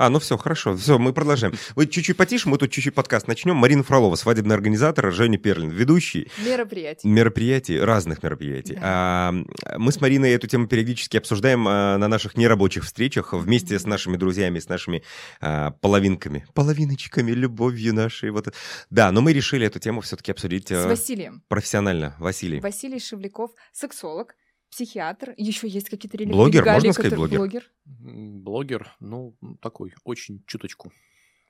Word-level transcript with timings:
А, 0.00 0.08
ну 0.08 0.18
все, 0.18 0.38
хорошо, 0.38 0.74
все, 0.78 0.98
мы 0.98 1.12
продолжаем. 1.12 1.52
Вы 1.74 1.86
чуть-чуть 1.86 2.16
потише, 2.16 2.48
мы 2.48 2.56
тут 2.56 2.70
чуть-чуть 2.70 2.94
подкаст 2.94 3.28
начнем. 3.28 3.54
Марина 3.56 3.82
Фролова, 3.82 4.14
свадебный 4.14 4.54
организатор, 4.54 5.12
Женя 5.12 5.36
Перлин, 5.36 5.68
ведущий. 5.68 6.30
Мероприятий. 6.42 7.06
Мероприятий, 7.06 7.78
разных 7.78 8.22
мероприятий. 8.22 8.76
Да. 8.76 8.80
А, 8.82 9.34
мы 9.76 9.92
с 9.92 10.00
Мариной 10.00 10.30
эту 10.30 10.46
тему 10.46 10.68
периодически 10.68 11.18
обсуждаем 11.18 11.68
а, 11.68 11.98
на 11.98 12.08
наших 12.08 12.38
нерабочих 12.38 12.84
встречах 12.84 13.34
вместе 13.34 13.78
с 13.78 13.84
нашими 13.84 14.16
друзьями, 14.16 14.58
с 14.58 14.70
нашими 14.70 15.02
а, 15.42 15.72
половинками, 15.72 16.46
половиночками, 16.54 17.32
любовью 17.32 17.92
нашей. 17.92 18.30
Вот. 18.30 18.54
Да, 18.88 19.12
но 19.12 19.20
мы 19.20 19.34
решили 19.34 19.66
эту 19.66 19.80
тему 19.80 20.00
все-таки 20.00 20.32
обсудить... 20.32 20.68
С 20.70 20.86
Василием. 20.86 21.42
Профессионально, 21.48 22.16
Василий. 22.18 22.60
Василий 22.60 23.00
Шевляков, 23.00 23.50
сексолог, 23.74 24.34
психиатр, 24.70 25.34
еще 25.36 25.68
есть 25.68 25.88
какие-то 25.90 26.16
религии. 26.16 26.32
Блогер, 26.32 26.62
регалии, 26.62 26.86
можно 26.88 26.92
сказать 26.92 27.14
блогер? 27.14 27.38
блогер? 27.38 27.70
Блогер, 27.84 28.92
ну, 29.00 29.36
такой, 29.60 29.94
очень 30.04 30.42
чуточку. 30.46 30.92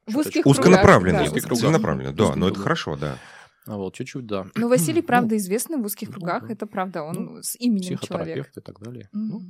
В 0.07 0.17
узких 0.17 0.47
Узконаправленный, 0.47 1.29
да, 1.29 1.55
целенаправленный, 1.55 2.13
да, 2.13 2.35
но 2.35 2.49
это 2.49 2.59
хорошо, 2.59 2.97
да. 2.97 3.19
А 3.67 3.77
вот 3.77 3.95
чуть-чуть, 3.95 4.27
да. 4.27 4.47
Но 4.57 4.69
Василий, 4.69 5.03
правда, 5.07 5.37
известный 5.37 5.77
в 5.77 5.85
узких 5.85 6.11
кругах, 6.11 6.51
это 6.51 6.67
правда, 6.67 7.03
он 7.03 7.15
ну, 7.15 7.43
с 7.43 7.57
именем 7.57 7.99
человек. 7.99 8.51
и 8.57 8.61
так 8.61 8.81
далее. 8.81 9.09
Mm-hmm. 9.15 9.29
Ну, 9.31 9.43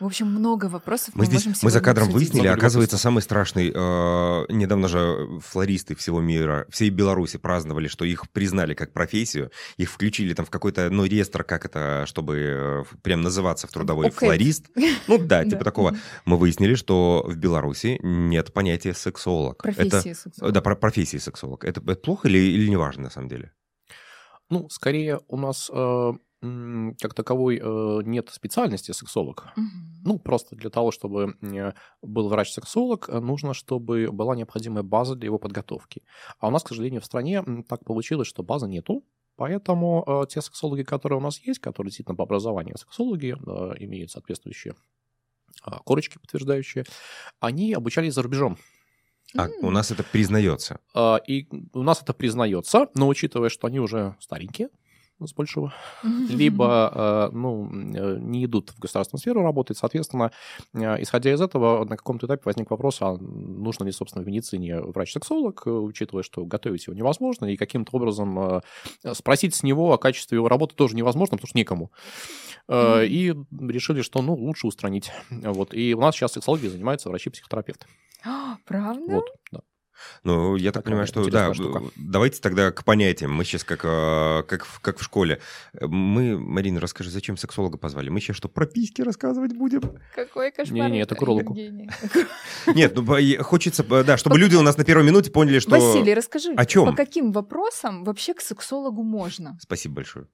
в 0.00 0.06
общем, 0.06 0.26
много 0.26 0.66
вопросов. 0.66 1.14
Мы, 1.14 1.24
мы 1.24 1.26
здесь, 1.26 1.62
мы 1.62 1.70
за 1.70 1.80
кадром 1.80 2.08
обсудить. 2.08 2.30
выяснили, 2.30 2.48
оказывается, 2.48 2.98
самый 2.98 3.20
страшный. 3.20 3.72
Э, 3.74 4.44
недавно 4.48 4.86
же 4.86 5.40
флористы 5.44 5.96
всего 5.96 6.20
мира, 6.20 6.66
всей 6.70 6.90
Беларуси 6.90 7.36
праздновали, 7.38 7.88
что 7.88 8.04
их 8.04 8.30
признали 8.30 8.74
как 8.74 8.92
профессию, 8.92 9.50
их 9.76 9.90
включили 9.90 10.34
там 10.34 10.46
в 10.46 10.50
какой-то, 10.50 10.88
ну, 10.90 11.04
реестр, 11.04 11.42
как 11.42 11.64
это, 11.64 12.04
чтобы 12.06 12.36
э, 12.38 12.84
прям 13.02 13.22
называться 13.22 13.66
в 13.66 13.72
трудовой 13.72 14.08
okay. 14.08 14.26
флорист. 14.26 14.66
Ну 15.08 15.18
да, 15.18 15.44
типа 15.48 15.64
такого. 15.64 15.96
Мы 16.24 16.36
выяснили, 16.36 16.74
что 16.74 17.24
в 17.26 17.36
Беларуси 17.36 17.98
нет 18.02 18.52
понятия 18.52 18.94
сексолог. 18.94 19.62
Профессии 19.62 20.12
сексолог. 20.12 20.52
Да, 20.52 20.60
профессии 20.60 21.18
сексолог. 21.18 21.64
Это, 21.64 21.80
плохо 21.80 22.28
или, 22.28 22.38
или 22.38 22.68
не 22.68 22.76
важно 22.76 23.04
на 23.04 23.10
самом 23.10 23.28
деле? 23.28 23.52
Ну, 24.50 24.68
скорее 24.70 25.20
у 25.28 25.36
нас 25.36 25.70
э, 25.72 26.12
как 26.40 27.14
таковой 27.14 27.60
э, 27.60 28.00
нет 28.04 28.30
специальности 28.30 28.92
сексолог. 28.92 29.48
Угу. 29.56 29.66
Ну, 30.04 30.18
просто 30.18 30.54
для 30.54 30.70
того, 30.70 30.92
чтобы 30.92 31.34
был 32.00 32.28
врач-сексолог, 32.28 33.08
э, 33.08 33.18
нужно, 33.18 33.54
чтобы 33.54 34.12
была 34.12 34.36
необходимая 34.36 34.84
база 34.84 35.16
для 35.16 35.26
его 35.26 35.38
подготовки. 35.38 36.02
А 36.38 36.48
у 36.48 36.50
нас, 36.50 36.62
к 36.62 36.68
сожалению, 36.68 37.00
в 37.00 37.04
стране 37.04 37.42
так 37.68 37.84
получилось, 37.84 38.28
что 38.28 38.42
базы 38.42 38.68
нету. 38.68 39.04
Поэтому 39.36 40.04
э, 40.06 40.26
те 40.28 40.40
сексологи, 40.40 40.84
которые 40.84 41.18
у 41.18 41.22
нас 41.22 41.40
есть, 41.40 41.58
которые 41.58 41.90
действительно 41.90 42.16
по 42.16 42.24
образованию 42.24 42.78
сексологи, 42.78 43.30
имеют 43.80 44.10
соответствующие 44.10 44.74
корочки 45.84 46.18
подтверждающие, 46.18 46.84
они 47.40 47.72
обучались 47.72 48.14
за 48.14 48.22
рубежом. 48.22 48.58
А 49.34 49.48
mm. 49.48 49.52
у 49.62 49.70
нас 49.70 49.90
это 49.90 50.04
признается. 50.04 50.78
И 51.26 51.48
у 51.72 51.82
нас 51.82 52.00
это 52.00 52.14
признается, 52.14 52.86
но 52.94 53.08
учитывая, 53.08 53.48
что 53.48 53.66
они 53.66 53.80
уже 53.80 54.16
старенькие, 54.20 54.68
с 55.24 55.32
большего, 55.32 55.72
либо 56.02 57.30
э, 57.32 57.34
ну, 57.34 57.68
э, 57.68 58.18
не 58.20 58.44
идут 58.44 58.70
в 58.70 58.78
государственную 58.78 59.20
сферу 59.20 59.42
работать. 59.42 59.76
Соответственно, 59.76 60.30
э, 60.74 61.02
исходя 61.02 61.32
из 61.32 61.40
этого, 61.40 61.84
на 61.84 61.96
каком-то 61.96 62.26
этапе 62.26 62.42
возник 62.44 62.70
вопрос, 62.70 62.98
а 63.00 63.16
нужно 63.16 63.84
ли, 63.84 63.92
собственно, 63.92 64.24
в 64.24 64.28
медицине 64.28 64.80
врач-сексолог, 64.80 65.66
учитывая, 65.66 66.22
что 66.22 66.44
готовить 66.44 66.86
его 66.86 66.96
невозможно, 66.96 67.46
и 67.46 67.56
каким-то 67.56 67.96
образом 67.96 68.62
спросить 69.12 69.54
с 69.54 69.62
него 69.62 69.92
о 69.92 69.98
качестве 69.98 70.36
его 70.36 70.48
работы 70.48 70.74
тоже 70.74 70.94
невозможно, 70.94 71.36
потому 71.36 71.48
что 71.48 71.58
некому. 71.58 71.90
И 72.70 73.34
решили, 73.58 74.02
что 74.02 74.22
ну, 74.22 74.34
лучше 74.34 74.66
устранить. 74.66 75.10
Вот. 75.30 75.74
И 75.74 75.94
у 75.94 76.00
нас 76.00 76.14
сейчас 76.14 76.32
сексологией 76.32 76.70
занимаются 76.70 77.08
врачи-психотерапевты. 77.08 77.86
Правда? 78.66 79.14
Вот, 79.14 79.24
да. 79.50 79.60
Ну, 80.24 80.56
я 80.56 80.72
так 80.72 80.84
понимаю, 80.84 81.06
что 81.06 81.28
да, 81.30 81.52
штука. 81.54 81.82
давайте 81.96 82.40
тогда 82.40 82.70
к 82.70 82.84
понятиям. 82.84 83.32
Мы 83.32 83.44
сейчас 83.44 83.64
как, 83.64 83.80
а, 83.84 84.42
как, 84.42 84.66
как 84.80 84.98
в 84.98 85.02
школе. 85.02 85.40
Мы, 85.80 86.38
Марина, 86.38 86.80
расскажи, 86.80 87.10
зачем 87.10 87.36
сексолога 87.36 87.78
позвали? 87.78 88.08
Мы 88.08 88.20
сейчас 88.20 88.36
что, 88.36 88.48
про 88.48 88.66
письки 88.66 89.02
рассказывать 89.02 89.52
будем? 89.52 89.98
Какой 90.14 90.50
кошмар. 90.50 90.90
Не-не, 90.90 91.02
это 91.02 91.14
к 91.14 91.22
урологу. 91.22 91.54
Нет, 92.66 92.94
ну 92.94 93.42
хочется, 93.42 93.84
да, 93.84 94.16
чтобы 94.16 94.38
люди 94.38 94.56
у 94.56 94.62
нас 94.62 94.76
на 94.76 94.84
первой 94.84 95.04
минуте 95.04 95.30
поняли, 95.30 95.58
что... 95.58 95.70
Василий, 95.70 96.14
расскажи, 96.14 96.52
о 96.54 96.64
чем? 96.64 96.86
по 96.86 96.96
каким 96.96 97.32
вопросам 97.32 98.04
вообще 98.04 98.34
к 98.34 98.40
сексологу 98.40 99.02
можно? 99.02 99.58
Спасибо 99.60 99.96
большое. 99.96 100.26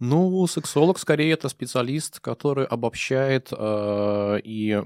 Ну, 0.00 0.46
сексолог 0.46 0.98
скорее 0.98 1.32
это 1.32 1.48
специалист, 1.48 2.20
который 2.20 2.64
обобщает 2.66 3.48
э, 3.50 4.40
и 4.44 4.70
э, 4.70 4.84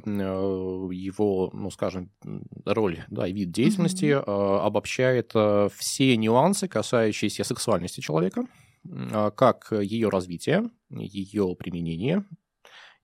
его, 0.91 1.51
ну, 1.53 1.71
скажем, 1.71 2.11
роль, 2.65 3.05
да, 3.11 3.27
и 3.27 3.33
вид 3.33 3.51
деятельности, 3.51 4.07
mm-hmm. 4.07 4.25
э, 4.27 4.61
обобщает 4.61 5.33
э, 5.35 5.69
все 5.77 6.17
нюансы, 6.17 6.67
касающиеся 6.67 7.45
сексуальности 7.45 8.01
человека, 8.01 8.47
э, 8.85 9.31
как 9.37 9.71
ее 9.73 10.09
развитие, 10.09 10.71
ее 10.89 11.57
применение, 11.59 12.25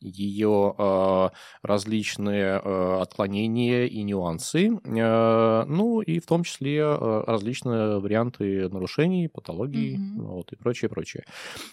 ее 0.01 0.75
э, 0.79 1.29
различные 1.63 2.61
э, 2.63 2.99
отклонения 3.01 3.87
и 3.87 4.03
нюансы, 4.03 4.69
э, 4.69 5.65
ну 5.67 6.01
и 6.01 6.21
в 6.21 6.27
том 6.27 6.45
числе 6.45 6.79
э, 6.79 7.25
различные 7.27 7.99
варианты 7.99 8.69
нарушений, 8.69 9.29
патологий 9.29 9.97
mm-hmm. 9.97 10.23
вот, 10.23 10.53
и 10.53 10.57
прочее, 10.57 10.89
прочее. 10.89 11.25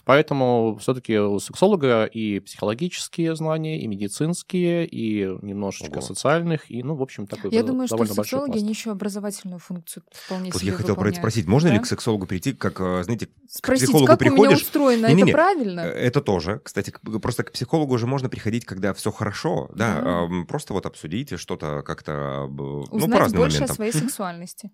Поэтому 0.05 0.77
все-таки 0.81 1.17
у 1.19 1.39
сексолога 1.39 2.05
и 2.05 2.39
психологические 2.39 3.35
знания, 3.35 3.81
и 3.81 3.87
медицинские, 3.87 4.87
и 4.87 5.25
немножечко 5.41 5.97
Ого. 5.97 6.01
социальных, 6.01 6.71
и, 6.71 6.81
ну, 6.83 6.95
в 6.95 7.01
общем, 7.01 7.27
такой 7.27 7.51
Я 7.51 7.63
думаю, 7.63 7.87
что 7.87 8.03
сексологи, 8.05 8.57
они 8.57 8.69
еще 8.69 8.91
образовательную 8.91 9.59
функцию 9.59 10.03
вполне 10.11 10.51
вот 10.51 10.61
себе 10.61 10.71
я 10.71 10.77
хотел 10.77 10.95
про 10.95 11.09
это 11.09 11.19
спросить, 11.19 11.45
можно 11.47 11.69
да? 11.69 11.75
ли 11.75 11.81
к 11.81 11.85
сексологу 11.85 12.25
прийти, 12.25 12.53
как, 12.53 12.77
знаете, 13.03 13.29
Спросить, 13.47 13.83
к 13.83 13.85
психологу 13.85 14.07
как 14.07 14.19
приходишь... 14.19 14.39
у 14.39 14.45
меня 14.45 14.55
устроено, 14.55 15.07
Не-не-не, 15.07 15.29
это 15.29 15.31
правильно? 15.31 15.79
Э, 15.81 15.89
это 15.89 16.21
тоже, 16.21 16.59
кстати, 16.63 16.93
просто 17.21 17.43
к 17.43 17.51
психологу 17.51 17.93
уже 17.93 18.07
можно 18.07 18.14
приходить, 18.29 18.65
когда 18.65 18.93
все 18.93 19.11
хорошо, 19.11 19.69
да, 19.73 19.99
mm-hmm. 19.99 20.45
просто 20.45 20.73
вот 20.73 20.85
обсудите 20.85 21.37
что-то 21.37 21.81
как-то, 21.83 22.47
ну, 22.49 22.85
по 22.89 23.19
разным 23.19 23.41
больше 23.41 23.57
моментам. 23.57 23.73
о 23.73 23.75
своей 23.75 23.91
сексуальности. 23.91 24.71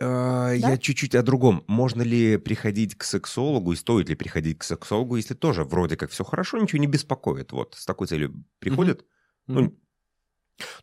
А, 0.00 0.52
я 0.52 0.78
чуть-чуть 0.78 1.14
о 1.14 1.22
другом. 1.22 1.62
Можно 1.66 2.02
ли 2.02 2.38
приходить 2.38 2.96
к 2.96 3.04
сексологу 3.04 3.72
и 3.72 3.76
стоит 3.76 4.08
ли 4.08 4.14
приходить 4.14 4.58
к 4.58 4.64
сексологу, 4.64 5.16
если 5.16 5.34
тоже 5.34 5.64
вроде 5.64 5.96
как 5.96 6.10
все 6.10 6.24
хорошо, 6.24 6.58
ничего 6.58 6.80
не 6.80 6.86
беспокоит? 6.86 7.52
Вот 7.52 7.74
с 7.78 7.84
такой 7.84 8.06
целью 8.06 8.44
приходят. 8.58 9.00
Mm-hmm. 9.00 9.04
Ну, 9.46 9.78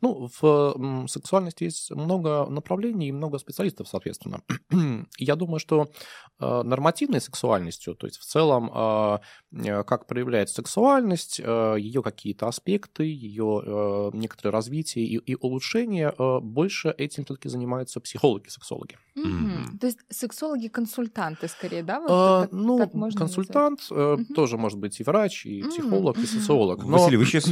ну, 0.01 0.29
в 0.39 1.07
сексуальности 1.07 1.65
есть 1.65 1.91
много 1.91 2.45
направлений 2.47 3.09
и 3.09 3.11
много 3.11 3.37
специалистов, 3.37 3.87
соответственно. 3.87 4.41
Я 5.17 5.35
думаю, 5.35 5.59
что 5.59 5.89
э, 6.39 6.61
нормативной 6.63 7.21
сексуальностью, 7.21 7.95
то 7.95 8.07
есть 8.07 8.19
в 8.19 8.25
целом, 8.25 8.69
а, 8.73 9.21
э, 9.51 9.83
как 9.83 10.07
проявляется 10.07 10.55
сексуальность, 10.55 11.39
э, 11.43 11.75
ее 11.79 12.01
какие-то 12.03 12.47
аспекты, 12.47 13.03
ее 13.03 14.11
некоторое 14.13 14.51
развитие 14.51 15.05
и, 15.05 15.17
и 15.17 15.35
улучшение, 15.35 16.13
больше 16.41 16.93
этим 16.97 17.25
все-таки 17.25 17.49
занимаются 17.49 17.99
психологи-сексологи. 17.99 18.97
Mm-hmm. 19.17 19.77
То 19.79 19.87
есть 19.87 19.99
сексологи-консультанты 20.09 21.47
скорее, 21.47 21.83
да? 21.83 21.99
Вот 21.99 22.09
а, 22.09 22.41
так, 22.41 22.51
ну, 22.51 22.77
так 22.77 22.93
можно 22.93 23.19
консультант 23.19 23.79
mm-hmm. 23.89 24.33
тоже 24.33 24.57
может 24.57 24.79
быть 24.79 24.99
и 24.99 25.03
врач, 25.03 25.45
и 25.45 25.63
психолог, 25.63 26.17
mm-hmm. 26.17 26.23
и 26.23 26.27
социолог. 26.27 26.83
Но... 26.83 26.97
Василий, 26.97 27.17
вы 27.17 27.25
сейчас, 27.25 27.49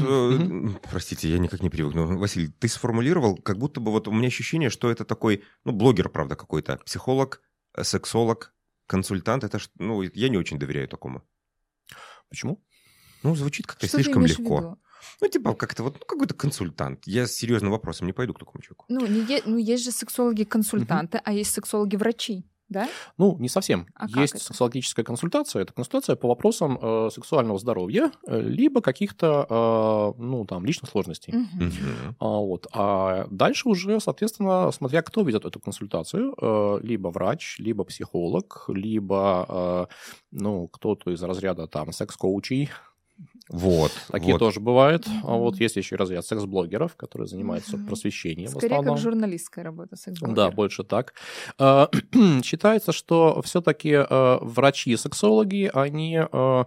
простите, 0.92 1.30
я 1.30 1.40
никак 1.40 1.62
не 1.62 1.70
привык, 1.70 1.96
но 1.96 2.06
Василий, 2.18 2.48
ты 2.48 2.68
сформулировал, 2.68 3.38
как 3.38 3.58
будто 3.58 3.80
бы 3.80 3.92
вот 3.92 4.08
у 4.08 4.12
меня 4.12 4.28
ощущение, 4.28 4.70
что 4.70 4.90
это 4.90 5.06
такой, 5.06 5.44
ну, 5.64 5.72
блогер, 5.72 6.10
правда, 6.10 6.36
какой-то, 6.36 6.78
психолог, 6.86 7.42
э, 7.74 7.84
сексолог, 7.84 8.54
консультант. 8.88 9.44
Это, 9.44 9.60
ну, 9.76 10.02
я 10.02 10.30
не 10.30 10.38
очень 10.38 10.60
доверяю 10.60 10.88
такому. 10.88 11.24
Почему? 12.30 12.64
Ну, 13.24 13.36
звучит 13.36 13.68
как-то 13.68 13.88
что 13.88 13.98
слишком 13.98 14.26
легко. 14.26 14.78
Ну, 15.22 15.28
типа, 15.28 15.54
как-то 15.54 15.84
вот 15.84 15.98
ну, 16.00 16.06
какой-то 16.06 16.34
консультант. 16.34 17.04
Я 17.06 17.28
с 17.28 17.34
серьезным 17.34 17.72
вопросом 17.72 18.08
не 18.08 18.14
пойду 18.14 18.34
к 18.34 18.40
такому 18.40 18.62
человеку. 18.62 18.86
Ну, 18.90 19.06
не, 19.06 19.42
ну 19.46 19.58
есть 19.58 19.84
же 19.84 19.92
сексологи-консультанты, 19.92 21.18
угу. 21.18 21.24
а 21.26 21.34
есть 21.34 21.52
сексологи-врачи 21.54 22.46
да? 22.70 22.90
Ну, 23.18 23.38
не 23.40 23.50
совсем. 23.50 23.88
А 23.96 24.08
Есть 24.08 24.42
сексологическая 24.42 25.06
консультация. 25.06 25.62
Это 25.62 25.74
консультация 25.74 26.16
по 26.16 26.28
вопросам 26.28 26.80
э, 26.82 27.10
сексуального 27.12 27.60
здоровья, 27.60 28.12
э, 28.28 28.42
либо 28.42 28.82
каких-то, 28.82 30.14
э, 30.18 30.22
ну, 30.22 30.46
там, 30.46 30.66
личных 30.66 30.90
сложностей. 30.90 31.34
Угу. 31.34 32.16
А, 32.20 32.28
вот. 32.40 32.68
а 32.74 33.28
дальше 33.30 33.70
уже, 33.70 34.00
соответственно, 34.00 34.72
смотря 34.72 35.02
кто 35.04 35.22
ведет 35.22 35.46
эту 35.46 35.60
консультацию, 35.60 36.36
э, 36.42 36.80
либо 36.82 37.10
врач, 37.10 37.58
либо 37.60 37.84
психолог, 37.84 38.66
либо, 38.68 39.46
э, 39.48 39.94
ну, 40.32 40.68
кто-то 40.68 41.12
из 41.12 41.22
разряда, 41.22 41.68
там, 41.68 41.92
секс-коучей, 41.92 42.70
Вот. 43.50 43.92
Такие 44.10 44.34
вот. 44.34 44.40
тоже 44.40 44.60
бывают. 44.60 45.06
А 45.24 45.36
вот 45.36 45.60
есть 45.60 45.76
еще 45.76 45.96
разряд 45.96 46.26
секс-блогеров, 46.26 46.96
которые 46.96 47.28
занимаются 47.28 47.78
просвещением 47.78 48.50
Скорее 48.50 48.70
в 48.70 48.72
основном. 48.72 48.96
как 48.96 49.04
журналистская 49.04 49.64
работа 49.66 49.96
секс-блогера. 49.96 50.36
Да, 50.36 50.52
больше 50.52 50.84
так. 50.84 51.14
А, 51.60 51.90
Считается, 52.44 52.92
что 52.92 53.42
все-таки 53.44 53.96
врачи-сексологи, 54.10 55.70
они 55.74 56.18
а, 56.18 56.66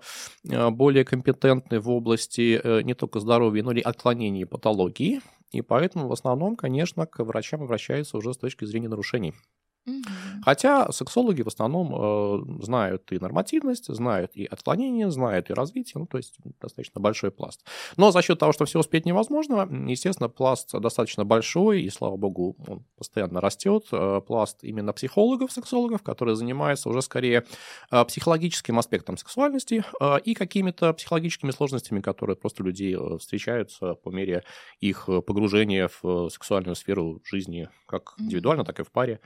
а, 0.49 0.71
более 0.71 1.05
компетентны 1.05 1.81
в 1.81 1.91
области 1.91 2.61
э, 2.63 2.83
не 2.83 2.95
только 2.95 3.21
здоровья, 3.21 3.63
но 3.63 3.73
и 3.73 3.81
отклонений 3.81 4.43
и 4.43 4.45
патологии. 4.45 5.21
И 5.51 5.63
поэтому 5.63 6.09
в 6.09 6.13
основном, 6.13 6.57
конечно, 6.57 7.07
к 7.07 7.25
врачам 7.25 7.63
обращаются 7.63 8.19
уже 8.19 8.35
с 8.35 8.37
точки 8.37 8.65
зрения 8.65 8.89
нарушений. 8.89 9.35
Хотя 10.43 10.91
сексологи 10.93 11.43
в 11.43 11.49
основном 11.49 11.95
э, 11.95 12.63
знают 12.65 13.11
и 13.13 13.19
нормативность, 13.19 13.93
знают 13.95 14.33
и 14.35 14.45
отклонение, 14.45 15.11
знают 15.11 15.51
и 15.51 15.55
развитие, 15.55 16.01
ну, 16.01 16.07
то 16.07 16.19
есть 16.19 16.37
достаточно 16.61 17.01
большой 17.01 17.31
пласт. 17.31 17.65
Но 17.97 18.11
за 18.11 18.23
счет 18.23 18.39
того, 18.39 18.53
что 18.53 18.65
все 18.65 18.79
успеть 18.79 19.07
невозможно, 19.07 19.69
естественно, 19.89 20.29
пласт 20.29 20.73
достаточно 20.73 21.25
большой, 21.25 21.83
и, 21.83 21.91
слава 21.91 22.17
богу, 22.17 22.57
он 22.67 22.85
постоянно 22.97 23.41
растет. 23.41 23.87
Э, 23.93 24.21
пласт 24.27 24.59
именно 24.63 24.93
психологов, 24.93 25.53
сексологов, 25.53 26.03
которые 26.03 26.37
занимаются 26.37 26.89
уже 26.89 27.03
скорее 27.03 27.45
э, 27.91 28.05
психологическим 28.05 28.79
аспектом 28.79 29.17
сексуальности 29.17 29.85
э, 30.01 30.21
и 30.25 30.35
какими-то 30.35 30.93
психологическими 30.93 31.51
сложностями, 31.51 32.01
которые 32.01 32.37
просто 32.37 32.63
людей 32.63 32.97
э, 32.97 33.19
встречаются 33.19 33.95
по 33.95 34.11
мере 34.11 34.45
их 34.81 35.09
погружения 35.27 35.89
в 35.89 36.27
э, 36.27 36.31
сексуальную 36.31 36.75
сферу 36.75 37.21
жизни, 37.25 37.69
как 37.87 38.15
индивидуально, 38.19 38.65
так 38.65 38.81
и 38.81 38.85
в 38.85 38.91
паре. 38.91 39.21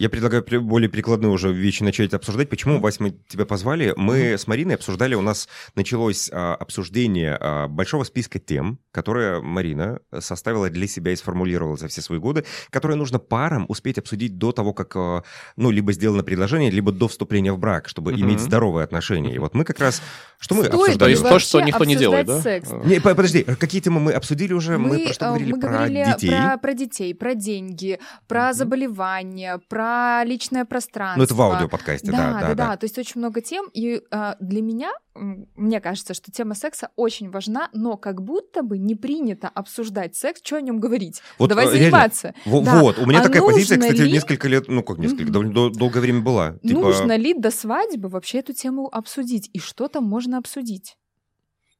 Я 0.00 0.08
предлагаю 0.08 0.42
более 0.62 0.88
прикладные 0.88 1.28
уже 1.30 1.52
вещи 1.52 1.82
начать 1.82 2.14
обсуждать. 2.14 2.48
Почему, 2.48 2.80
Вась, 2.80 3.00
мы 3.00 3.10
тебя 3.28 3.44
позвали? 3.44 3.92
Мы 3.98 4.38
с 4.38 4.46
Мариной 4.46 4.76
обсуждали, 4.76 5.14
у 5.14 5.20
нас 5.20 5.46
началось 5.74 6.30
а, 6.32 6.54
обсуждение 6.54 7.36
а, 7.38 7.68
большого 7.68 8.04
списка 8.04 8.38
тем, 8.38 8.78
которые 8.92 9.42
Марина 9.42 10.00
составила 10.18 10.70
для 10.70 10.86
себя 10.86 11.12
и 11.12 11.16
сформулировала 11.16 11.76
за 11.76 11.88
все 11.88 12.00
свои 12.00 12.18
годы, 12.18 12.46
которые 12.70 12.96
нужно 12.96 13.18
парам 13.18 13.66
успеть 13.68 13.98
обсудить 13.98 14.38
до 14.38 14.52
того, 14.52 14.72
как, 14.72 14.96
а, 14.96 15.22
ну, 15.56 15.70
либо 15.70 15.92
сделано 15.92 16.22
предложение, 16.24 16.70
либо 16.70 16.92
до 16.92 17.06
вступления 17.06 17.52
в 17.52 17.58
брак, 17.58 17.86
чтобы 17.86 18.14
Мгм. 18.14 18.22
иметь 18.22 18.40
здоровые 18.40 18.84
отношения. 18.84 19.34
И 19.34 19.38
вот 19.38 19.52
мы 19.54 19.64
как 19.64 19.80
раз... 19.80 20.00
Что 20.38 20.54
мы 20.54 20.62
Стоит 20.64 20.74
обсуждали? 20.74 20.98
То 20.98 21.08
есть 21.10 21.22
то, 21.22 21.38
что 21.38 21.60
никто 21.60 21.84
не 21.84 21.96
делает, 21.96 22.26
да? 22.26 22.40
секс? 22.40 22.70
Не, 22.86 22.98
по- 23.02 23.14
подожди, 23.14 23.42
какие 23.42 23.82
темы 23.82 24.00
мы 24.00 24.12
обсудили 24.12 24.54
уже? 24.54 24.78
Мы, 24.78 24.88
Мы, 24.88 25.04
про 25.04 25.12
что 25.12 25.24
э, 25.26 25.28
говорили? 25.28 25.52
мы 25.52 25.60
про 25.60 25.68
говорили 25.68 26.04
детей. 26.06 26.30
Про, 26.30 26.56
про 26.56 26.72
детей, 26.72 27.14
про 27.14 27.34
деньги, 27.34 28.00
про 28.26 28.44
Мгм. 28.48 28.54
заболевания, 28.54 29.60
про 29.68 29.89
личное 30.26 30.64
пространство. 30.64 31.18
Ну, 31.18 31.24
это 31.24 31.34
в 31.34 31.40
аудиоподкасте, 31.42 32.10
да, 32.10 32.32
да, 32.40 32.40
да, 32.48 32.54
да. 32.54 32.76
То 32.76 32.84
есть 32.84 32.98
очень 32.98 33.18
много 33.20 33.40
тем. 33.40 33.66
И 33.72 34.00
э, 34.10 34.34
для 34.40 34.62
меня, 34.62 34.90
мне 35.14 35.80
кажется, 35.80 36.14
что 36.14 36.30
тема 36.30 36.54
секса 36.54 36.90
очень 36.96 37.30
важна, 37.30 37.68
но 37.72 37.96
как 37.96 38.22
будто 38.22 38.62
бы 38.62 38.78
не 38.78 38.94
принято 38.94 39.48
обсуждать 39.48 40.16
секс, 40.16 40.40
что 40.44 40.56
о 40.56 40.60
нем 40.60 40.78
говорить. 40.80 41.22
Вот, 41.38 41.48
Давай 41.48 41.66
э, 41.66 41.68
реально, 41.72 41.84
заниматься. 41.84 42.34
Во- 42.44 42.62
Да. 42.62 42.80
Вот, 42.80 42.98
у 42.98 43.06
меня 43.06 43.20
А 43.20 43.24
такая 43.24 43.42
позиция, 43.42 43.78
кстати, 43.78 44.00
ли- 44.00 44.12
несколько 44.12 44.48
лет, 44.48 44.68
ну 44.68 44.82
как 44.82 44.98
несколько, 44.98 45.24
Мгм. 45.24 45.32
довольно 45.32 45.52
дол- 45.54 45.70
долгое 45.70 46.00
время 46.00 46.20
была. 46.20 46.52
Типа, 46.62 46.80
Нужно 46.80 47.16
ли 47.16 47.34
до 47.34 47.50
свадьбы 47.50 48.08
вообще 48.08 48.38
эту 48.38 48.52
тему 48.52 48.88
обсудить? 48.90 49.50
И 49.52 49.58
что 49.58 49.88
там 49.88 50.04
можно 50.04 50.38
обсудить? 50.38 50.96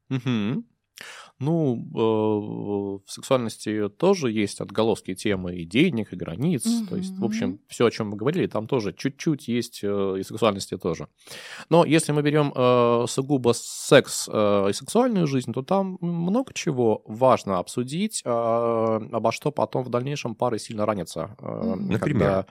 Мгм. 0.08 0.64
Ну, 1.40 1.74
э, 1.94 3.00
в 3.06 3.10
сексуальности 3.10 3.88
тоже 3.88 4.30
есть 4.30 4.60
отголоски 4.60 5.14
темы 5.14 5.56
и 5.56 5.64
денег, 5.64 6.12
и 6.12 6.16
границ. 6.16 6.64
То 6.88 6.96
есть, 6.96 7.16
в 7.18 7.24
общем, 7.24 7.58
все, 7.66 7.86
о 7.86 7.90
чем 7.90 8.10
мы 8.10 8.16
говорили, 8.16 8.46
там 8.46 8.66
тоже 8.66 8.92
чуть-чуть 8.92 9.48
есть 9.48 9.80
э, 9.82 10.16
и 10.18 10.22
сексуальности 10.22 10.76
тоже. 10.76 11.08
Но 11.70 11.84
если 11.86 12.12
мы 12.12 12.22
берем 12.22 12.52
э, 12.54 13.06
сугубо 13.08 13.52
секс 13.54 14.28
э, 14.30 14.66
и 14.70 14.72
сексуальную 14.74 15.26
жизнь, 15.26 15.52
то 15.52 15.62
там 15.62 15.96
много 16.00 16.52
чего 16.52 17.02
важно 17.06 17.58
обсудить, 17.58 18.22
э, 18.24 18.28
обо 18.30 19.32
что 19.32 19.50
потом 19.50 19.82
в 19.84 19.88
дальнейшем 19.88 20.34
пары 20.34 20.58
сильно 20.58 20.84
ранятся. 20.86 21.36
э. 21.40 21.74
Например? 21.76 22.00
когда- 22.00 22.46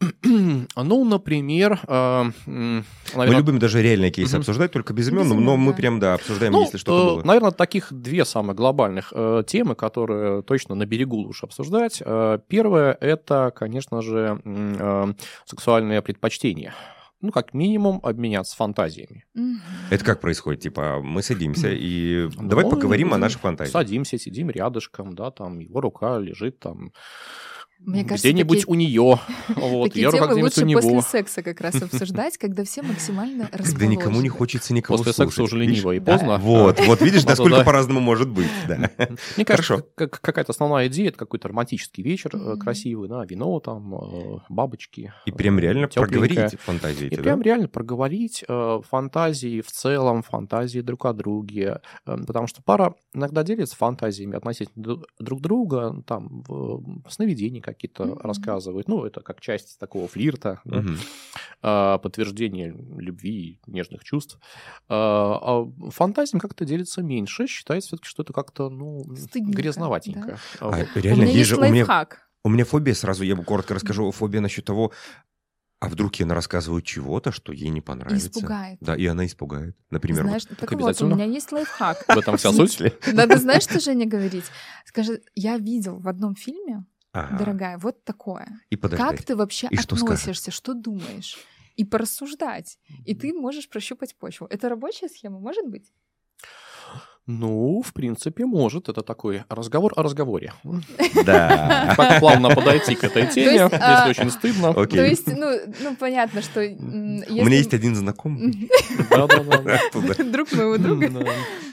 Ну, 0.22 1.04
например, 1.04 1.80
э, 1.86 2.24
м, 2.46 2.84
Мы 3.16 3.26
любим 3.26 3.58
даже 3.58 3.82
реальные 3.82 4.10
кейсы 4.10 4.32
Мгм. 4.36 4.40
обсуждать, 4.40 4.70
только 4.72 4.92
без 4.92 5.08
имен, 5.08 5.24
Без 5.24 5.30
но 5.32 5.56
мы 5.56 5.74
прям, 5.74 5.98
да, 5.98 6.14
обсуждаем, 6.14 6.52
Ну, 6.52 6.62
если 6.62 6.78
что-то 6.78 7.14
было. 7.16 7.24
наверное, 7.24 7.50
таких 7.50 7.92
две 7.92 8.24
самых 8.24 8.54
глобальных 8.56 9.12
э, 9.14 9.42
темы, 9.46 9.74
которые 9.74 10.42
точно 10.42 10.74
на 10.74 10.86
берегу 10.86 11.16
лучше 11.16 11.46
обсуждать. 11.46 12.00
Э, 12.04 12.38
первое– 12.48 12.92
это, 13.00 13.52
конечно 13.54 14.00
же, 14.02 14.40
э, 14.44 15.12
сексуальные 15.46 16.00
предпочтения. 16.02 16.74
Ну, 17.20 17.32
как 17.32 17.52
минимум, 17.52 17.98
обменяться 18.04 18.54
фантазиями. 18.56 19.24
Это 19.90 20.04
как 20.04 20.20
происходит? 20.20 20.60
Типа, 20.62 21.00
мы 21.02 21.22
садимся 21.24 21.68
и 21.72 22.28
Ну, 22.38 22.48
давай 22.48 22.64
поговорим 22.64 23.12
о 23.14 23.18
наших 23.18 23.40
фантазиях. 23.40 23.72
Садимся, 23.72 24.16
сидим 24.18 24.50
рядышком, 24.50 25.14
да, 25.16 25.32
там 25.32 25.58
его 25.58 25.80
рука 25.80 26.18
лежит 26.18 26.60
там 26.60 26.92
Мне 27.80 28.02
кажется, 28.04 28.28
где-нибудь 28.28 28.60
такие- 28.60 28.72
у 28.72 28.74
нее. 28.74 29.20
Вот, 29.56 29.84
Такие 29.88 30.06
рука 30.06 30.18
темы 30.18 30.32
где-нибудь 30.32 30.58
у 30.58 30.60
лучше 30.60 30.72
после 30.74 30.90
него. 30.90 31.00
секса 31.02 31.42
как 31.42 31.60
раз 31.60 31.80
обсуждать, 31.80 32.36
когда 32.36 32.64
все 32.64 32.82
максимально 32.82 33.46
Когда 33.52 33.86
никому 33.86 33.88
не 33.88 34.28
расположены. 34.28 34.28
хочется 34.30 34.74
никого 34.74 34.98
После 34.98 35.12
слушать. 35.12 35.32
секса 35.34 35.42
уже 35.44 35.56
лениво 35.58 35.92
и 35.92 36.00
Да. 36.00 36.12
поздно. 36.12 36.38
Вот, 36.38 36.80
вот 36.86 37.00
видишь, 37.00 37.24
насколько 37.26 37.62
по-разному 37.64 38.00
может 38.00 38.28
быть, 38.28 38.48
да. 38.66 38.90
Мне 39.36 39.44
кажется, 39.44 39.84
как- 39.94 40.20
какая-то 40.20 40.52
основная 40.52 40.88
идея 40.88 41.08
это 41.08 41.18
какой-то 41.18 41.48
романтический 41.48 42.02
вечер 42.02 42.30
э, 42.34 42.56
красивый, 42.56 43.08
да, 43.08 43.24
вино 43.24 43.58
там, 43.60 43.94
э, 43.94 44.38
бабочки. 44.48 45.12
И 45.26 45.32
прям 45.32 45.58
реально 45.58 45.86
тёпленькое. 45.88 46.28
проговорить 46.30 46.60
фантазии 46.60 47.06
И 47.06 47.16
прям 47.16 47.38
да? 47.38 47.44
реально 47.44 47.68
проговорить 47.68 48.44
э, 48.46 48.80
фантазии 48.88 49.60
в 49.60 49.70
целом, 49.70 50.22
фантазии 50.22 50.80
друг 50.80 51.06
о 51.06 51.12
друге. 51.12 51.80
Э, 52.06 52.16
потому 52.26 52.48
что 52.48 52.62
пара 52.62 52.94
иногда 53.14 53.42
делится 53.44 53.76
фантазиями 53.76 54.36
относительно 54.36 54.82
дру- 54.84 55.02
друг 55.18 55.40
друга, 55.40 56.02
там, 56.06 56.44
сновидения 57.08 57.62
какие-то 57.72 58.04
Мгм. 58.04 58.18
рассказывают. 58.18 58.88
Ну, 58.88 59.04
это 59.04 59.20
как 59.20 59.40
часть 59.40 59.78
такого 59.78 60.08
флирта, 60.08 60.60
да, 60.64 60.78
Мгм. 60.78 60.96
э, 61.62 61.98
подтверждение 62.02 62.74
любви, 62.96 63.60
нежных 63.66 64.04
чувств. 64.04 64.38
Э, 64.88 64.94
а 64.94 65.70
фантазиям 65.90 66.40
как-то 66.40 66.64
делится 66.64 67.02
меньше. 67.02 67.46
Считается 67.46 67.88
все-таки, 67.88 68.08
что 68.08 68.22
это 68.22 68.32
как-то, 68.32 68.68
ну, 68.70 69.04
Стыдненько, 69.16 69.56
грязноватенько. 69.62 70.38
А, 70.60 70.70
Вот. 70.70 70.88
У 70.94 70.98
реально, 70.98 71.22
меня 71.22 71.32
есть 71.32 71.48
же... 71.50 71.56
У 71.56 71.60
меня, 71.60 71.70
лайфхак. 71.72 72.28
у 72.44 72.48
меня 72.48 72.64
фобия 72.64 72.94
сразу, 72.94 73.24
я 73.24 73.36
коротко 73.36 73.74
расскажу, 73.74 74.10
фобия 74.10 74.40
насчет 74.40 74.64
того, 74.64 74.92
а 75.80 75.88
вдруг 75.88 76.16
я 76.16 76.26
рассказываю 76.26 76.82
чего-то, 76.82 77.30
что 77.30 77.52
ей 77.52 77.68
не 77.68 77.80
понравится. 77.80 78.28
Испугает. 78.28 78.78
Да, 78.80 78.96
и 78.96 79.06
она 79.06 79.26
испугает. 79.26 79.76
Например, 79.90 80.22
вот 80.24 80.28
Знаешь, 80.30 80.44
так 80.58 80.72
вот, 80.72 81.00
у 81.02 81.06
меня 81.06 81.24
есть 81.24 81.52
лайфхак. 81.52 82.04
В 82.08 82.18
этом 82.18 82.36
вся 82.36 82.52
суть 82.52 82.80
ли? 82.80 82.92
Надо, 83.12 83.38
знаешь, 83.38 83.62
что 83.62 83.78
Женя 83.78 84.06
говорить? 84.06 84.46
Скажи, 84.84 85.22
я 85.36 85.56
видел 85.56 85.98
в 86.00 86.08
одном 86.08 86.34
фильме, 86.34 86.84
Ага. 87.24 87.38
дорогая, 87.38 87.78
вот 87.78 88.04
такое. 88.04 88.60
И. 88.70 88.76
Как 88.76 89.22
ты 89.22 89.36
вообще 89.36 89.68
И 89.70 89.76
что 89.76 89.96
относишься, 89.96 90.50
что 90.50 90.74
думаешь? 90.74 91.38
И 91.76 91.84
порассуждать. 91.84 92.78
И 93.04 93.14
ты 93.14 93.32
можешь 93.32 93.68
прощупать 93.68 94.16
почву. 94.16 94.46
Это 94.50 94.68
рабочая 94.68 95.08
схема, 95.08 95.38
может 95.38 95.66
быть? 95.68 95.92
Ну, 97.30 97.82
в 97.84 97.92
принципе, 97.92 98.46
может. 98.46 98.88
Это 98.88 99.02
такой 99.02 99.44
разговор 99.50 99.92
о 99.96 100.02
разговоре. 100.02 100.54
Да. 101.26 101.92
Как 101.94 102.20
плавно 102.20 102.48
подойти 102.48 102.94
к 102.94 103.04
этой 103.04 103.26
теме, 103.26 103.52
есть, 103.52 103.72
если 103.72 103.76
а, 103.76 104.06
очень 104.08 104.30
стыдно. 104.30 104.70
Окей. 104.70 104.98
То 104.98 105.04
есть, 105.04 105.26
ну, 105.26 105.50
ну 105.82 105.94
понятно, 105.96 106.40
что... 106.40 106.60
У 106.60 106.64
меня 106.64 107.56
есть 107.58 107.74
один 107.74 107.94
знакомый. 107.94 108.70
Да-да-да. 109.10 109.78
Друг 110.24 110.52
моего 110.52 110.78
друга. 110.78 111.10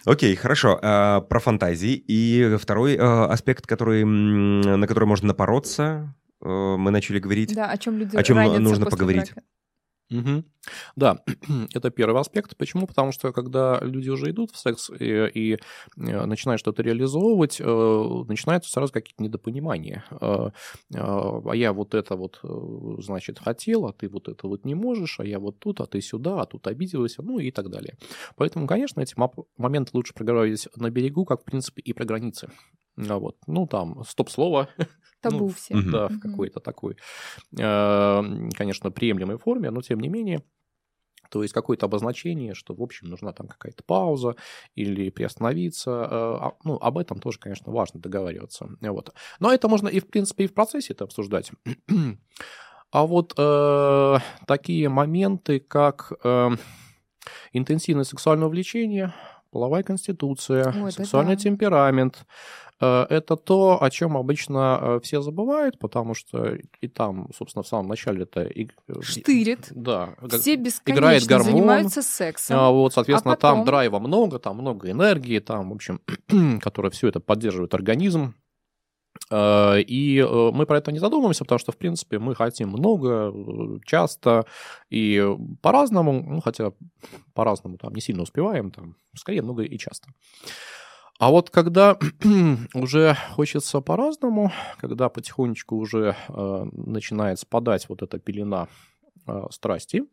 Окей, 0.04 0.36
хорошо. 0.36 0.78
А, 0.82 1.22
Про 1.22 1.40
фантазии. 1.40 2.04
И 2.06 2.58
второй 2.60 2.98
а, 3.00 3.28
аспект, 3.28 3.66
который, 3.66 4.04
на 4.04 4.86
который 4.88 5.06
можно 5.06 5.30
напороться, 5.30 6.14
э, 6.44 6.48
мы 6.50 6.92
начали 6.92 7.20
говорить. 7.20 7.56
Да, 7.56 7.70
о 7.70 7.78
чем 7.78 7.98
люди 7.98 8.18
О 8.18 8.34
ранятся 8.34 8.60
нужно 8.60 8.88
поговорить? 8.88 9.34
Да, 10.96 11.20
это 11.74 11.90
первый 11.90 12.20
аспект. 12.22 12.56
Почему? 12.58 12.88
Потому 12.88 13.12
что 13.12 13.32
когда 13.32 13.80
люди 13.82 14.10
уже 14.10 14.30
идут 14.32 14.52
в 14.52 14.58
секс 14.58 14.90
и, 15.00 15.28
и, 15.34 15.54
э, 15.54 16.26
начинают 16.26 16.60
что-то 16.60 16.84
реализовывать, 16.84 17.58
э, 17.60 18.24
начинаются 18.28 18.72
сразу 18.72 18.94
какие-то 18.94 19.24
недопонимания. 19.24 20.04
Э, 20.22 20.50
э, 20.94 20.98
А 20.98 21.56
я 21.56 21.74
вот 21.74 21.94
это 21.94 22.16
вот, 22.16 22.40
э, 22.44 23.02
значит, 23.02 23.40
хотел, 23.40 23.86
а 23.86 23.94
ты 23.94 24.08
вот 24.10 24.28
это 24.28 24.48
вот 24.48 24.66
не 24.66 24.76
можешь, 24.76 25.20
а 25.20 25.26
я 25.26 25.40
вот 25.40 25.60
тут, 25.60 25.82
а 25.82 25.86
ты 25.86 26.02
сюда, 26.02 26.42
а 26.42 26.46
тут 26.46 26.68
обиделся, 26.68 27.22
ну 27.22 27.40
и 27.40 27.52
так 27.52 27.70
далее. 27.70 27.98
Поэтому, 28.36 28.68
конечно, 28.68 29.02
эти 29.02 29.16
моменты 29.58 29.92
лучше 29.94 30.14
проговаривать 30.14 30.68
на 30.76 30.90
берегу, 30.90 31.26
как, 31.26 31.42
в 31.42 31.46
принципе, 31.46 31.82
и 31.82 31.94
про 31.94 32.06
границы. 32.06 32.50
А 32.98 33.18
Вот. 33.20 33.38
Ну, 33.48 33.68
там, 33.68 34.04
стоп-слово, 34.08 34.70
Табу 35.22 35.46
Ну, 35.46 35.48
все. 35.50 35.76
да, 35.82 36.08
в 36.08 36.20
какой-то 36.20 36.60
такой, 36.60 36.98
э, 37.58 38.22
конечно, 38.56 38.92
приемлемой 38.92 39.38
форме, 39.38 39.72
но 39.72 39.82
тем 39.82 40.00
не 40.00 40.08
менее, 40.08 40.44
то 41.30 41.42
есть 41.42 41.54
какое-то 41.54 41.86
обозначение, 41.86 42.54
что, 42.54 42.74
в 42.74 42.82
общем, 42.82 43.08
нужна 43.08 43.32
там 43.34 43.48
какая-то 43.48 43.84
пауза 43.84 44.36
или 44.76 45.10
приостановиться. 45.10 45.92
э, 45.92 46.08
а, 46.12 46.54
Ну, 46.64 46.76
об 46.78 46.98
этом 46.98 47.20
тоже, 47.20 47.40
конечно, 47.40 47.72
важно 47.72 48.00
договариваться. 48.00 48.70
Вот. 48.82 49.14
Но 49.40 49.54
это 49.54 49.68
можно 49.68 49.88
и, 49.88 50.00
в 50.00 50.08
принципе, 50.08 50.46
и 50.46 50.48
в 50.48 50.54
процессе 50.54 50.94
это 50.94 51.04
обсуждать. 51.06 51.52
А 52.92 53.06
вот 53.06 53.34
э, 53.38 54.18
такие 54.48 54.88
моменты, 54.88 55.60
как 55.60 56.14
э, 56.24 56.50
интенсивное 57.52 58.06
сексуальное 58.06 58.48
влечение, 58.48 59.14
половая 59.52 59.84
конституция, 59.84 60.74
Ой, 60.84 60.92
сексуальный 60.92 61.36
да. 61.36 61.42
темперамент, 61.42 62.26
Э, 62.82 63.06
это 63.10 63.36
то, 63.38 63.82
о 63.82 63.90
чем 63.90 64.18
обычно 64.18 64.80
э, 64.82 65.00
все 65.04 65.22
забывают, 65.22 65.80
потому 65.80 66.14
что 66.14 66.58
и 66.82 66.88
там, 66.88 67.30
собственно, 67.36 67.64
в 67.64 67.68
самом 67.68 67.88
начале 67.88 68.24
это... 68.24 68.42
Э, 68.42 69.02
Штырит. 69.02 69.68
Да. 69.72 70.16
Все 70.30 70.56
бесконечно 70.56 71.00
играет 71.00 71.26
гормон, 71.26 71.52
занимаются 71.52 72.02
сексом. 72.02 72.58
А 72.60 72.70
вот, 72.72 72.94
соответственно, 72.94 73.34
а 73.34 73.38
потом... 73.38 73.58
там 73.58 73.66
драйва 73.66 74.00
много, 74.00 74.40
там 74.40 74.58
много 74.58 74.92
энергии, 74.92 75.40
там, 75.40 75.70
в 75.70 75.74
общем, 75.74 76.02
которая 76.62 76.92
все 76.92 77.08
это 77.08 77.20
поддерживает 77.20 77.74
организм. 77.74 78.36
И 79.32 80.28
мы 80.54 80.66
про 80.66 80.78
это 80.78 80.92
не 80.92 81.00
задумываемся, 81.00 81.46
потому 81.46 81.60
что, 81.60 81.72
в 81.72 81.78
принципе, 81.78 82.20
мы 82.20 82.36
хотим 82.36 82.70
много, 82.70 83.34
часто 83.86 84.46
и 84.90 85.26
по-разному, 85.62 86.24
ну, 86.28 86.42
хотя 86.42 86.74
по-разному 87.34 87.78
там 87.78 87.94
не 87.94 88.02
сильно 88.02 88.22
успеваем, 88.24 88.72
там, 88.72 88.96
скорее 89.16 89.42
много 89.42 89.64
и 89.64 89.78
часто. 89.78 90.10
А 91.18 91.30
вот 91.30 91.50
когда 91.50 91.98
уже 92.74 93.18
хочется 93.32 93.80
по-разному, 93.80 94.52
когда 94.78 95.08
потихонечку 95.08 95.78
уже 95.78 96.16
э, 96.28 96.66
начинает 96.74 97.40
спадать 97.40 97.88
вот 97.88 98.02
эта 98.02 98.20
пелена 98.20 98.68
э, 99.28 99.44
страсти, 99.52 100.04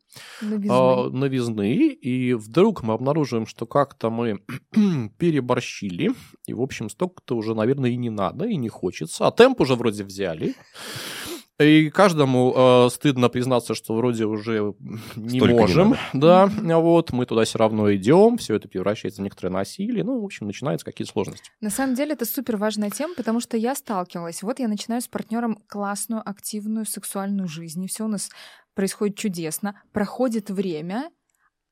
новизны. 0.40 0.75
Э, 0.75 1.09
новизны, 1.11 1.76
и 1.88 2.35
вдруг 2.35 2.82
мы 2.82 2.94
обнаруживаем, 2.94 3.47
что 3.47 3.66
как-то 3.66 4.11
мы 4.11 4.40
переборщили, 5.18 6.12
и, 6.47 6.54
в 6.54 6.61
общем, 6.61 6.90
столько-то 6.90 7.37
уже, 7.37 7.54
наверное, 7.54 7.90
и 7.90 7.97
не 7.97 8.11
надо, 8.11 8.47
и 8.47 8.56
не 8.56 8.68
хочется, 8.68 9.26
а 9.26 9.30
темп 9.32 9.61
уже 9.61 9.75
вроде 9.75 10.04
взяли, 10.04 10.54
и 11.62 11.90
каждому 11.90 12.54
э, 12.56 12.88
стыдно 12.90 13.28
признаться, 13.28 13.75
что 13.75 13.94
вроде 13.94 14.25
уже 14.25 14.75
не 15.16 15.38
Столько 15.38 15.54
можем, 15.54 15.97
не 16.12 16.21
да, 16.21 16.47
вот, 16.47 17.12
мы 17.12 17.26
туда 17.26 17.44
все 17.44 17.59
равно 17.59 17.92
идем, 17.94 18.37
все 18.38 18.56
это 18.56 18.68
превращается 18.68 19.21
в 19.21 19.25
некоторое 19.25 19.50
насилие, 19.50 20.02
ну, 20.02 20.21
в 20.21 20.25
общем, 20.25 20.47
начинаются 20.47 20.85
какие-то 20.85 21.12
сложности. 21.12 21.50
На 21.61 21.71
самом 21.71 21.94
деле 21.94 22.12
это 22.12 22.25
супер 22.25 22.56
важная 22.56 22.90
тема, 22.90 23.14
потому 23.14 23.40
что 23.40 23.56
я 23.56 23.75
сталкивалась, 23.75 24.42
вот 24.42 24.59
я 24.59 24.68
начинаю 24.68 25.02
с 25.02 25.09
партнером 25.09 25.59
классную, 25.66 26.23
активную 26.28 26.87
сексуальную 26.87 27.49
жизнь, 27.49 27.85
и 27.85 27.88
все 27.88 28.04
у 28.04 28.09
нас 28.09 28.30
происходит 28.75 29.17
чудесно, 29.17 29.81
проходит 29.93 30.50
время, 30.50 31.11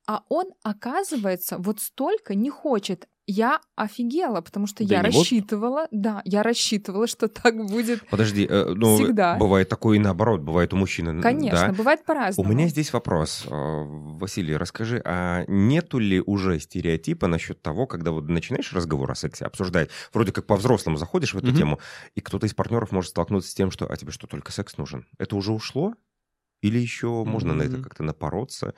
а 0.06 0.22
он, 0.28 0.46
оказывается, 0.62 1.58
вот 1.58 1.80
столько 1.80 2.34
не 2.34 2.50
хочет 2.50 3.06
я 3.30 3.60
офигела, 3.76 4.40
потому 4.40 4.66
что 4.66 4.84
да 4.84 4.96
я 4.96 5.02
рассчитывала, 5.02 5.80
вот. 5.82 5.88
да, 5.92 6.20
я 6.24 6.42
рассчитывала, 6.42 7.06
что 7.06 7.28
так 7.28 7.54
будет. 7.64 8.04
Подожди, 8.10 8.44
э, 8.48 8.72
ну 8.74 8.96
всегда. 8.96 9.36
бывает 9.36 9.68
такое 9.68 9.96
и 9.96 10.00
наоборот, 10.00 10.40
бывает 10.40 10.72
у 10.74 10.76
мужчины. 10.76 11.22
Конечно, 11.22 11.68
да? 11.68 11.72
бывает 11.72 12.04
по-разному. 12.04 12.48
У 12.48 12.52
меня 12.52 12.66
здесь 12.66 12.92
вопрос, 12.92 13.44
э, 13.46 13.50
Василий, 13.50 14.56
расскажи, 14.56 15.00
а 15.04 15.44
нету 15.46 15.98
ли 15.98 16.20
уже 16.20 16.58
стереотипа 16.58 17.28
насчет 17.28 17.62
того, 17.62 17.86
когда 17.86 18.10
вот 18.10 18.28
начинаешь 18.28 18.72
разговор 18.72 19.08
о 19.12 19.14
сексе 19.14 19.44
обсуждать, 19.44 19.90
вроде 20.12 20.32
как 20.32 20.46
по-взрослому 20.46 20.96
заходишь 20.96 21.34
в 21.34 21.38
эту 21.38 21.48
mm-hmm. 21.48 21.56
тему, 21.56 21.78
и 22.16 22.20
кто-то 22.20 22.46
из 22.46 22.54
партнеров 22.54 22.90
может 22.90 23.10
столкнуться 23.10 23.48
с 23.48 23.54
тем, 23.54 23.70
что 23.70 23.86
а 23.86 23.96
тебе 23.96 24.10
что 24.10 24.26
только 24.26 24.50
секс 24.50 24.76
нужен? 24.76 25.06
Это 25.18 25.36
уже 25.36 25.52
ушло? 25.52 25.94
Или 26.62 26.78
еще 26.78 27.06
mm-hmm. 27.06 27.24
можно 27.24 27.54
на 27.54 27.62
это 27.62 27.82
как-то 27.82 28.02
напороться? 28.02 28.74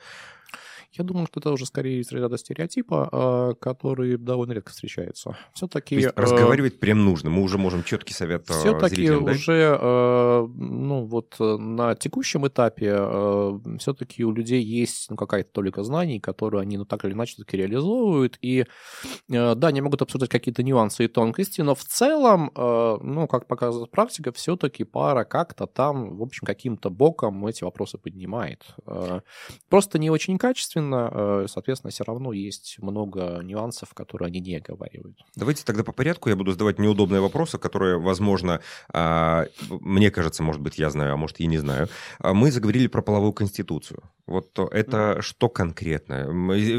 Я 0.93 1.03
думаю, 1.03 1.25
что 1.25 1.39
это 1.39 1.51
уже 1.51 1.65
скорее 1.65 2.01
из 2.01 2.11
ряда 2.11 2.37
стереотипа, 2.37 3.09
а, 3.11 3.53
который 3.55 4.17
довольно 4.17 4.51
редко 4.53 4.71
встречается. 4.71 5.35
Все-таки... 5.53 5.95
Есть 5.95 6.13
разговаривать 6.15 6.79
прям 6.79 7.03
нужно, 7.03 7.31
мы 7.31 7.41
уже 7.41 7.57
можем 7.57 7.83
четкий 7.83 8.13
совет 8.13 8.49
а, 8.51 8.53
Все-таки 8.53 9.09
уже, 9.09 9.77
а, 9.81 10.45
ну 10.45 11.05
вот 11.05 11.35
на 11.39 11.95
текущем 11.95 12.47
этапе 12.47 12.93
все-таки 13.79 14.23
у 14.23 14.31
людей 14.31 14.61
есть 14.61 15.09
ну, 15.09 15.15
какая-то 15.15 15.51
толика 15.51 15.83
знаний, 15.83 16.19
которые 16.19 16.61
они 16.61 16.77
ну 16.77 16.85
так 16.85 17.03
или 17.05 17.13
иначе 17.13 17.37
таки 17.37 17.57
реализовывают, 17.57 18.37
и 18.41 18.65
да, 19.27 19.67
они 19.67 19.81
могут 19.81 20.03
обсуждать 20.03 20.29
какие-то 20.29 20.61
нюансы 20.61 21.05
и 21.05 21.07
тонкости, 21.07 21.61
но 21.61 21.73
в 21.73 21.83
целом, 21.83 22.51
ну, 22.55 23.27
как 23.27 23.47
показывает 23.47 23.89
практика, 23.91 24.31
все-таки 24.31 24.83
пара 24.83 25.23
как-то 25.23 25.65
там, 25.65 26.17
в 26.17 26.21
общем, 26.21 26.45
каким-то 26.45 26.89
боком 26.89 27.45
эти 27.47 27.63
вопросы 27.63 27.97
поднимает. 27.97 28.63
Просто 29.69 29.97
не 29.97 30.09
очень 30.09 30.37
качественно, 30.37 30.82
соответственно, 30.89 31.43
э, 31.43 31.47
соответственно, 31.47 31.91
все 31.91 32.03
равно 32.03 32.33
есть 32.33 32.77
много 32.79 33.41
нюансов, 33.43 33.93
которые 33.93 34.27
они 34.27 34.39
не 34.39 34.55
оговаривают. 34.55 35.17
Давайте 35.35 35.63
тогда 35.63 35.83
по 35.83 35.91
порядку. 35.91 36.29
Я 36.29 36.35
буду 36.35 36.51
задавать 36.51 36.79
неудобные 36.79 37.21
вопросы, 37.21 37.57
которые, 37.57 37.99
возможно, 37.99 38.59
а, 38.91 39.45
мне 39.69 40.11
кажется, 40.11 40.43
может 40.43 40.61
быть, 40.61 40.77
я 40.77 40.89
знаю, 40.89 41.13
а 41.13 41.17
может, 41.17 41.39
и 41.39 41.47
не 41.47 41.57
знаю. 41.57 41.87
А 42.19 42.33
мы 42.33 42.51
заговорили 42.51 42.87
про 42.87 43.01
половую 43.01 43.33
конституцию. 43.33 44.03
Вот 44.25 44.57
это 44.71 44.97
mm. 44.97 45.21
что 45.21 45.49
конкретно? 45.49 46.27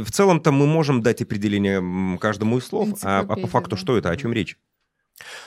В 0.04 0.10
целом-то 0.10 0.52
мы 0.52 0.66
можем 0.66 1.02
дать 1.02 1.22
определение 1.22 2.18
каждому 2.18 2.58
из 2.58 2.66
слов, 2.66 2.88
а, 3.02 3.20
а 3.20 3.36
по 3.36 3.46
факту 3.46 3.70
да. 3.70 3.76
что 3.76 3.96
это, 3.96 4.10
о 4.10 4.16
чем 4.16 4.32
речь? 4.32 4.58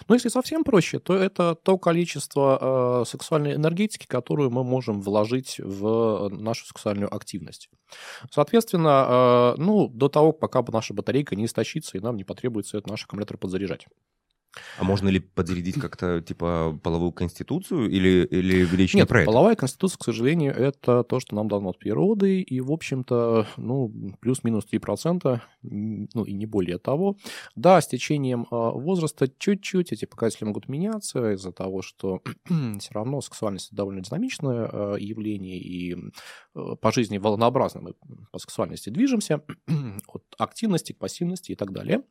Но 0.08 0.16
если 0.16 0.30
совсем 0.30 0.64
проще, 0.64 1.00
то 1.00 1.16
это 1.16 1.56
то 1.56 1.78
количество 1.78 3.02
э, 3.02 3.06
сексуальной 3.06 3.56
энергетики, 3.56 4.06
которую 4.06 4.50
мы 4.50 4.64
можем 4.64 5.02
вложить 5.02 5.60
в 5.60 6.30
нашу 6.30 6.66
сексуальную 6.66 7.14
активность. 7.14 7.70
Соответственно, 8.32 9.56
э, 9.58 9.62
ну, 9.62 9.88
до 9.88 10.10
того, 10.10 10.32
пока 10.32 10.64
наша 10.72 10.94
батарейка 10.94 11.36
не 11.36 11.46
истощится, 11.46 11.98
и 11.98 12.02
нам 12.02 12.16
не 12.16 12.24
потребуется 12.24 12.78
этот 12.78 12.90
наш 12.90 13.04
аккумулятор 13.04 13.38
подзаряжать. 13.38 13.88
А 14.78 14.84
можно 14.84 15.10
ли 15.10 15.20
подзарядить 15.20 15.80
как-то, 15.80 16.22
типа, 16.22 16.80
половую 16.84 17.12
конституцию 17.12 17.90
или, 17.90 18.26
или 18.26 18.66
речь 18.76 18.94
Нет, 18.94 19.06
не 19.06 19.08
про 19.08 19.22
это? 19.22 19.32
половая 19.32 19.56
конституция, 19.56 19.98
к 20.00 20.04
сожалению, 20.04 20.54
это 20.54 21.04
то, 21.04 21.20
что 21.20 21.36
нам 21.36 21.48
дано 21.48 21.70
от 21.70 21.80
природы, 21.80 22.42
и, 22.42 22.62
в 22.62 22.72
общем-то, 22.72 23.48
ну, 23.58 23.92
плюс-минус 24.20 24.66
3%, 24.72 25.42
ну, 25.62 26.24
и 26.24 26.34
не 26.34 26.46
более 26.46 26.78
того. 26.78 27.18
Да, 27.56 27.82
с 27.82 27.88
течением 27.88 28.48
а, 28.52 28.72
возраста 28.72 29.28
чуть-чуть 29.28 29.92
эти 29.92 30.06
показатели 30.06 30.46
могут 30.46 30.70
меняться 30.70 31.34
из-за 31.34 31.52
того, 31.52 31.82
что 31.82 32.22
все 32.80 32.94
равно 32.94 33.22
сексуальность 33.22 33.74
довольно 33.74 34.02
динамичное 34.02 34.70
а, 34.72 34.96
явление, 34.96 35.58
и 35.58 35.96
а, 36.54 36.76
по 36.76 36.92
жизни 36.92 37.18
волнообразно 37.18 37.82
мы 37.82 37.94
по 38.32 38.40
сексуальности 38.40 38.90
движемся, 38.90 39.44
от 40.08 40.24
активности 40.38 40.94
к 40.94 40.98
пассивности 40.98 41.52
и 41.52 41.56
так 41.56 41.72
далее. 41.72 42.04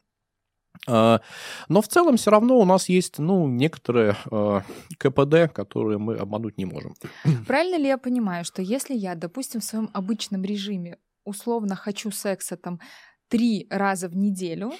А, 0.86 1.20
но 1.68 1.80
в 1.80 1.88
целом 1.88 2.16
все 2.16 2.30
равно 2.30 2.58
у 2.58 2.64
нас 2.64 2.88
есть 2.88 3.18
ну, 3.18 3.48
некоторые 3.48 4.16
э, 4.30 4.60
КПД, 4.98 5.52
которые 5.52 5.98
мы 5.98 6.16
обмануть 6.16 6.58
не 6.58 6.64
можем. 6.64 6.94
Правильно 7.46 7.76
ли 7.76 7.86
я 7.86 7.98
понимаю, 7.98 8.44
что 8.44 8.62
если 8.62 8.94
я, 8.94 9.14
допустим, 9.14 9.60
в 9.60 9.64
своем 9.64 9.90
обычном 9.92 10.44
режиме 10.44 10.98
условно 11.24 11.74
хочу 11.76 12.10
секса 12.10 12.56
там 12.56 12.80
три 13.28 13.66
раза 13.70 14.08
в 14.08 14.16
неделю, 14.16 14.72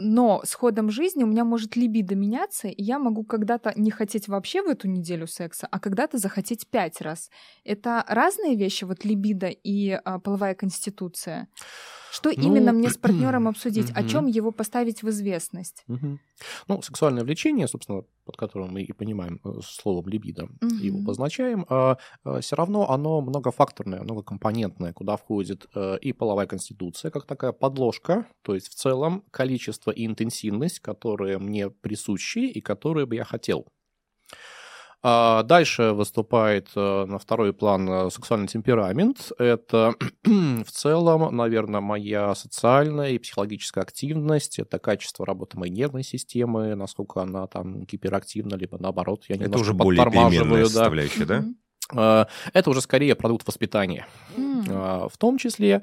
но 0.00 0.42
с 0.44 0.54
ходом 0.54 0.90
жизни 0.90 1.24
у 1.24 1.26
меня 1.26 1.44
может 1.44 1.76
либидо 1.76 2.14
меняться, 2.14 2.68
и 2.68 2.82
я 2.82 2.98
могу 2.98 3.24
когда-то 3.24 3.72
не 3.76 3.90
хотеть 3.90 4.28
вообще 4.28 4.62
в 4.62 4.66
эту 4.66 4.86
неделю 4.88 5.26
секса, 5.26 5.66
а 5.70 5.80
когда-то 5.80 6.18
захотеть 6.18 6.68
пять 6.68 7.00
раз. 7.00 7.30
Это 7.64 8.04
разные 8.06 8.56
вещи, 8.56 8.84
вот 8.84 9.04
либидо 9.04 9.48
и 9.48 9.90
а, 9.90 10.20
половая 10.20 10.54
конституция. 10.54 11.48
Что 12.18 12.30
ну, 12.30 12.42
именно 12.42 12.72
мне 12.72 12.90
с 12.90 12.96
партнером 12.96 13.46
обсудить? 13.46 13.90
О 13.94 14.02
чем 14.02 14.26
его 14.26 14.50
поставить 14.50 15.02
в 15.02 15.08
известность? 15.08 15.84
Ну, 16.68 16.82
сексуальное 16.82 17.24
влечение, 17.24 17.68
собственно, 17.68 18.02
под 18.24 18.36
которым 18.36 18.72
мы 18.72 18.82
и 18.82 18.92
понимаем 18.92 19.40
э, 19.44 19.60
словом 19.62 20.08
либидо, 20.08 20.48
его 20.82 20.98
обозначаем, 20.98 21.64
а, 21.68 21.96
а, 22.24 22.40
все 22.40 22.56
равно 22.56 22.90
оно 22.90 23.20
многофакторное, 23.20 24.02
многокомпонентное, 24.02 24.92
куда 24.92 25.16
входит 25.16 25.66
э, 25.74 25.98
и 26.00 26.12
половая 26.12 26.46
конституция, 26.46 27.10
как 27.10 27.26
такая 27.26 27.52
подложка, 27.52 28.26
то 28.42 28.54
есть 28.54 28.68
в 28.68 28.74
целом 28.74 29.24
количество 29.30 29.90
и 29.90 30.06
интенсивность, 30.06 30.80
которые 30.80 31.38
мне 31.38 31.70
присущи 31.70 32.40
и 32.40 32.60
которые 32.60 33.06
бы 33.06 33.16
я 33.16 33.24
хотел. 33.24 33.66
А 35.00 35.44
дальше 35.44 35.92
выступает 35.92 36.70
э, 36.74 37.04
на 37.06 37.18
второй 37.18 37.52
план 37.52 37.88
э, 37.88 38.10
сексуальный 38.10 38.48
темперамент. 38.48 39.30
Это 39.38 39.94
в 40.24 40.70
целом, 40.72 41.36
наверное, 41.36 41.80
моя 41.80 42.34
социальная 42.34 43.10
и 43.10 43.18
психологическая 43.18 43.84
активность, 43.84 44.58
это 44.58 44.80
качество 44.80 45.24
работы 45.24 45.56
моей 45.56 45.72
нервной 45.72 46.02
системы, 46.02 46.74
насколько 46.74 47.22
она 47.22 47.46
там 47.46 47.84
гиперактивна, 47.84 48.56
либо 48.56 48.76
наоборот, 48.78 49.24
я 49.28 49.36
Это 49.36 49.58
уже 49.58 49.72
более 49.72 50.04
переменная 50.04 50.62
да. 50.62 50.68
составляющая, 50.68 51.24
да? 51.26 51.44
Э, 51.94 52.26
это 52.52 52.70
уже 52.70 52.80
скорее 52.80 53.14
продукт 53.14 53.46
воспитания. 53.46 54.06
В 54.36 55.12
том 55.16 55.38
числе 55.38 55.82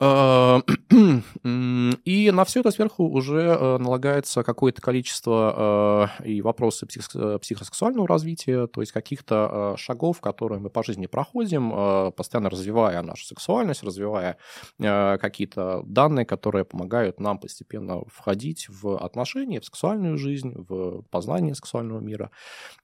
и 0.00 2.30
на 2.32 2.44
все 2.44 2.60
это 2.60 2.72
сверху 2.72 3.04
уже 3.04 3.40
э, 3.40 3.78
налагается 3.78 4.42
какое-то 4.42 4.82
количество 4.82 6.10
э, 6.20 6.28
и 6.28 6.42
вопросы 6.42 6.86
психосексуального 6.86 8.08
развития, 8.08 8.66
то 8.66 8.80
есть 8.80 8.92
каких-то 8.92 9.76
шагов, 9.78 10.20
которые 10.20 10.58
мы 10.58 10.68
по 10.68 10.82
жизни 10.82 11.06
проходим, 11.06 12.12
постоянно 12.12 12.50
развивая 12.50 13.02
нашу 13.02 13.24
сексуальность, 13.24 13.84
развивая 13.84 14.36
какие-то 14.78 15.82
данные, 15.84 16.26
которые 16.26 16.64
помогают 16.64 17.20
нам 17.20 17.38
постепенно 17.38 18.02
входить 18.06 18.66
в 18.68 18.98
отношения, 18.98 19.60
в 19.60 19.64
сексуальную 19.64 20.18
жизнь, 20.18 20.54
в 20.56 21.02
познание 21.10 21.54
сексуального 21.54 22.00
мира. 22.00 22.30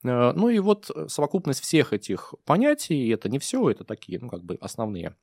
Ну 0.02 0.49
и 0.49 0.61
вот 0.61 0.90
совокупность 1.09 1.61
всех 1.61 1.93
этих 1.93 2.35
понятий, 2.45 3.09
это 3.09 3.29
не 3.29 3.38
все, 3.38 3.69
это 3.71 3.85
такие, 3.85 4.19
ну, 4.21 4.29
как 4.29 4.45
бы 4.45 4.57
основные 4.61 5.17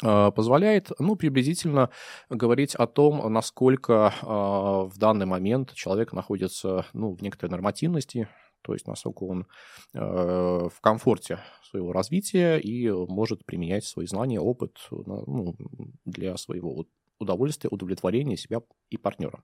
позволяет, 0.00 0.90
ну, 0.98 1.16
приблизительно 1.16 1.90
говорить 2.30 2.74
о 2.74 2.86
том, 2.86 3.32
насколько 3.32 4.14
в 4.22 4.96
данный 4.96 5.26
момент 5.26 5.74
человек 5.74 6.12
находится, 6.12 6.86
ну, 6.92 7.14
в 7.14 7.22
некоторой 7.22 7.50
нормативности, 7.50 8.28
то 8.62 8.72
есть 8.74 8.86
насколько 8.86 9.24
он 9.24 9.46
в 9.92 10.80
комфорте 10.80 11.40
своего 11.62 11.92
развития 11.92 12.58
и 12.58 12.90
может 12.90 13.44
применять 13.44 13.84
свои 13.84 14.06
знания, 14.06 14.40
опыт 14.40 14.78
ну, 14.90 15.56
для 16.04 16.36
своего 16.36 16.86
удовольствия, 17.18 17.68
удовлетворения 17.70 18.36
себя 18.36 18.60
и 18.90 18.96
партнера. 18.96 19.42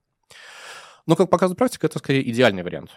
Но, 1.07 1.15
как 1.15 1.29
показывает 1.29 1.57
практика, 1.57 1.87
это 1.87 1.99
скорее 1.99 2.29
идеальный 2.29 2.63
вариант. 2.63 2.91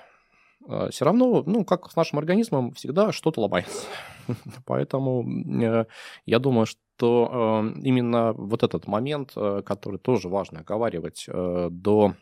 А, 0.68 0.90
Все 0.90 1.04
равно, 1.04 1.42
ну, 1.46 1.64
как 1.64 1.90
с 1.90 1.96
нашим 1.96 2.18
организмом, 2.18 2.72
всегда 2.72 3.12
что-то 3.12 3.40
ломается. 3.40 3.86
Поэтому 4.66 5.26
э, 5.62 5.86
я 6.26 6.38
думаю, 6.38 6.66
что 6.66 7.62
э, 7.72 7.80
именно 7.80 8.34
вот 8.34 8.62
этот 8.62 8.86
момент, 8.86 9.32
э, 9.34 9.62
который 9.64 9.98
тоже 9.98 10.28
важно 10.28 10.60
оговаривать 10.60 11.26
до 11.26 12.14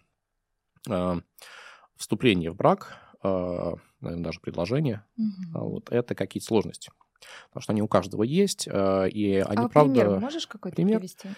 вступления 1.97 2.53
в 2.53 2.55
брак, 2.55 2.97
наверное, 3.25 3.81
даже 4.01 4.39
предложения, 4.39 5.05
угу. 5.19 5.71
вот 5.71 5.91
это 5.91 6.15
какие-то 6.15 6.47
сложности. 6.47 6.93
Потому 7.49 7.63
что 7.63 7.73
они 7.73 7.83
у 7.83 7.89
каждого 7.89 8.23
есть, 8.23 8.69
э, 8.71 9.09
и 9.09 9.37
они, 9.39 9.65
а 9.65 9.69
правда... 9.69 10.01
пример 10.01 10.21
можешь 10.21 10.47
какой-то 10.47 10.77
пример? 10.77 10.99
привести? 10.99 11.29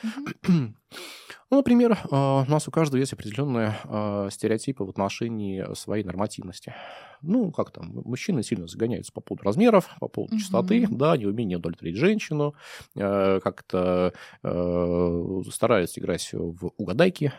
ну, 0.49 1.57
например, 1.57 1.93
э, 1.93 2.07
у 2.11 2.51
нас 2.51 2.67
у 2.69 2.71
каждого 2.71 2.99
есть 2.99 3.13
определенные 3.13 3.77
э, 3.85 4.29
стереотипы 4.31 4.85
в 4.85 4.91
отношении 4.91 5.75
своей 5.75 6.05
нормативности. 6.05 6.75
Ну, 7.23 7.51
как 7.51 7.71
там, 7.71 7.91
мужчины 8.05 8.43
сильно 8.43 8.67
загоняются 8.69 9.13
по 9.13 9.21
поводу 9.21 9.45
размеров, 9.45 9.89
по 10.01 10.09
поводу 10.09 10.39
частоты, 10.39 10.87
да, 10.89 11.17
неумение 11.17 11.59
удовлетворить 11.59 11.97
женщину, 11.97 12.55
как-то 12.95 14.13
стараются 14.41 15.99
играть 15.99 16.31
в 16.33 16.71
угадайки, 16.77 17.33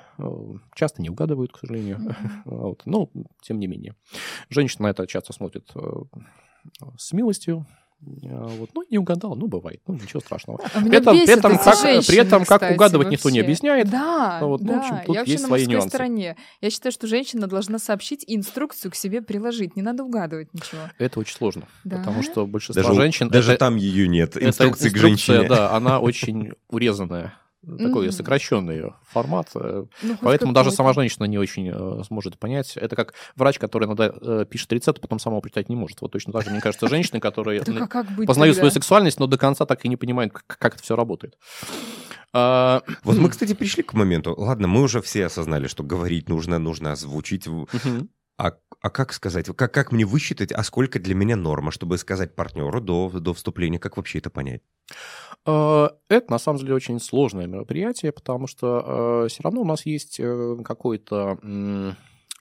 часто 0.76 1.02
не 1.02 1.10
угадывают, 1.10 1.54
к 1.54 1.60
сожалению. 1.60 2.16
Вот. 2.46 2.82
Но, 2.86 3.10
тем 3.42 3.60
не 3.60 3.68
менее. 3.68 3.96
Женщина 4.50 4.88
на 4.88 4.92
это 4.92 5.08
часто 5.08 5.32
смотрит 5.32 5.72
с 6.98 7.14
милостью, 7.14 7.66
а, 7.68 7.89
вот. 8.02 8.70
Ну, 8.74 8.84
не 8.90 8.98
угадал, 8.98 9.36
ну, 9.36 9.48
бывает, 9.48 9.82
ну, 9.88 9.96
ничего 9.96 10.22
страшного. 10.22 10.60
А 10.74 10.82
при 10.82 10.96
этом, 10.96 11.18
при 11.18 11.30
этом, 11.30 11.58
как, 11.58 11.78
женщины, 11.78 12.04
при 12.08 12.18
этом 12.18 12.46
как 12.46 12.62
кстати, 12.62 12.74
угадывать 12.74 13.08
вообще. 13.08 13.18
никто 13.18 13.30
не 13.30 13.40
объясняет. 13.40 13.90
Да, 13.90 14.40
вот, 14.42 14.62
да. 14.62 14.68
Ну, 14.68 14.74
в 14.74 14.82
общем, 14.82 15.00
тут 15.06 15.16
я 15.16 15.22
есть 15.22 15.32
вообще 15.32 15.48
свои 15.48 15.66
на 15.66 15.72
нюансы. 15.72 15.90
стороне. 15.90 16.38
Я 16.62 16.70
считаю, 16.70 16.94
что 16.94 17.08
женщина 17.08 17.48
должна 17.48 17.78
сообщить 17.78 18.24
и 18.26 18.36
инструкцию 18.36 18.92
к 18.92 18.96
себе 18.96 19.22
приложить. 19.22 19.76
Не 19.76 19.82
надо 19.82 20.04
угадывать 20.04 20.54
ничего. 20.54 20.82
Это 20.98 21.20
очень 21.20 21.36
сложно, 21.36 21.68
да? 21.84 21.98
потому 21.98 22.24
что 22.24 22.48
большинство 22.48 22.84
даже, 22.84 22.96
женщин... 22.96 23.30
Даже 23.30 23.52
это, 23.52 23.60
там 23.60 23.76
ее 23.76 24.08
нет, 24.08 24.42
инструкции 24.42 24.88
это 24.88 24.96
к 24.96 24.98
женщине. 24.98 25.48
Да, 25.48 25.76
она 25.76 26.00
очень 26.00 26.54
урезанная 26.70 27.34
такой 27.62 28.08
mm-hmm. 28.08 28.12
сокращенный 28.12 28.94
формат. 29.04 29.50
Э, 29.56 29.86
ну, 30.02 30.18
Поэтому 30.22 30.54
даже 30.54 30.72
сама 30.72 30.94
женщина 30.94 31.26
не 31.26 31.38
очень 31.38 31.70
э, 31.70 32.04
сможет 32.06 32.40
понять. 32.40 32.78
Это 32.78 32.96
как 32.96 33.14
врач, 33.36 33.60
который 33.60 33.86
иногда 33.86 34.14
э, 34.14 34.46
пишет 34.50 34.72
рецепт, 34.72 35.00
а 35.00 35.02
потом 35.02 35.20
сама 35.20 35.40
прочитать 35.42 35.70
не 35.70 35.76
может. 35.76 36.02
Вот 36.02 36.12
точно 36.12 36.32
так 36.32 36.44
же, 36.44 36.52
мне 36.52 36.62
кажется, 36.62 36.88
женщины, 36.88 37.20
которые 37.20 37.62
а 37.62 38.26
познают 38.26 38.56
свою 38.56 38.72
сексуальность, 38.72 39.20
но 39.20 39.28
до 39.28 39.38
конца 39.38 39.66
так 39.66 39.84
и 39.84 39.90
не 39.90 39.98
понимают, 39.98 40.34
как 40.34 40.76
это 40.76 40.84
все 40.84 40.96
работает. 40.96 41.38
А... 42.34 42.82
Вот 43.04 43.18
мы, 43.18 43.30
кстати, 43.30 43.54
пришли 43.54 43.84
к 43.84 43.94
моменту. 43.94 44.36
Ладно, 44.38 44.68
мы 44.68 44.82
уже 44.82 45.02
все 45.02 45.26
осознали, 45.26 45.68
что 45.68 45.84
говорить 45.84 46.30
нужно, 46.30 46.60
нужно 46.60 46.94
озвучить. 46.94 47.48
А, 48.38 48.54
а 48.82 48.90
как 48.90 49.12
сказать, 49.12 49.48
как, 49.54 49.74
как 49.74 49.92
мне 49.92 50.06
высчитать, 50.06 50.54
а 50.54 50.64
сколько 50.64 50.98
для 50.98 51.14
меня 51.14 51.36
норма, 51.36 51.72
чтобы 51.72 51.98
сказать 51.98 52.36
партнеру 52.36 52.80
до, 52.80 53.10
до 53.10 53.34
вступления, 53.34 53.80
как 53.80 53.98
вообще 53.98 54.20
это 54.20 54.30
понять? 54.30 54.62
А, 55.50 55.96
это, 56.10 56.32
на 56.32 56.40
самом 56.40 56.60
деле, 56.60 56.76
очень 56.76 57.00
сложное 57.00 57.48
мероприятие, 57.48 58.12
потому 58.12 58.48
что 58.48 59.24
э, 59.26 59.28
все 59.30 59.44
равно 59.44 59.62
у 59.62 59.66
нас 59.66 59.86
есть 59.86 60.20
э, 60.20 60.58
какой-то 60.64 61.40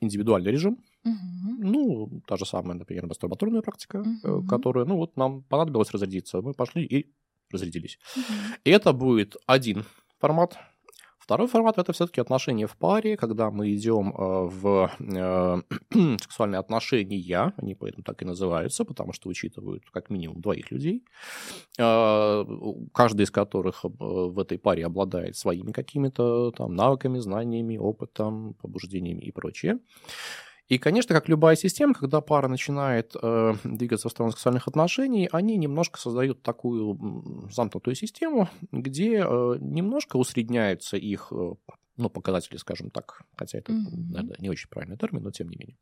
индивидуальный 0.00 0.52
режим, 0.52 0.78
Угу. 1.04 1.14
Ну, 1.60 2.22
та 2.26 2.36
же 2.36 2.44
самая, 2.44 2.76
например, 2.76 3.06
мастурбаторная 3.06 3.62
практика, 3.62 4.02
угу. 4.02 4.46
которая, 4.46 4.84
ну 4.84 4.96
вот 4.96 5.16
нам 5.16 5.42
понадобилось 5.42 5.92
разрядиться, 5.92 6.42
мы 6.42 6.52
пошли 6.54 6.84
и 6.84 7.14
разрядились. 7.52 7.98
Угу. 8.16 8.24
И 8.64 8.70
это 8.70 8.92
будет 8.92 9.36
один 9.46 9.84
формат 10.18 10.58
Второй 11.28 11.47
формат 11.47 11.76
это 11.76 11.92
все-таки 11.92 12.23
отношения 12.23 12.66
в 12.66 12.75
паре, 12.75 13.16
когда 13.18 13.50
мы 13.50 13.75
идем 13.75 14.14
э, 14.16 14.49
в 14.49 14.90
э, 14.99 15.62
сексуальные 16.23 16.58
отношения, 16.58 17.52
они 17.58 17.75
поэтому 17.75 18.02
так 18.02 18.23
и 18.23 18.25
называются, 18.25 18.85
потому 18.87 19.12
что 19.12 19.28
учитывают 19.28 19.82
как 19.92 20.08
минимум 20.08 20.40
двоих 20.40 20.70
людей, 20.70 21.05
э, 21.79 22.44
каждый 22.94 23.22
из 23.24 23.31
которых 23.31 23.85
в 23.85 24.38
этой 24.38 24.59
паре 24.59 24.87
обладает 24.87 25.37
своими 25.37 25.72
какими-то 25.72 26.50
там 26.52 26.74
навыками, 26.74 27.18
знаниями, 27.18 27.76
опытом, 27.76 28.55
побуждениями 28.55 29.20
и 29.20 29.31
прочее. 29.31 29.79
И, 30.68 30.76
конечно, 30.78 31.14
как 31.14 31.28
любая 31.28 31.57
система, 31.57 31.94
когда 31.94 32.20
пара 32.20 32.46
начинает 32.46 33.16
э, 33.20 33.54
двигаться 33.64 34.09
в 34.09 34.12
сторону 34.12 34.33
сексуальных 34.33 34.68
отношений, 34.68 35.28
они 35.33 35.57
немножко 35.57 35.98
создают 35.98 36.42
такую 36.42 37.48
замкнутую 37.50 37.94
систему, 37.94 38.48
где 38.70 39.20
э, 39.20 39.57
немножко 39.61 40.16
усредняются 40.16 40.98
их 40.98 41.33
э, 41.33 41.54
ну, 41.96 42.11
показатели, 42.11 42.57
скажем 42.59 42.90
так, 42.90 43.22
хотя 43.37 43.59
это, 43.59 43.72
mm-hmm. 43.72 44.11
наверное, 44.11 44.37
не 44.38 44.50
очень 44.50 44.68
правильный 44.68 44.98
термин, 44.98 45.22
но 45.22 45.31
тем 45.31 45.48
не 45.48 45.57
менее. 45.57 45.76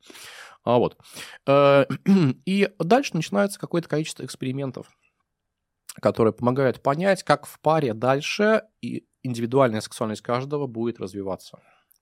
А 0.63 0.77
вот. 0.77 0.97
Э, 1.45 1.85
и 2.45 2.69
дальше 2.79 3.11
начинается 3.15 3.59
какое-то 3.59 3.89
количество 3.89 4.23
экспериментов, 4.23 4.87
которые 6.01 6.33
помогают 6.33 6.81
понять, 6.81 7.23
как 7.23 7.45
в 7.45 7.59
паре 7.59 7.93
дальше 7.93 8.63
и 8.81 9.05
индивидуальная 9.21 9.81
сексуальность 9.81 10.21
каждого 10.21 10.65
будет 10.65 10.99
развиваться. 10.99 11.59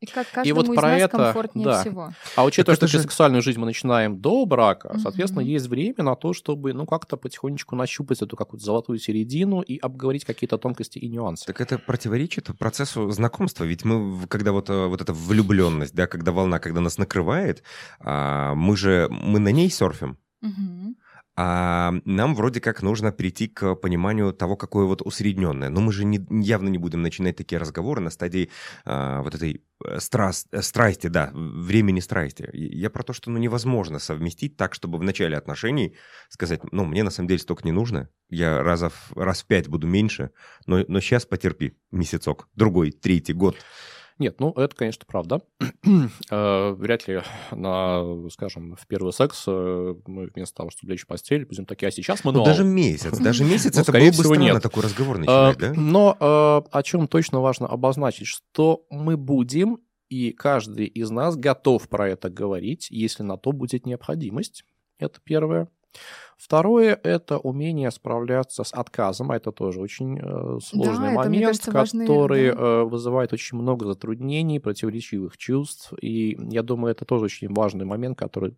И 0.09 0.13
как 0.13 0.29
каждому 0.31 0.47
и 0.47 0.51
вот 0.51 0.69
из 0.69 0.75
про 0.75 0.87
нас 0.89 1.01
это, 1.01 1.17
комфортнее 1.17 1.65
да. 1.65 1.81
всего. 1.81 2.09
А 2.35 2.43
учитывая, 2.43 2.75
что 2.75 2.87
же... 2.87 2.99
сексуальную 2.99 3.41
жизнь 3.41 3.59
мы 3.59 3.65
начинаем 3.65 4.19
до 4.19 4.45
брака, 4.45 4.87
угу. 4.87 4.99
соответственно, 4.99 5.41
есть 5.41 5.67
время 5.67 6.03
на 6.03 6.15
то, 6.15 6.33
чтобы, 6.33 6.73
ну, 6.73 6.85
как-то 6.85 7.17
потихонечку 7.17 7.75
нащупать 7.75 8.21
эту 8.21 8.35
какую-то 8.35 8.65
золотую 8.65 8.99
середину 8.99 9.61
и 9.61 9.77
обговорить 9.77 10.25
какие-то 10.25 10.57
тонкости 10.57 10.99
и 10.99 11.07
нюансы. 11.07 11.45
Так 11.45 11.61
это 11.61 11.77
противоречит 11.77 12.49
процессу 12.57 13.09
знакомства, 13.11 13.63
ведь 13.63 13.83
мы, 13.85 14.27
когда 14.27 14.51
вот, 14.51 14.69
э, 14.69 14.87
вот 14.87 15.01
эта 15.01 15.13
влюбленность, 15.13 15.95
да, 15.95 16.07
когда 16.07 16.31
волна, 16.31 16.59
когда 16.59 16.81
нас 16.81 16.97
накрывает, 16.97 17.63
а, 17.99 18.53
мы 18.55 18.77
же, 18.77 19.07
мы 19.09 19.39
на 19.39 19.49
ней 19.49 19.69
серфим. 19.69 20.17
Угу. 20.41 20.95
А 21.37 21.93
нам 22.05 22.33
вроде 22.33 22.61
как 22.61 22.81
нужно 22.81 23.11
прийти 23.11 23.47
к 23.47 23.75
пониманию 23.75 24.31
того, 24.31 24.55
какое 24.55 24.85
вот 24.85 25.01
усредненное. 25.01 25.69
Но 25.69 25.81
мы 25.81 25.91
же 25.91 26.05
не, 26.05 26.25
явно 26.29 26.69
не 26.69 26.77
будем 26.77 27.01
начинать 27.01 27.35
такие 27.35 27.59
разговоры 27.59 27.99
на 27.99 28.09
стадии 28.09 28.49
а, 28.85 29.21
вот 29.21 29.35
этой 29.35 29.61
э, 29.83 29.99
страс, 29.99 30.47
э, 30.51 30.61
страсти, 30.61 31.07
да, 31.07 31.31
времени 31.33 31.99
страсти. 31.99 32.49
Я 32.53 32.89
про 32.89 33.03
то, 33.03 33.11
что 33.11 33.31
ну, 33.31 33.37
невозможно 33.37 33.99
совместить 33.99 34.55
так, 34.55 34.73
чтобы 34.73 34.97
в 34.97 35.03
начале 35.03 35.35
отношений 35.35 35.95
сказать, 36.29 36.61
ну, 36.71 36.85
мне 36.85 37.03
на 37.03 37.11
самом 37.11 37.27
деле 37.27 37.39
столько 37.39 37.63
не 37.65 37.73
нужно, 37.73 38.09
я 38.29 38.63
разов, 38.63 39.11
раз 39.15 39.41
в 39.41 39.45
пять 39.45 39.67
буду 39.67 39.87
меньше, 39.87 40.31
но, 40.65 40.85
но 40.87 41.01
сейчас 41.01 41.25
потерпи 41.25 41.77
месяцок, 41.91 42.47
другой, 42.55 42.91
третий 42.91 43.33
год. 43.33 43.57
Нет, 44.17 44.39
ну 44.39 44.51
это, 44.51 44.75
конечно, 44.75 45.03
правда. 45.07 45.41
Э, 46.31 46.71
вряд 46.71 47.07
ли 47.07 47.21
на, 47.51 48.29
скажем, 48.31 48.75
в 48.75 48.87
первый 48.87 49.13
секс 49.13 49.43
э, 49.47 49.95
мы 50.07 50.31
вместо 50.33 50.55
того, 50.55 50.71
чтобы 50.71 50.93
лечь 50.93 51.03
в 51.03 51.07
постель, 51.07 51.45
будем 51.45 51.65
такие, 51.65 51.89
а 51.89 51.91
сейчас 51.91 52.23
мы... 52.23 52.31
Ну, 52.31 52.43
даже 52.43 52.63
месяц, 52.63 53.17
даже 53.19 53.43
месяц, 53.45 53.75
ну, 53.75 53.81
это 53.81 53.91
было 53.91 54.05
бы 54.05 54.13
странно 54.13 54.59
такой 54.59 54.83
разговор 54.83 55.17
начинать, 55.19 55.57
да? 55.57 55.73
Но 55.75 56.17
о 56.19 56.83
чем 56.83 57.07
точно 57.07 57.39
важно 57.41 57.67
обозначить, 57.67 58.27
что 58.27 58.85
мы 58.89 59.15
будем, 59.17 59.79
и 60.09 60.31
каждый 60.31 60.85
из 60.85 61.09
нас 61.11 61.35
готов 61.35 61.87
про 61.87 62.09
это 62.09 62.29
говорить, 62.29 62.87
если 62.89 63.23
на 63.23 63.37
то 63.37 63.51
будет 63.51 63.85
необходимость. 63.85 64.65
Это 64.97 65.19
первое. 65.23 65.69
Второе– 66.37 66.99
это 67.03 67.37
умение 67.37 67.91
справляться 67.91 68.63
с 68.63 68.73
отказом. 68.73 69.31
Это 69.31 69.51
тоже 69.51 69.79
очень 69.79 70.19
э, 70.19 70.59
сложный 70.61 71.09
да, 71.09 71.13
момент, 71.13 71.45
кажется, 71.45 71.71
который 71.71 72.49
важный, 72.49 72.61
да. 72.61 72.81
э, 72.81 72.83
вызывает 72.83 73.33
очень 73.33 73.57
много 73.57 73.85
затруднений, 73.85 74.59
противоречивых 74.59 75.37
чувств. 75.37 75.93
И 76.01 76.37
я 76.51 76.61
думаю, 76.61 76.91
это 76.91 77.05
тоже 77.05 77.25
очень 77.25 77.53
важный 77.53 77.85
момент, 77.85 78.17
который 78.17 78.55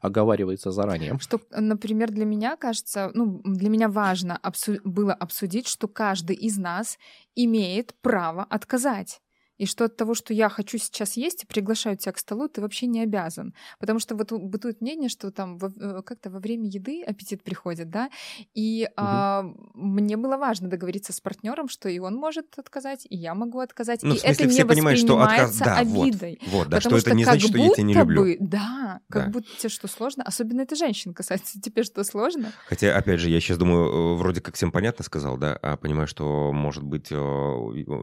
оговаривается 0.00 0.70
заранее. 0.70 1.18
Что, 1.18 1.40
например, 1.50 2.10
для 2.10 2.24
меня 2.24 2.56
кажется, 2.56 3.10
ну, 3.14 3.42
для 3.44 3.68
меня 3.68 3.88
важно 3.88 4.38
обсу- 4.42 4.80
было 4.84 5.12
обсудить, 5.12 5.66
что 5.66 5.88
каждый 5.88 6.36
из 6.36 6.56
нас 6.56 6.98
имеет 7.34 7.94
право 8.00 8.44
отказать. 8.44 9.20
И 9.58 9.66
что 9.66 9.84
от 9.84 9.96
того, 9.96 10.14
что 10.14 10.32
я 10.32 10.48
хочу 10.48 10.78
сейчас 10.78 11.16
есть 11.16 11.44
и 11.44 11.46
приглашаю 11.46 11.96
тебя 11.96 12.12
к 12.12 12.18
столу, 12.18 12.48
ты 12.48 12.60
вообще 12.60 12.86
не 12.86 13.02
обязан. 13.02 13.54
Потому 13.78 13.98
что 13.98 14.14
вот 14.14 14.32
бытует 14.32 14.80
мнение, 14.80 15.08
что 15.08 15.30
там 15.30 15.58
э, 15.58 16.02
как-то 16.02 16.30
во 16.30 16.38
время 16.38 16.68
еды 16.68 17.02
аппетит 17.02 17.42
приходит, 17.42 17.90
да, 17.90 18.08
и 18.54 18.84
угу. 18.84 18.92
а, 18.96 19.42
мне 19.74 20.16
было 20.16 20.36
важно 20.36 20.68
договориться 20.68 21.12
с 21.12 21.20
партнером, 21.20 21.68
что 21.68 21.88
и 21.88 21.98
он 21.98 22.14
может 22.14 22.58
отказать, 22.58 23.06
и 23.08 23.16
я 23.16 23.34
могу 23.34 23.58
отказать, 23.60 24.02
ну, 24.02 24.14
и 24.14 24.18
смысле, 24.18 24.30
это 24.30 24.54
не 24.54 24.64
понимают, 24.64 25.00
воспринимается 25.00 25.56
что 25.56 25.64
отказ... 25.64 25.86
да, 25.86 26.02
обидой. 26.02 26.38
Вот, 26.46 26.52
вот 26.52 26.68
да, 26.68 26.80
что 26.80 26.96
это 26.96 27.14
не 27.14 27.24
значит, 27.24 27.50
что 27.50 27.58
я 27.58 27.70
тебя 27.70 27.82
не 27.82 27.94
люблю. 27.94 28.22
Бы, 28.22 28.36
да, 28.40 29.00
как 29.10 29.26
да. 29.26 29.30
будто 29.30 29.48
тебе 29.58 29.68
что 29.68 29.88
сложно, 29.88 30.22
особенно 30.22 30.60
это 30.62 30.76
женщин 30.76 31.14
касается, 31.14 31.60
тебе 31.60 31.82
что 31.82 32.04
сложно? 32.04 32.52
Хотя, 32.66 32.96
опять 32.96 33.20
же, 33.20 33.28
я 33.28 33.40
сейчас 33.40 33.58
думаю, 33.58 33.86
э, 33.86 34.14
вроде 34.16 34.40
как 34.40 34.54
всем 34.54 34.70
понятно 34.70 35.04
сказал, 35.04 35.36
да, 35.36 35.58
а 35.60 35.76
понимаю, 35.76 36.06
что, 36.06 36.52
может 36.52 36.84
быть, 36.84 37.08
э, 37.10 37.14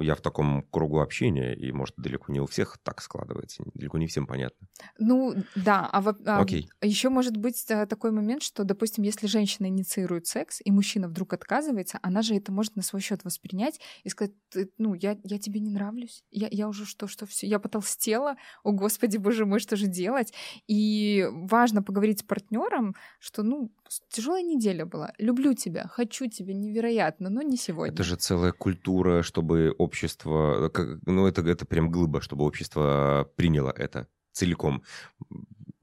я 0.01 0.15
в 0.15 0.21
таком 0.21 0.63
кругу 0.69 0.99
общения, 0.99 1.44
и, 1.53 1.71
может, 1.71 1.95
далеко 1.97 2.31
не 2.31 2.39
у 2.39 2.45
всех 2.45 2.77
так 2.83 3.01
складывается, 3.01 3.63
далеко 3.73 3.97
не 3.97 4.07
всем 4.07 4.25
понятно. 4.27 4.67
Ну, 4.97 5.35
да, 5.55 5.89
а, 5.91 6.03
а 6.25 6.41
Окей. 6.41 6.69
еще 6.81 7.09
может 7.09 7.37
быть 7.37 7.63
э, 7.69 7.85
такой 7.85 8.11
момент, 8.11 8.43
что, 8.43 8.63
допустим, 8.63 9.03
если 9.03 9.27
женщина 9.27 9.67
инициирует 9.67 10.27
секс, 10.27 10.61
и 10.63 10.71
мужчина 10.71 11.07
вдруг 11.07 11.33
отказывается, 11.33 11.99
она 12.01 12.21
же 12.21 12.35
это 12.35 12.51
может 12.51 12.75
на 12.75 12.81
свой 12.81 13.01
счет 13.01 13.23
воспринять 13.23 13.79
и 14.03 14.09
сказать, 14.09 14.33
ну, 14.77 14.93
я, 14.93 15.17
я 15.23 15.39
тебе 15.39 15.59
не 15.59 15.69
нравлюсь, 15.69 16.23
я, 16.31 16.47
я 16.49 16.67
уже 16.67 16.85
что, 16.85 17.07
что 17.07 17.25
все, 17.25 17.47
я 17.47 17.59
потолстела, 17.59 18.35
о, 18.63 18.71
господи, 18.71 19.17
боже 19.17 19.45
мой, 19.45 19.59
что 19.59 19.75
же 19.75 19.87
делать? 19.87 20.33
И 20.67 21.27
важно 21.31 21.83
поговорить 21.83 22.19
с 22.19 22.23
партнером, 22.23 22.95
что, 23.19 23.43
ну, 23.43 23.71
тяжелая 24.09 24.43
неделя 24.43 24.85
была, 24.85 25.13
люблю 25.17 25.53
тебя, 25.53 25.87
хочу 25.87 26.27
тебя 26.27 26.53
невероятно, 26.53 27.29
но 27.29 27.41
не 27.41 27.57
сегодня. 27.57 27.93
Это 27.93 28.03
же 28.03 28.15
целая 28.15 28.51
культура, 28.51 29.21
чтобы 29.23 29.73
общество, 29.77 30.71
ну, 31.05 31.27
это, 31.27 31.41
это 31.41 31.65
прям 31.65 31.91
глыба, 31.91 32.21
чтобы 32.21 32.45
общество 32.45 33.29
приняло 33.35 33.71
это 33.71 34.07
целиком 34.31 34.83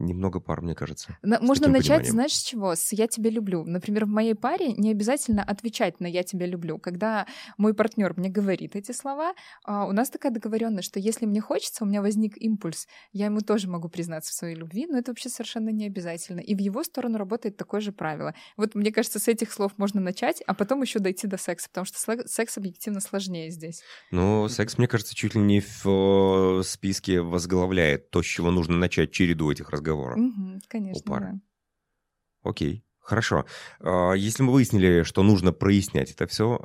немного 0.03 0.41
пар, 0.41 0.61
мне 0.61 0.75
кажется. 0.75 1.17
На, 1.23 1.41
можно 1.41 1.69
начать, 1.69 1.89
пониманием. 1.89 2.13
знаешь, 2.13 2.35
с 2.35 2.43
чего? 2.43 2.75
С 2.75 2.93
«я 2.93 3.07
тебя 3.07 3.31
люблю». 3.31 3.65
Например, 3.65 4.05
в 4.05 4.09
моей 4.09 4.35
паре 4.35 4.73
не 4.73 4.91
обязательно 4.91 5.43
отвечать 5.43 6.01
на 6.01 6.07
«я 6.07 6.23
тебя 6.23 6.47
люблю». 6.47 6.79
Когда 6.79 7.27
мой 7.57 7.75
партнер 7.75 8.15
мне 8.17 8.29
говорит 8.29 8.77
эти 8.77 8.93
слова, 8.93 9.35
а, 9.65 9.87
у 9.87 9.93
нас 9.93 10.11
такая 10.11 10.33
договоренность, 10.33 10.89
что 10.89 11.01
если 11.01 11.27
мне 11.27 11.41
хочется, 11.41 11.85
у 11.85 11.87
меня 11.87 12.03
возник 12.03 12.37
импульс, 12.37 12.87
я 13.13 13.27
ему 13.27 13.41
тоже 13.41 13.69
могу 13.69 13.89
признаться 13.89 14.33
в 14.33 14.35
своей 14.35 14.57
любви, 14.57 14.87
но 14.87 14.99
это 14.99 15.11
вообще 15.11 15.29
совершенно 15.29 15.71
не 15.71 15.87
обязательно. 15.87 16.41
И 16.41 16.55
в 16.55 16.59
его 16.59 16.83
сторону 16.85 17.19
работает 17.19 17.57
такое 17.57 17.81
же 17.81 17.93
правило. 17.93 18.35
Вот 18.57 18.75
мне 18.75 18.93
кажется, 18.93 19.19
с 19.19 19.29
этих 19.29 19.53
слов 19.53 19.73
можно 19.77 20.01
начать, 20.01 20.43
а 20.47 20.55
потом 20.55 20.83
еще 20.83 20.99
дойти 20.99 21.27
до 21.27 21.39
секса, 21.39 21.69
потому 21.69 21.85
что 21.85 21.99
секс 22.27 22.59
объективно 22.59 23.01
сложнее 23.01 23.51
здесь. 23.51 23.83
Ну, 24.11 24.49
секс, 24.49 24.79
мне 24.79 24.89
кажется, 24.89 25.15
чуть 25.15 25.35
ли 25.35 25.41
не 25.41 25.61
в 25.61 25.87
э, 25.87 26.63
списке 26.65 27.21
возглавляет 27.21 28.11
то, 28.11 28.23
с 28.23 28.27
чего 28.27 28.51
нужно 28.51 28.77
начать 28.77 29.13
череду 29.13 29.51
этих 29.51 29.71
разговоров 29.71 29.92
разговора. 29.93 30.17
Угу, 30.17 30.61
конечно, 30.69 31.01
у 31.01 31.05
пары. 31.05 31.33
Да. 31.33 32.51
Окей, 32.51 32.85
хорошо. 33.01 33.45
А, 33.81 34.13
если 34.13 34.43
мы 34.43 34.53
выяснили, 34.53 35.03
что 35.03 35.23
нужно 35.23 35.53
прояснять 35.53 36.11
это 36.11 36.27
все, 36.27 36.59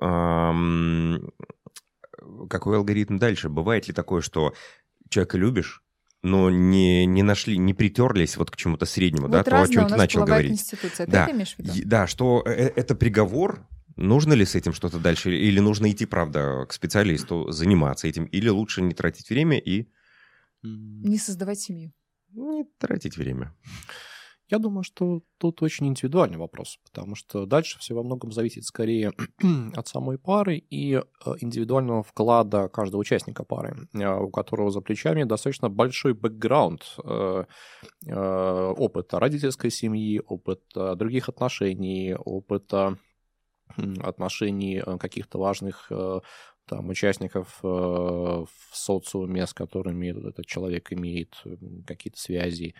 какой 2.49 2.77
алгоритм 2.77 3.17
дальше? 3.17 3.49
Бывает 3.49 3.87
ли 3.87 3.93
такое, 3.93 4.21
что 4.21 4.53
человека 5.09 5.37
любишь, 5.37 5.83
но 6.23 6.49
не, 6.49 7.05
не 7.05 7.23
нашли, 7.23 7.57
не 7.57 7.73
притерлись 7.73 8.37
вот 8.37 8.51
к 8.51 8.55
чему-то 8.57 8.85
среднему, 8.85 9.27
вот 9.27 9.31
да, 9.31 9.43
то, 9.43 9.61
о 9.61 9.67
чем 9.67 9.87
ты 9.87 9.95
начал 9.95 10.25
говорить. 10.25 10.51
Институция. 10.51 11.05
Ты 11.05 11.11
да. 11.11 11.23
это 11.23 11.31
имеешь 11.33 11.55
в 11.55 11.59
виду? 11.59 11.73
Да, 11.85 12.07
что 12.07 12.43
э, 12.45 12.51
э, 12.51 12.73
это 12.75 12.95
приговор, 12.95 13.65
нужно 13.95 14.33
ли 14.33 14.45
с 14.45 14.55
этим 14.55 14.73
что-то 14.73 14.97
дальше, 14.99 15.33
или 15.33 15.59
нужно 15.59 15.89
идти, 15.89 16.05
правда, 16.05 16.65
к 16.67 16.73
специалисту, 16.73 17.51
заниматься 17.51 18.07
этим, 18.07 18.25
или 18.25 18.49
лучше 18.49 18.81
не 18.81 18.93
тратить 18.93 19.29
время 19.29 19.57
и... 19.57 19.87
Не 20.63 21.17
создавать 21.17 21.61
семью 21.61 21.93
не 22.38 22.63
тратить 22.80 23.17
время. 23.17 23.54
Я 24.50 24.60
думаю, 24.60 24.84
что 24.84 25.23
тут 25.39 25.62
очень 25.62 25.88
индивидуальный 25.88 26.38
вопрос, 26.38 26.80
потому 26.86 27.15
что 27.15 27.45
дальше 27.45 27.80
все 27.80 27.93
во 27.93 28.04
многом 28.04 28.32
зависит 28.32 28.63
скорее 28.63 29.12
от 29.76 29.88
самой 29.88 30.17
пары 30.17 30.56
и 30.56 30.93
э, 30.93 31.02
индивидуального 31.41 32.02
вклада 32.02 32.69
каждого 32.69 33.02
участника 33.02 33.43
пары, 33.43 33.89
э, 33.93 34.19
у 34.19 34.30
которого 34.30 34.71
за 34.71 34.80
плечами 34.80 35.26
достаточно 35.26 35.69
большой 35.69 36.13
бэкграунд 36.13 36.95
э, 37.04 37.43
опыта 38.06 39.19
родительской 39.19 39.69
семьи, 39.69 40.21
опыта 40.26 40.95
других 40.95 41.28
отношений, 41.28 42.15
опыта 42.15 42.97
отношений 44.02 44.82
каких-то 44.97 45.39
важных 45.39 45.91
там, 46.67 46.89
участников 46.89 47.60
э, 47.63 47.67
в 47.67 48.47
социуме, 48.73 49.47
с 49.47 49.53
которыми 49.53 50.10
этот 50.10 50.45
человек 50.45 50.91
имеет 50.91 51.41
какие-то 51.86 52.19
связи. 52.19 52.75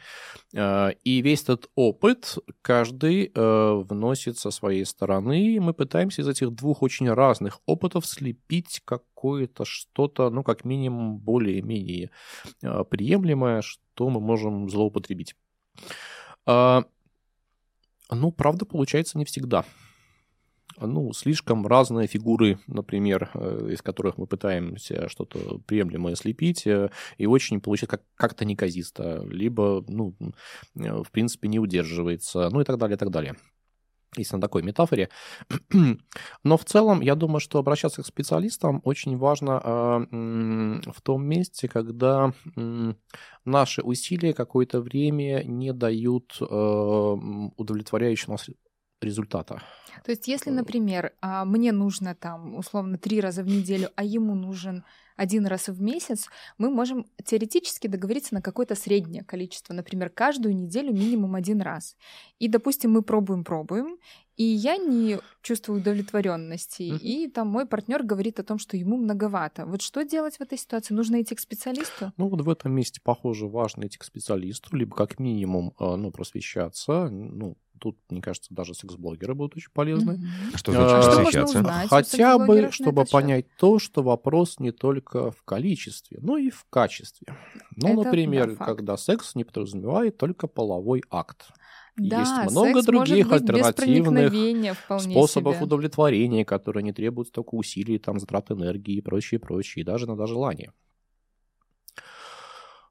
Э, 0.54 0.92
и 1.04 1.22
весь 1.22 1.44
этот 1.44 1.70
опыт 1.76 2.38
каждый 2.62 3.32
э, 3.34 3.84
вносит 3.90 4.38
со 4.38 4.52
своей 4.52 4.86
стороны, 4.86 5.56
и 5.56 5.60
мы 5.60 5.74
пытаемся 5.74 6.22
из 6.22 6.28
этих 6.28 6.52
двух 6.52 6.82
очень 6.84 7.10
разных 7.10 7.62
опытов 7.66 8.06
слепить 8.06 8.82
какое-то 8.86 9.66
что-то, 9.66 10.30
ну, 10.30 10.44
как 10.44 10.66
минимум, 10.66 11.18
более-менее 11.18 12.12
приемлемое, 12.62 13.62
что 13.62 14.10
мы 14.10 14.20
можем 14.20 14.70
злоупотребить. 14.70 15.36
Ну, 16.46 18.32
правда, 18.32 18.66
получается 18.66 19.18
не 19.18 19.26
всегда 19.26 19.66
ну, 20.80 21.14
слишком 21.14 21.66
разные 21.66 22.08
фигуры, 22.08 22.60
например, 22.68 23.30
э, 23.34 23.70
из 23.72 23.82
которых 23.82 24.18
мы 24.18 24.28
пытаемся 24.28 25.10
что-то 25.10 25.60
приемлемое 25.66 26.16
слепить, 26.16 26.68
э, 26.68 26.90
и 27.18 27.26
очень 27.26 27.62
получается 27.62 27.98
как- 27.98 28.16
как-то 28.16 28.46
неказисто, 28.46 29.24
либо, 29.30 29.84
ну, 29.88 30.16
э, 30.76 31.04
в 31.04 31.12
принципе, 31.12 31.48
не 31.48 31.60
удерживается, 31.60 32.50
ну 32.52 32.62
и 32.62 32.64
так 32.64 32.78
далее, 32.78 32.96
и 32.96 33.00
так 33.00 33.10
далее 33.10 33.36
если 34.16 34.36
на 34.36 34.42
такой 34.42 34.64
метафоре. 34.64 35.10
Но 36.44 36.58
в 36.58 36.66
целом, 36.66 37.02
я 37.02 37.16
думаю, 37.16 37.40
что 37.40 37.60
обращаться 37.60 38.02
к 38.02 38.06
специалистам 38.06 38.82
очень 38.84 39.18
важно 39.18 39.62
э, 39.64 40.92
в 40.92 41.02
том 41.02 41.26
месте, 41.26 41.68
когда 41.68 42.34
наши 43.46 43.82
усилия 43.82 44.34
какое-то 44.34 44.82
время 44.82 45.44
не 45.44 45.74
дают 45.74 46.38
э, 46.40 46.46
удовлетворяющего 46.46 48.32
нас 48.32 48.50
результата. 49.02 49.62
То 50.04 50.12
есть, 50.12 50.28
если, 50.28 50.52
например, 50.52 51.14
а, 51.22 51.46
мне 51.46 51.72
нужно 51.72 52.16
там 52.16 52.56
условно 52.56 52.98
три 52.98 53.20
раза 53.20 53.44
в 53.44 53.48
неделю, 53.48 53.90
а 53.96 54.04
ему 54.04 54.36
нужен 54.36 54.84
один 55.16 55.48
раз 55.48 55.68
в 55.68 55.82
месяц, 55.82 56.28
мы 56.58 56.70
можем 56.70 57.08
теоретически 57.26 57.88
договориться 57.88 58.36
на 58.36 58.42
какое-то 58.42 58.76
среднее 58.76 59.24
количество, 59.24 59.74
например, 59.74 60.10
каждую 60.10 60.56
неделю 60.56 60.94
минимум 60.94 61.36
один 61.36 61.62
раз. 61.62 61.98
И, 62.38 62.48
допустим, 62.48 62.92
мы 62.92 63.02
пробуем-пробуем, 63.02 63.98
и 64.38 64.44
я 64.44 64.78
не 64.78 65.18
чувствую 65.42 65.82
удовлетворенности, 65.82 66.84
mm-hmm. 66.84 67.00
и 67.00 67.28
там 67.28 67.48
мой 67.48 67.66
партнер 67.66 68.04
говорит 68.04 68.40
о 68.40 68.44
том, 68.44 68.60
что 68.60 68.78
ему 68.78 68.96
многовато. 68.96 69.66
Вот 69.66 69.82
что 69.82 70.04
делать 70.04 70.38
в 70.38 70.42
этой 70.42 70.60
ситуации? 70.60 70.94
Нужно 70.94 71.20
идти 71.24 71.34
к 71.34 71.40
специалисту? 71.40 72.14
Ну 72.18 72.30
вот 72.30 72.42
в 72.42 72.50
этом 72.50 72.72
месте, 72.74 73.02
похоже, 73.04 73.48
важно 73.48 73.88
идти 73.88 73.98
к 73.98 74.04
специалисту, 74.04 74.76
либо 74.78 74.96
как 74.96 75.18
минимум, 75.18 75.74
а, 75.80 75.98
ну, 75.98 76.12
просвещаться, 76.12 77.10
ну, 77.10 77.58
Тут, 77.80 77.98
мне 78.10 78.22
кажется, 78.22 78.54
даже 78.54 78.74
секс-блогеры 78.74 79.36
будут 79.36 79.58
очень 79.58 79.72
полезны. 79.74 80.14
Mm-hmm. 80.14 80.52
А 80.54 80.58
что 80.58 80.72
значит 80.72 80.92
а, 80.92 81.16
просвещаться? 81.16 81.60
Узнать 81.60 81.90
Хотя 81.90 82.38
бы, 82.38 82.70
чтобы 82.72 83.06
понять 83.06 83.46
то, 83.58 83.80
что 83.80 84.04
вопрос 84.04 84.60
не 84.60 84.72
только 84.72 85.32
в 85.32 85.44
количестве, 85.44 86.20
но 86.22 86.38
и 86.38 86.50
в 86.50 86.66
качестве. 86.70 87.28
Ну, 87.76 87.90
Это, 87.90 88.04
например, 88.04 88.56
да, 88.56 88.66
когда 88.66 88.98
секс 88.98 89.36
не 89.36 89.44
подразумевает 89.44 90.18
только 90.18 90.48
половой 90.48 91.04
акт. 91.10 91.52
Да, 91.98 92.20
Есть 92.20 92.52
много 92.52 92.84
других 92.84 93.32
альтернативных 93.32 94.78
способов 95.00 95.56
себе. 95.56 95.66
удовлетворения, 95.66 96.46
которые 96.46 96.84
не 96.84 96.94
требуют 96.94 97.30
столько 97.30 97.56
усилий, 97.56 97.98
там, 97.98 98.20
затрат 98.20 98.52
энергии 98.52 98.96
и 98.98 99.02
прочее, 99.02 99.40
прочее, 99.40 99.82
и 99.82 99.86
даже 99.86 100.06
надо 100.06 100.28
желание. 100.28 100.72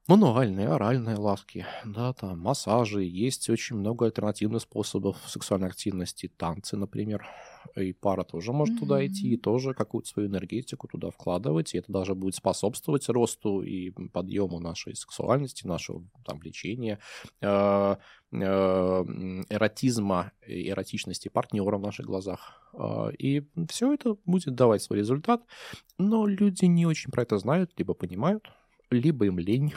Мануальные, 0.07 0.69
оральные 0.69 1.17
ласки, 1.17 1.65
да, 1.83 2.13
там, 2.13 2.39
массажи, 2.39 3.03
есть 3.03 3.49
очень 3.49 3.75
много 3.75 4.05
альтернативных 4.05 4.61
способов 4.61 5.17
сексуальной 5.27 5.67
активности, 5.67 6.31
танцы, 6.37 6.77
например, 6.77 7.25
и 7.75 7.91
пара 7.91 8.23
тоже 8.23 8.53
может 8.53 8.75
mm-hmm. 8.75 8.79
туда 8.79 9.05
идти, 9.05 9.33
и 9.33 9.37
тоже 9.37 9.73
какую-то 9.73 10.07
свою 10.07 10.29
энергетику 10.29 10.87
туда 10.87 11.09
вкладывать, 11.09 11.73
и 11.73 11.79
это 11.79 11.91
даже 11.91 12.15
будет 12.15 12.35
способствовать 12.35 13.09
росту 13.09 13.61
и 13.61 13.91
подъему 14.13 14.61
нашей 14.61 14.95
сексуальности, 14.95 15.67
нашего 15.67 16.01
там 16.25 16.39
влечения, 16.39 16.99
э, 17.41 17.95
э, 18.31 18.37
эротизма 19.49 20.31
и 20.47 20.69
эротичности 20.69 21.27
партнера 21.27 21.77
в 21.77 21.81
наших 21.81 22.05
глазах. 22.05 22.61
Э, 22.73 23.11
и 23.19 23.45
все 23.69 23.93
это 23.93 24.15
будет 24.23 24.55
давать 24.55 24.81
свой 24.81 24.99
результат, 24.99 25.43
но 25.97 26.25
люди 26.25 26.63
не 26.63 26.85
очень 26.85 27.11
про 27.11 27.23
это 27.23 27.37
знают, 27.37 27.73
либо 27.77 27.93
понимают, 27.93 28.49
либо 28.89 29.25
им 29.25 29.39
лень. 29.39 29.73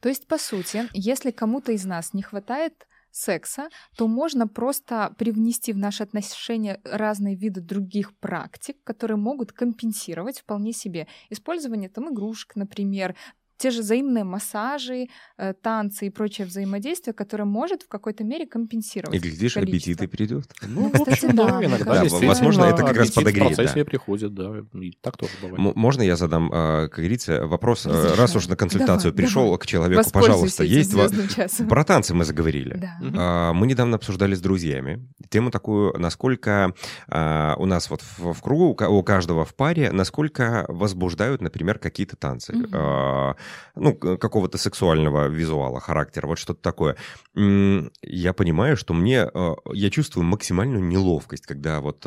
То 0.00 0.08
есть, 0.08 0.26
по 0.26 0.38
сути, 0.38 0.88
если 0.92 1.30
кому-то 1.30 1.72
из 1.72 1.84
нас 1.84 2.14
не 2.14 2.22
хватает 2.22 2.86
секса, 3.10 3.68
то 3.96 4.08
можно 4.08 4.48
просто 4.48 5.14
привнести 5.18 5.72
в 5.72 5.76
наши 5.76 6.02
отношения 6.02 6.80
разные 6.84 7.36
виды 7.36 7.60
других 7.60 8.16
практик, 8.16 8.76
которые 8.84 9.18
могут 9.18 9.52
компенсировать 9.52 10.40
вполне 10.40 10.72
себе 10.72 11.06
использование 11.28 11.90
там 11.90 12.12
игрушек, 12.12 12.56
например, 12.56 13.14
те 13.62 13.70
же 13.70 13.80
взаимные 13.82 14.24
массажи, 14.24 15.06
э, 15.38 15.54
танцы 15.54 16.06
и 16.06 16.10
прочее 16.10 16.46
взаимодействие, 16.46 17.14
которое 17.14 17.44
может 17.44 17.82
в 17.82 17.88
какой-то 17.88 18.24
мере 18.24 18.44
компенсировать. 18.46 19.14
И 19.14 19.18
глядишь, 19.20 19.54
количество. 19.54 19.92
аппетит 19.92 20.02
и 20.02 20.06
придет. 20.08 20.46
Ну, 20.66 20.90
Кстати, 20.90 21.08
в 21.08 21.12
общем, 21.12 21.36
да, 21.36 21.46
да, 21.46 21.64
иногда 21.64 22.00
действительно 22.02 22.28
Возможно, 22.32 22.64
это 22.64 22.82
как 22.82 22.96
раз 22.96 23.10
подогреет, 23.12 23.52
В 23.52 23.54
процессе 23.56 23.78
да. 23.80 23.84
приходит, 23.84 24.34
да, 24.34 24.52
и 24.74 24.92
так 25.00 25.16
тоже 25.16 25.32
бывает. 25.40 25.58
М- 25.58 25.72
Можно 25.76 26.02
я 26.02 26.16
задам, 26.16 26.50
а, 26.52 26.88
как 26.88 26.98
говорится, 26.98 27.46
вопрос? 27.46 27.86
Разрешаю. 27.86 28.16
Раз 28.16 28.36
уж 28.36 28.48
на 28.48 28.56
консультацию 28.56 29.12
Давай, 29.12 29.24
пришел 29.26 29.44
давай. 29.44 29.58
к 29.58 29.66
человеку, 29.66 30.10
пожалуйста, 30.12 30.64
есть... 30.64 30.92
во- 30.94 31.06
звездным 31.08 31.28
часом. 31.28 31.68
Про 31.68 31.84
танцы 31.84 32.14
мы 32.14 32.24
заговорили. 32.24 32.74
Да. 32.76 32.98
А, 33.16 33.52
Мы 33.52 33.66
недавно 33.66 33.96
обсуждали 33.96 34.34
с 34.34 34.40
друзьями 34.40 35.08
тему 35.28 35.50
такую, 35.50 35.98
насколько 35.98 36.74
а, 37.08 37.54
у 37.58 37.66
нас 37.66 37.88
вот 37.90 38.02
в, 38.02 38.32
в 38.32 38.42
кругу, 38.42 38.66
у 38.70 38.74
ка- 38.74 38.88
у 38.88 39.02
каждого 39.02 39.44
в 39.44 39.54
паре, 39.54 39.90
насколько 39.92 40.64
возбуждают, 40.68 41.40
например, 41.40 41.78
какие-то 41.78 42.16
танцы. 42.16 42.52
Мгм. 42.54 42.70
А, 42.72 43.34
Ну, 43.74 43.94
какого-то 43.94 44.58
сексуального 44.58 45.28
визуала, 45.28 45.80
характера, 45.80 46.26
вот 46.26 46.38
что-то 46.38 46.60
такое. 46.62 46.96
Я 47.34 48.32
понимаю, 48.32 48.76
что 48.76 48.94
мне... 48.94 49.22
а, 49.22 49.54
Я 49.72 49.90
чувствую 49.90 50.24
максимальную 50.24 50.82
неловкость, 50.84 51.46
когда 51.46 51.80
вот... 51.80 52.06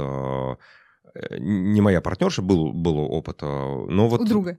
э, 1.15 1.37
Не 1.39 1.81
моя 1.81 2.01
партнерша, 2.01 2.41
был, 2.41 2.71
был 2.73 2.97
опыт, 2.99 3.39
а, 3.41 3.85
но 3.87 4.07
вот... 4.07 4.21
У 4.21 4.25
друга. 4.25 4.57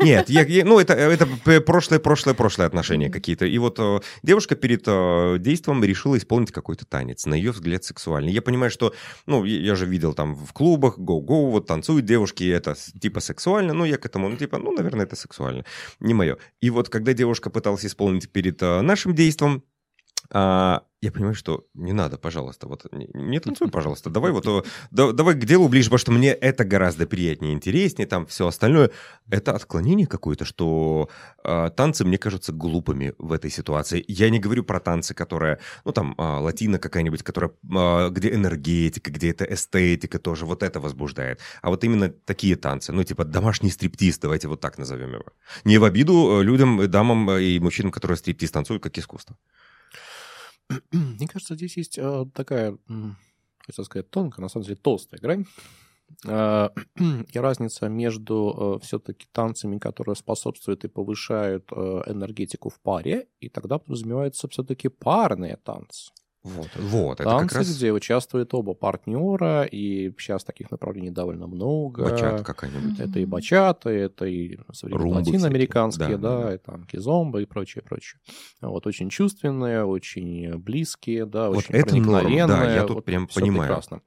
Нет, 0.00 0.28
я, 0.30 0.42
я- 0.42 0.64
ну 0.64 0.78
это, 0.78 0.92
это 0.94 1.26
п- 1.44 1.60
прошлое, 1.60 1.98
прошлое, 1.98 2.34
прошлое 2.34 2.66
отношения 2.66 3.06
Мгм. 3.06 3.12
какие-то. 3.12 3.46
И 3.46 3.58
вот 3.58 3.78
э, 3.78 4.00
девушка 4.22 4.54
перед 4.54 4.82
э, 4.86 5.36
действием 5.38 5.82
решила 5.82 6.16
исполнить 6.16 6.52
какой-то 6.52 6.84
танец, 6.86 7.26
на 7.26 7.34
ее 7.34 7.50
взгляд 7.52 7.84
сексуальный. 7.84 8.32
Я 8.32 8.42
понимаю, 8.42 8.70
что, 8.70 8.94
ну, 9.26 9.44
я, 9.44 9.74
же 9.74 9.86
видел 9.86 10.12
там 10.14 10.34
в 10.34 10.52
клубах, 10.52 10.98
гоу-гоу, 10.98 11.50
вот 11.50 11.66
танцуют 11.66 12.04
девушки, 12.04 12.44
это 12.44 12.74
типа 13.00 13.20
сексуально, 13.20 13.72
ну, 13.72 13.84
я 13.84 13.96
к 13.96 14.06
этому, 14.06 14.28
ну, 14.28 14.36
типа, 14.36 14.58
ну, 14.58 14.72
наверное, 14.72 15.06
это 15.06 15.16
сексуально. 15.16 15.64
Не 16.00 16.14
мое. 16.14 16.36
И 16.60 16.70
вот 16.70 16.88
когда 16.88 17.12
девушка 17.12 17.50
пыталась 17.50 17.84
исполнить 17.86 18.30
перед 18.30 18.62
э, 18.62 18.80
нашим 18.82 19.14
действием, 19.14 19.62
а, 20.34 20.82
я 21.00 21.12
понимаю, 21.12 21.34
что 21.36 21.64
не 21.74 21.92
надо, 21.92 22.18
пожалуйста, 22.18 22.66
вот 22.66 22.86
не, 22.92 23.08
не 23.14 23.38
танцуй, 23.38 23.68
пожалуйста, 23.70 24.10
давай 24.10 24.32
вот, 24.32 24.46
э, 24.48 24.62
да- 24.90 25.12
давай 25.12 25.34
к 25.36 25.44
делу 25.44 25.68
ближе, 25.68 25.90
потому 25.90 25.98
что 25.98 26.10
мне 26.10 26.30
это 26.32 26.64
гораздо 26.64 27.06
приятнее, 27.06 27.52
интереснее, 27.52 28.08
там 28.08 28.26
все 28.26 28.48
остальное. 28.48 28.90
Это 29.30 29.52
отклонение 29.52 30.08
какое-то, 30.08 30.44
что 30.44 31.08
э, 31.44 31.70
танцы 31.76 32.04
мне 32.04 32.18
кажутся 32.18 32.52
глупыми 32.52 33.14
в 33.18 33.30
этой 33.30 33.48
ситуации. 33.48 34.04
Я 34.08 34.28
не 34.28 34.40
говорю 34.40 34.64
про 34.64 34.80
танцы, 34.80 35.14
которые, 35.14 35.60
ну 35.84 35.92
там, 35.92 36.16
э, 36.18 36.22
латина 36.22 36.80
какая-нибудь, 36.80 37.22
которая, 37.22 37.52
э, 37.52 38.08
где 38.10 38.34
энергетика, 38.34 39.12
где 39.12 39.30
это 39.30 39.44
эстетика 39.44 40.18
тоже, 40.18 40.46
вот 40.46 40.64
это 40.64 40.80
возбуждает. 40.80 41.38
А 41.62 41.70
вот 41.70 41.84
именно 41.84 42.08
такие 42.08 42.56
танцы, 42.56 42.90
ну 42.92 43.04
типа 43.04 43.24
домашний 43.24 43.70
стриптиз, 43.70 44.18
давайте 44.18 44.48
вот 44.48 44.60
так 44.60 44.78
назовем 44.78 45.12
его. 45.12 45.26
Не 45.64 45.78
в 45.78 45.84
обиду 45.84 46.40
э, 46.40 46.42
людям, 46.42 46.90
дамам 46.90 47.30
и 47.30 47.60
мужчинам, 47.60 47.92
которые 47.92 48.16
стриптиз 48.16 48.50
танцуют, 48.50 48.82
как 48.82 48.98
искусство. 48.98 49.36
Мне 50.92 51.28
кажется, 51.28 51.54
здесь 51.54 51.76
есть 51.76 51.98
э, 51.98 52.24
такая, 52.34 52.78
хотел 53.58 53.84
сказать, 53.84 54.10
тонкая, 54.10 54.42
на 54.42 54.48
самом 54.48 54.64
деле 54.64 54.76
толстая 54.76 55.20
грань. 55.20 55.44
Э, 56.26 56.68
И 57.32 57.38
разница 57.38 57.88
между 57.88 58.80
все-таки 58.82 59.26
танцами, 59.32 59.78
которые 59.78 60.16
способствуют 60.16 60.84
и 60.84 60.88
повышают 60.88 61.70
э, 61.72 62.02
энергетику 62.06 62.70
в 62.70 62.80
паре, 62.80 63.28
и 63.40 63.48
тогда 63.48 63.78
подразумеваются 63.78 64.48
все-таки 64.48 64.88
парные 64.88 65.56
танцы. 65.56 66.12
Вот, 66.44 66.68
вот, 66.76 67.20
это 67.20 67.30
танцы, 67.30 67.48
как 67.48 67.58
раз 67.58 67.74
где 67.74 67.90
участвуют 67.90 68.52
оба 68.52 68.74
партнера, 68.74 69.62
и 69.62 70.12
сейчас 70.18 70.44
таких 70.44 70.70
направлений 70.70 71.10
довольно 71.10 71.46
много. 71.46 72.02
бачат 72.02 72.42
какая-нибудь. 72.42 73.00
Это 73.00 73.18
и 73.18 73.24
бачата, 73.24 73.88
это 73.88 74.26
и 74.26 74.58
современные 74.70 75.14
латиноамериканские. 75.14 76.18
Да, 76.18 76.36
да, 76.36 76.42
да, 76.42 76.54
и 76.54 76.58
там 76.58 76.84
кизомба 76.84 77.40
и 77.40 77.46
прочее, 77.46 77.82
прочее. 77.82 78.20
Вот, 78.60 78.86
очень 78.86 79.08
чувственные, 79.08 79.86
очень 79.86 80.58
близкие, 80.58 81.24
да, 81.24 81.48
Вот 81.48 81.56
очень 81.56 81.74
это 81.76 81.96
норм, 81.96 82.06
да, 82.06 82.20
проникновенные. 82.20 82.74
я 82.74 82.82
тут 82.82 82.96
вот 82.96 83.04
прям 83.06 83.26
понимаю. 83.26 83.68
прекрасно. 83.68 84.02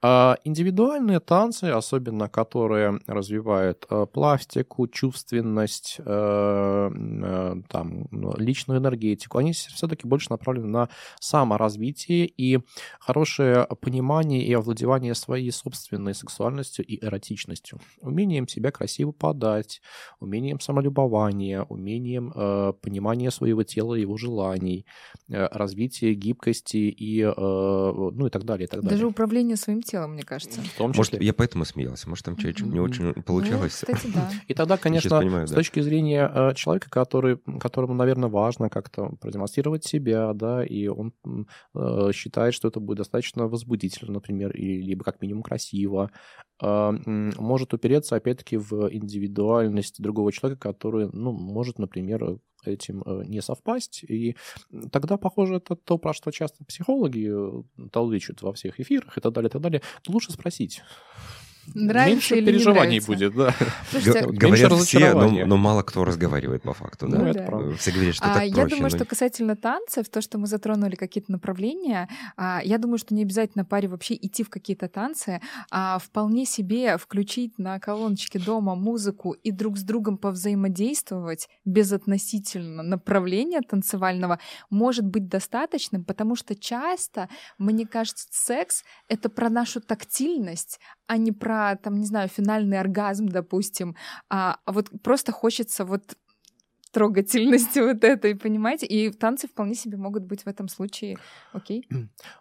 А, 0.00 0.38
индивидуальные 0.44 1.20
танцы, 1.20 1.64
особенно 1.64 2.30
которые 2.30 3.00
развивают 3.06 3.84
э, 3.90 4.06
пластику, 4.10 4.88
чувственность, 4.88 5.96
э, 5.98 6.90
э, 6.90 7.56
там, 7.68 8.06
ну, 8.10 8.34
личную 8.38 8.80
энергетику, 8.80 9.36
они 9.36 9.52
все-таки 9.52 10.08
больше 10.08 10.30
направлены 10.30 10.68
на 10.68 10.88
саморазвитие 11.20 11.73
и 11.82 12.60
хорошее 13.00 13.66
понимание 13.80 14.44
и 14.44 14.52
овладевание 14.52 15.14
своей 15.14 15.50
собственной 15.50 16.14
сексуальностью 16.14 16.84
и 16.84 17.04
эротичностью. 17.04 17.80
Умением 18.00 18.48
себя 18.48 18.70
красиво 18.70 19.12
подать, 19.12 19.80
умением 20.20 20.60
самолюбования, 20.60 21.62
умением 21.62 22.32
э, 22.34 22.72
понимания 22.80 23.30
своего 23.30 23.62
тела 23.62 23.94
и 23.94 24.02
его 24.02 24.16
желаний, 24.16 24.86
э, 25.28 25.46
развитие 25.50 26.14
гибкости 26.14 26.76
и, 26.76 27.20
э, 27.22 27.32
ну, 27.36 28.26
и 28.26 28.30
так 28.30 28.44
далее, 28.44 28.66
и 28.66 28.68
так 28.68 28.80
далее. 28.80 28.96
Даже 28.96 29.06
управление 29.06 29.56
своим 29.56 29.82
телом, 29.82 30.12
мне 30.12 30.22
кажется. 30.22 30.60
В 30.60 30.78
том 30.78 30.92
Может, 30.94 31.12
числе. 31.12 31.26
я 31.26 31.34
поэтому 31.34 31.64
смеялся, 31.64 32.08
может, 32.08 32.24
там 32.24 32.38
что-то 32.38 32.64
не 32.64 32.80
Мгм. 32.80 32.84
очень 32.84 33.12
получалось. 33.22 33.84
Ну, 33.86 33.94
кстати, 33.94 34.12
да. 34.12 34.30
И 34.48 34.54
тогда, 34.54 34.76
конечно, 34.76 35.18
понимаю, 35.20 35.46
с 35.46 35.50
да. 35.50 35.56
точки 35.56 35.80
зрения 35.80 36.30
э, 36.32 36.54
человека, 36.54 36.90
который, 36.90 37.38
которому, 37.60 37.94
наверное, 37.94 38.28
важно 38.28 38.68
как-то 38.68 39.10
продемонстрировать 39.20 39.84
себя, 39.84 40.32
да, 40.34 40.64
и 40.64 40.86
он 40.86 41.12
считает, 42.12 42.54
что 42.54 42.68
это 42.68 42.80
будет 42.80 42.98
достаточно 42.98 43.46
возбудительно, 43.48 44.12
например, 44.12 44.50
или 44.56 44.82
либо 44.82 45.04
как 45.04 45.20
минимум 45.20 45.42
красиво, 45.42 46.10
э, 46.62 46.66
м, 46.66 47.32
может 47.38 47.74
упереться, 47.74 48.16
опять-таки, 48.16 48.56
в 48.56 48.88
индивидуальность 48.92 50.00
другого 50.00 50.32
человека, 50.32 50.60
который, 50.60 51.08
ну, 51.12 51.32
может, 51.32 51.78
например, 51.78 52.38
этим 52.64 53.02
э, 53.02 53.24
не 53.26 53.42
совпасть. 53.42 54.04
И 54.04 54.36
тогда, 54.90 55.16
похоже, 55.16 55.56
это 55.56 55.76
то, 55.76 55.98
про 55.98 56.14
что 56.14 56.30
часто 56.30 56.64
психологи 56.64 57.30
э, 57.30 57.88
толдычат 57.90 58.42
во 58.42 58.52
всех 58.52 58.80
эфирах 58.80 59.18
и 59.18 59.20
так 59.20 59.32
далее, 59.32 59.48
и 59.48 59.52
так 59.52 59.62
далее. 59.62 59.82
Лучше 60.08 60.32
спросить. 60.32 60.82
Нравится 61.74 62.10
Меньше 62.14 62.36
или 62.36 62.40
не 62.44 62.46
переживаний 62.52 63.00
нравится? 63.00 63.06
будет, 63.12 63.34
да. 63.34 63.54
Слушайте, 63.90 64.26
Говорят 64.26 64.72
все, 64.74 65.14
но, 65.14 65.28
но 65.46 65.56
мало 65.56 65.82
кто 65.82 66.04
разговаривает 66.04 66.62
по 66.62 66.74
факту, 66.74 67.08
да? 67.08 67.18
Ну, 67.18 67.24
Ну 67.24 67.30
это 67.30 67.38
да. 67.40 67.46
правда. 67.46 67.76
Все 67.76 67.90
говорят, 67.92 68.14
что 68.14 68.24
А, 68.30 68.34
так 68.34 68.44
я 68.44 68.52
проще. 68.54 68.68
думаю, 68.76 68.90
но- 68.92 68.96
что 68.96 69.04
касательно 69.04 69.56
танцев, 69.56 70.08
то, 70.08 70.20
что 70.20 70.38
мы 70.38 70.46
затронули 70.46 70.94
какие-то 70.94 71.32
направления, 71.32 72.08
а, 72.36 72.60
я 72.64 72.78
думаю, 72.78 72.98
что 72.98 73.14
не 73.14 73.22
обязательно 73.22 73.64
паре 73.64 73.88
вообще 73.88 74.14
идти 74.14 74.42
в 74.44 74.50
какие-то 74.50 74.88
танцы, 74.88 75.40
а 75.70 75.98
вполне 75.98 76.44
себе 76.46 76.98
включить 76.98 77.58
на 77.58 77.78
колоночке 77.80 78.38
дома 78.38 78.74
музыку 78.74 79.32
и 79.32 79.50
друг 79.50 79.78
с 79.78 79.82
другом 79.82 80.18
повзаимодействовать 80.18 81.48
безотносительно 81.64 82.82
направления 82.82 83.60
танцевального 83.60 84.38
может 84.70 85.04
быть 85.06 85.28
достаточным, 85.28 86.04
потому 86.04 86.36
что 86.36 86.54
часто, 86.54 87.28
мне 87.58 87.86
кажется, 87.86 88.26
секс— 88.30 88.84
это 89.08 89.28
про 89.28 89.48
нашу 89.48 89.80
тактильность, 89.80 90.80
а 91.06 91.16
не 91.16 91.32
про, 91.32 91.53
там, 91.82 91.94
не 92.00 92.06
знаю, 92.06 92.28
финальный 92.28 92.78
оргазм, 92.78 93.26
допустим, 93.28 93.96
а, 94.28 94.56
а 94.64 94.72
вот 94.72 94.90
просто 95.02 95.32
хочется 95.32 95.84
вот 95.84 96.16
трогательности 96.94 97.78
вот 97.88 98.04
этой, 98.04 98.34
понимаете? 98.34 98.86
И 98.86 99.10
танцы 99.10 99.48
вполне 99.48 99.74
себе 99.74 99.96
могут 99.96 100.22
быть 100.24 100.44
в 100.44 100.48
этом 100.48 100.68
случае 100.68 101.16
окей. 101.52 101.86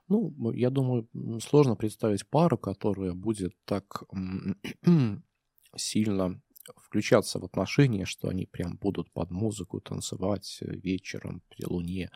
Ну, 0.07 0.51
я 0.51 0.69
думаю, 0.69 1.07
сложно 1.41 1.75
представить 1.75 2.29
пару, 2.29 2.57
которая 2.57 3.13
будет 3.13 3.53
так 3.65 4.03
сильно 5.75 6.39
включаться 6.77 7.39
в 7.39 7.43
отношения, 7.43 8.05
что 8.05 8.29
они 8.29 8.45
прям 8.45 8.77
будут 8.77 9.11
под 9.11 9.31
музыку 9.31 9.81
танцевать 9.81 10.59
э, 10.61 10.71
вечером 10.71 11.41
при 11.49 11.65
луне. 11.65 12.09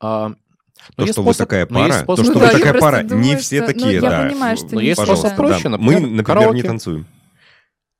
А, 0.00 0.34
То, 0.96 1.06
что 1.06 1.22
вы 1.22 1.34
такая 1.34 1.66
пара, 1.66 2.04
то, 2.04 2.16
что 2.16 2.24
Ну 2.32 2.34
вы 2.34 2.40
да, 2.46 2.50
такая 2.52 2.74
пара, 2.74 3.02
думаю, 3.02 3.24
не 3.24 3.36
все 3.36 3.56
что- 3.58 3.66
ну, 3.66 3.72
такие, 3.72 3.94
я 3.94 4.00
да. 4.00 4.28
понимаю, 4.28 4.56
что 4.56 4.74
Но 4.74 4.80
не 4.80 4.86
есть 4.88 5.02
способ 5.02 5.30
Да. 5.30 5.36
проще, 5.36 5.62
Да, 5.64 5.68
например, 5.70 6.00
Мы, 6.00 6.00
например, 6.00 6.18
не 6.18 6.22
караоке. 6.24 6.62
танцуем. 6.62 7.06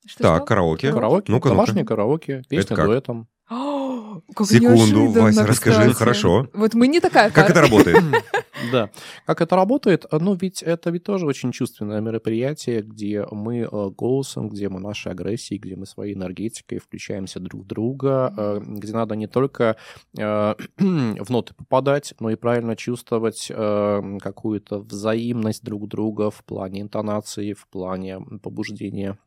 Что, 0.07 0.23
Так, 0.23 0.37
что? 0.37 0.45
караоке. 0.47 0.93
Караоке, 0.93 1.33
Ну-ка, 1.33 1.49
домашнее 1.49 1.85
караоке, 1.85 2.43
песня 2.49 2.77
как? 2.77 2.87
дуэтом. 2.87 3.27
О, 3.51 4.21
как 4.37 4.47
Секунду, 4.47 5.09
Вася, 5.11 5.47
расскажи, 5.47 5.81
кстати. 5.81 5.97
хорошо. 5.97 6.49
Вот 6.55 6.75
мы 6.75 6.87
не 6.89 7.01
такая 7.01 7.31
Как 7.31 7.51
это 7.51 7.55
пара. 7.61 7.67
работает? 7.67 8.03
Да. 8.73 8.91
Как 9.27 9.41
это 9.41 9.57
работает? 9.57 10.07
Ну, 10.11 10.35
ведь 10.35 10.63
это 10.63 10.91
ведь 10.91 11.05
тоже 11.05 11.27
очень 11.27 11.53
чувственное 11.53 12.01
мероприятие, 12.01 12.83
где 12.83 13.27
мы 13.31 13.61
э, 13.61 13.91
голосом, 13.91 14.49
где 14.49 14.69
мы 14.69 14.81
нашей 14.81 15.13
агрессией, 15.13 15.59
где 15.59 15.77
мы 15.77 15.87
своей 15.87 16.15
энергетикой 16.15 16.79
включаемся 16.79 17.41
друг 17.41 17.63
в 17.65 17.67
друга, 17.67 18.35
э, 18.37 18.61
где 18.65 18.93
надо 18.93 19.17
не 19.17 19.27
только 19.27 19.77
э, 20.19 20.55
в 20.79 21.31
ноты 21.31 21.55
попадать, 21.55 22.15
но 22.21 22.31
и 22.31 22.37
правильно 22.37 22.77
чувствовать 22.77 23.47
какую-то 23.47 24.81
взаимность 24.81 25.65
друг 25.65 25.89
друга 25.89 26.31
в 26.31 26.45
плане 26.45 26.83
интонации, 26.83 27.53
в 27.53 27.67
плане 27.69 28.21
побуждения 28.43 29.19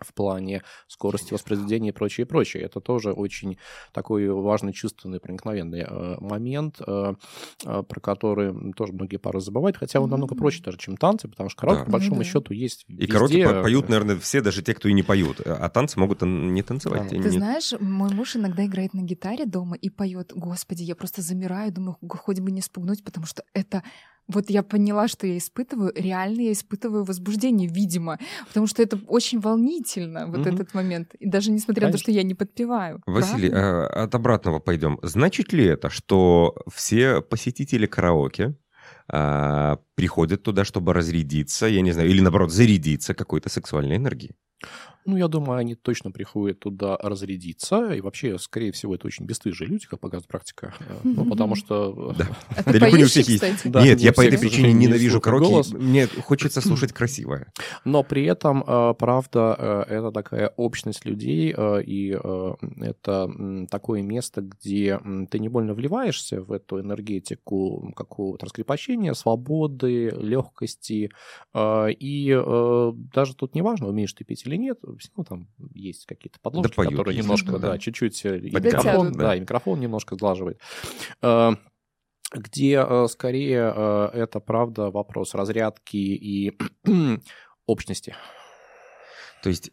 в 0.00 0.12
плане 0.14 0.62
скорости 0.88 1.32
воспроизведения 1.32 1.90
и 1.90 1.94
прочее, 1.94 2.26
прочее. 2.26 2.62
Это 2.62 2.80
тоже 2.80 3.12
очень 3.12 3.58
такой 3.92 4.28
важный 4.28 4.72
чувственный 4.72 5.20
проникновенный 5.20 5.86
э, 5.88 6.16
момент, 6.20 6.80
э, 6.86 7.14
э, 7.64 7.82
про 7.82 8.00
который 8.00 8.72
тоже 8.74 8.92
многие 8.92 9.16
пары 9.16 9.40
забывают, 9.40 9.76
хотя 9.76 10.00
он 10.00 10.10
намного 10.10 10.34
проще 10.34 10.62
даже, 10.62 10.78
чем 10.78 10.96
танцы, 10.96 11.28
потому 11.28 11.48
что 11.48 11.60
караоке, 11.60 11.80
да. 11.80 11.84
по 11.86 11.92
большому 11.92 12.18
да. 12.18 12.24
счету, 12.24 12.52
есть 12.52 12.84
И 12.88 12.94
везде... 12.94 13.12
караоке 13.12 13.62
поют, 13.62 13.88
наверное, 13.88 14.16
все, 14.18 14.40
даже 14.40 14.62
те, 14.62 14.74
кто 14.74 14.88
и 14.88 14.92
не 14.92 15.02
поют, 15.02 15.40
а 15.44 15.68
танцы 15.68 15.98
могут 15.98 16.22
не 16.22 16.62
танцевать. 16.62 17.04
Да. 17.04 17.08
Ты 17.08 17.18
не... 17.18 17.28
знаешь, 17.28 17.72
мой 17.80 18.12
муж 18.12 18.36
иногда 18.36 18.64
играет 18.66 18.94
на 18.94 19.00
гитаре 19.00 19.46
дома 19.46 19.76
и 19.76 19.90
поет, 19.90 20.32
господи, 20.34 20.82
я 20.82 20.94
просто 20.94 21.22
замираю, 21.22 21.72
думаю, 21.72 21.96
хоть 22.08 22.40
бы 22.40 22.50
не 22.50 22.60
спугнуть, 22.60 23.04
потому 23.04 23.26
что 23.26 23.44
это 23.54 23.82
вот 24.28 24.50
я 24.50 24.62
поняла, 24.62 25.08
что 25.08 25.26
я 25.26 25.38
испытываю, 25.38 25.92
реально 25.94 26.42
я 26.42 26.52
испытываю 26.52 27.04
возбуждение, 27.04 27.68
видимо, 27.68 28.18
потому 28.48 28.66
что 28.66 28.82
это 28.82 28.98
очень 29.06 29.40
волнительно, 29.40 30.26
вот 30.26 30.40
mm-hmm. 30.40 30.54
этот 30.54 30.74
момент. 30.74 31.14
И 31.14 31.28
даже 31.28 31.50
несмотря 31.50 31.82
Конечно. 31.82 31.92
на 31.92 31.98
то, 31.98 32.02
что 32.02 32.12
я 32.12 32.22
не 32.22 32.34
подпеваю. 32.34 33.02
Василий, 33.06 33.50
а, 33.52 33.86
от 33.86 34.14
обратного 34.14 34.58
пойдем. 34.58 34.98
Значит 35.02 35.52
ли 35.52 35.64
это, 35.64 35.90
что 35.90 36.56
все 36.72 37.22
посетители 37.22 37.86
караоке 37.86 38.54
а, 39.08 39.78
приходят 39.94 40.42
туда, 40.42 40.64
чтобы 40.64 40.92
разрядиться, 40.92 41.66
я 41.66 41.80
не 41.80 41.92
знаю, 41.92 42.08
или 42.08 42.20
наоборот, 42.20 42.50
зарядиться 42.50 43.14
какой-то 43.14 43.48
сексуальной 43.48 43.96
энергией? 43.96 44.32
Ну, 45.06 45.16
я 45.16 45.28
думаю, 45.28 45.58
они 45.58 45.76
точно 45.76 46.10
приходят 46.10 46.58
туда 46.58 46.96
разрядиться. 47.00 47.92
И 47.92 48.00
вообще, 48.00 48.38
скорее 48.38 48.72
всего, 48.72 48.96
это 48.96 49.06
очень 49.06 49.24
бесстыжие 49.24 49.68
люди, 49.68 49.86
как 49.86 50.00
показывает 50.00 50.26
практика. 50.28 50.74
Э, 50.80 50.98
ну, 51.04 51.24
потому 51.24 51.54
что... 51.54 52.12
Да. 52.18 52.26
А 52.56 52.72
Далеко 52.72 52.96
не 52.96 53.04
у 53.04 53.06
всех 53.06 53.28
есть. 53.28 53.64
Нет, 53.64 54.00
я 54.00 54.12
по 54.12 54.26
этой 54.26 54.38
причине 54.38 54.72
ненавижу 54.72 55.20
караоке. 55.20 55.76
Мне 55.76 56.08
хочется 56.08 56.60
слушать 56.66 56.92
красивое. 56.92 57.52
Но 57.84 58.02
при 58.02 58.24
этом, 58.24 58.64
э, 58.66 58.94
правда, 58.98 59.86
э, 59.88 59.94
это 59.94 60.10
такая 60.10 60.52
общность 60.56 61.04
людей, 61.04 61.54
и 61.56 62.18
это 62.80 63.30
такое 63.70 64.02
место, 64.02 64.40
где 64.40 65.00
ты 65.30 65.38
не 65.38 65.48
больно 65.48 65.74
вливаешься 65.74 66.42
в 66.42 66.50
эту 66.50 66.80
энергетику 66.80 67.92
какого-то 67.94 68.46
раскрепощения, 68.46 69.12
свободы, 69.12 70.10
легкости. 70.10 71.10
И 71.56 72.42
даже 73.14 73.34
тут 73.34 73.54
не 73.54 73.62
важно, 73.62 73.88
умеешь 73.88 74.12
ты 74.12 74.24
петь 74.24 74.46
или 74.46 74.56
нет, 74.56 74.78
равно 75.14 75.24
там 75.24 75.48
есть 75.74 76.06
какие-то 76.06 76.38
подложки, 76.40 76.70
да 76.70 76.74
поют, 76.74 76.92
которые 76.92 77.16
немножко, 77.16 77.58
да, 77.58 77.78
чуть-чуть 77.78 78.24
э, 78.24 78.38
и 78.38 78.50
микрофон, 78.50 79.12
да. 79.12 79.18
да, 79.18 79.36
и 79.36 79.40
микрофон 79.40 79.80
немножко 79.80 80.14
сглаживает. 80.14 80.60
Э, 81.22 81.52
где 82.32 82.84
э, 82.86 83.06
скорее 83.08 84.10
это, 84.12 84.40
правда, 84.40 84.90
вопрос 84.90 85.34
разрядки 85.34 85.96
и 85.96 86.58
общности. 87.66 88.16
То 89.42 89.48
есть 89.48 89.70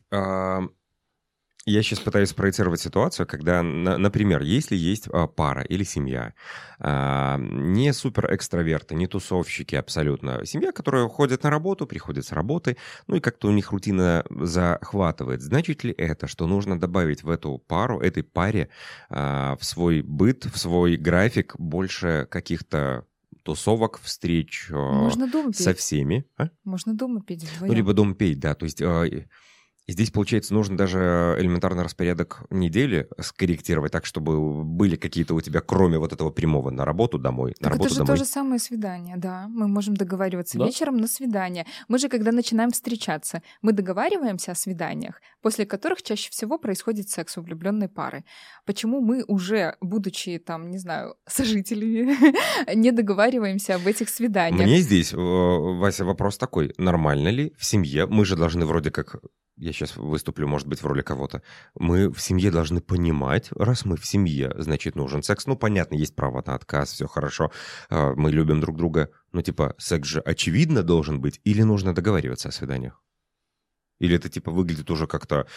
я 1.65 1.81
сейчас 1.81 1.99
пытаюсь 1.99 2.29
спроецировать 2.29 2.81
ситуацию, 2.81 3.25
когда, 3.25 3.63
например, 3.63 4.41
если 4.41 4.75
есть 4.75 5.07
а, 5.07 5.27
пара 5.27 5.61
или 5.61 5.83
семья, 5.83 6.33
а, 6.79 7.37
не 7.39 7.93
супер 7.93 8.33
экстраверты, 8.35 8.95
не 8.95 9.07
тусовщики 9.07 9.75
абсолютно, 9.75 10.45
семья, 10.45 10.73
которая 10.73 11.07
ходит 11.07 11.43
на 11.43 11.49
работу, 11.49 11.87
приходит 11.87 12.25
с 12.25 12.33
работы, 12.33 12.77
ну 13.07 13.15
и 13.15 13.19
как-то 13.21 13.47
у 13.47 13.51
них 13.51 13.71
рутина 13.71 14.25
захватывает, 14.29 15.41
значит 15.41 15.83
ли 15.85 15.93
это, 15.97 16.27
что 16.27 16.47
нужно 16.47 16.77
добавить 16.77 17.23
в 17.23 17.29
эту 17.29 17.57
пару, 17.59 17.99
этой 17.99 18.23
паре 18.23 18.69
а, 19.09 19.55
в 19.57 19.63
свой 19.63 20.01
быт, 20.01 20.45
в 20.45 20.57
свой 20.57 20.97
график 20.97 21.55
больше 21.57 22.27
каких-то 22.29 23.05
тусовок, 23.43 23.99
встреч 24.01 24.67
Можно 24.69 25.29
дома 25.29 25.53
со 25.53 25.73
всеми. 25.73 26.25
А? 26.37 26.49
Можно 26.63 26.93
дома 26.93 27.21
петь 27.21 27.43
вдвоем. 27.43 27.71
Ну, 27.71 27.77
либо 27.77 27.93
дома 27.93 28.15
петь, 28.15 28.39
да. 28.39 28.55
То 28.55 28.65
есть 28.65 28.81
и 29.85 29.91
здесь, 29.91 30.11
получается, 30.11 30.53
нужно 30.53 30.77
даже 30.77 31.35
элементарный 31.39 31.83
распорядок 31.83 32.43
недели 32.49 33.09
скорректировать 33.19 33.91
так, 33.91 34.05
чтобы 34.05 34.63
были 34.63 34.95
какие-то 34.95 35.33
у 35.35 35.41
тебя, 35.41 35.59
кроме 35.59 35.97
вот 35.97 36.13
этого 36.13 36.29
прямого, 36.29 36.69
на 36.69 36.85
работу 36.85 37.19
домой, 37.19 37.53
на 37.59 37.65
так 37.65 37.71
работу 37.73 37.87
это 37.87 37.93
же 37.93 37.99
домой. 37.99 38.07
то 38.07 38.23
же 38.23 38.25
самое 38.25 38.59
свидание, 38.59 39.17
да. 39.17 39.47
Мы 39.49 39.67
можем 39.67 39.95
договариваться 39.97 40.57
да? 40.57 40.65
вечером 40.65 40.97
на 40.97 41.07
свидание. 41.07 41.65
Мы 41.89 41.99
же, 41.99 42.07
когда 42.07 42.31
начинаем 42.31 42.71
встречаться, 42.71 43.41
мы 43.61 43.73
договариваемся 43.73 44.53
о 44.53 44.55
свиданиях, 44.55 45.21
после 45.41 45.65
которых 45.65 46.01
чаще 46.01 46.31
всего 46.31 46.57
происходит 46.57 47.09
секс 47.09 47.37
у 47.37 47.41
влюбленной 47.41 47.89
пары. 47.89 48.23
Почему 48.65 49.01
мы 49.01 49.25
уже, 49.27 49.75
будучи 49.81 50.37
там, 50.37 50.71
не 50.71 50.77
знаю, 50.77 51.15
сожителями, 51.27 52.15
не 52.73 52.93
договариваемся 52.93 53.75
об 53.75 53.85
этих 53.85 54.07
свиданиях? 54.07 54.65
Мне 54.65 54.79
здесь, 54.79 55.11
э, 55.13 55.17
Вася, 55.17 56.05
вопрос 56.05 56.37
такой. 56.37 56.73
Нормально 56.77 57.27
ли 57.27 57.53
в 57.57 57.65
семье, 57.65 58.05
мы 58.05 58.23
же 58.23 58.37
должны 58.37 58.65
вроде 58.65 58.89
как 58.89 59.17
я 59.57 59.71
сейчас 59.71 59.95
выступлю, 59.95 60.47
может 60.47 60.67
быть, 60.67 60.81
в 60.81 60.85
роли 60.85 61.01
кого-то, 61.01 61.41
мы 61.75 62.11
в 62.11 62.19
семье 62.19 62.51
должны 62.51 62.81
понимать, 62.81 63.51
раз 63.51 63.85
мы 63.85 63.97
в 63.97 64.05
семье, 64.05 64.53
значит, 64.57 64.95
нужен 64.95 65.23
секс. 65.23 65.45
Ну, 65.45 65.55
понятно, 65.55 65.95
есть 65.95 66.15
право 66.15 66.43
на 66.45 66.55
отказ, 66.55 66.91
все 66.91 67.07
хорошо, 67.07 67.51
а, 67.89 68.13
мы 68.15 68.31
любим 68.31 68.59
друг 68.61 68.77
друга. 68.77 69.09
Но, 69.31 69.41
типа, 69.41 69.75
секс 69.77 70.07
же 70.07 70.19
очевидно 70.19 70.83
должен 70.83 71.21
быть, 71.21 71.39
или 71.43 71.61
нужно 71.61 71.93
договариваться 71.93 72.49
о 72.49 72.51
свиданиях? 72.51 73.01
Или 73.99 74.15
это, 74.15 74.27
типа, 74.27 74.51
выглядит 74.51 74.89
уже 74.91 75.07
как-то, 75.07 75.47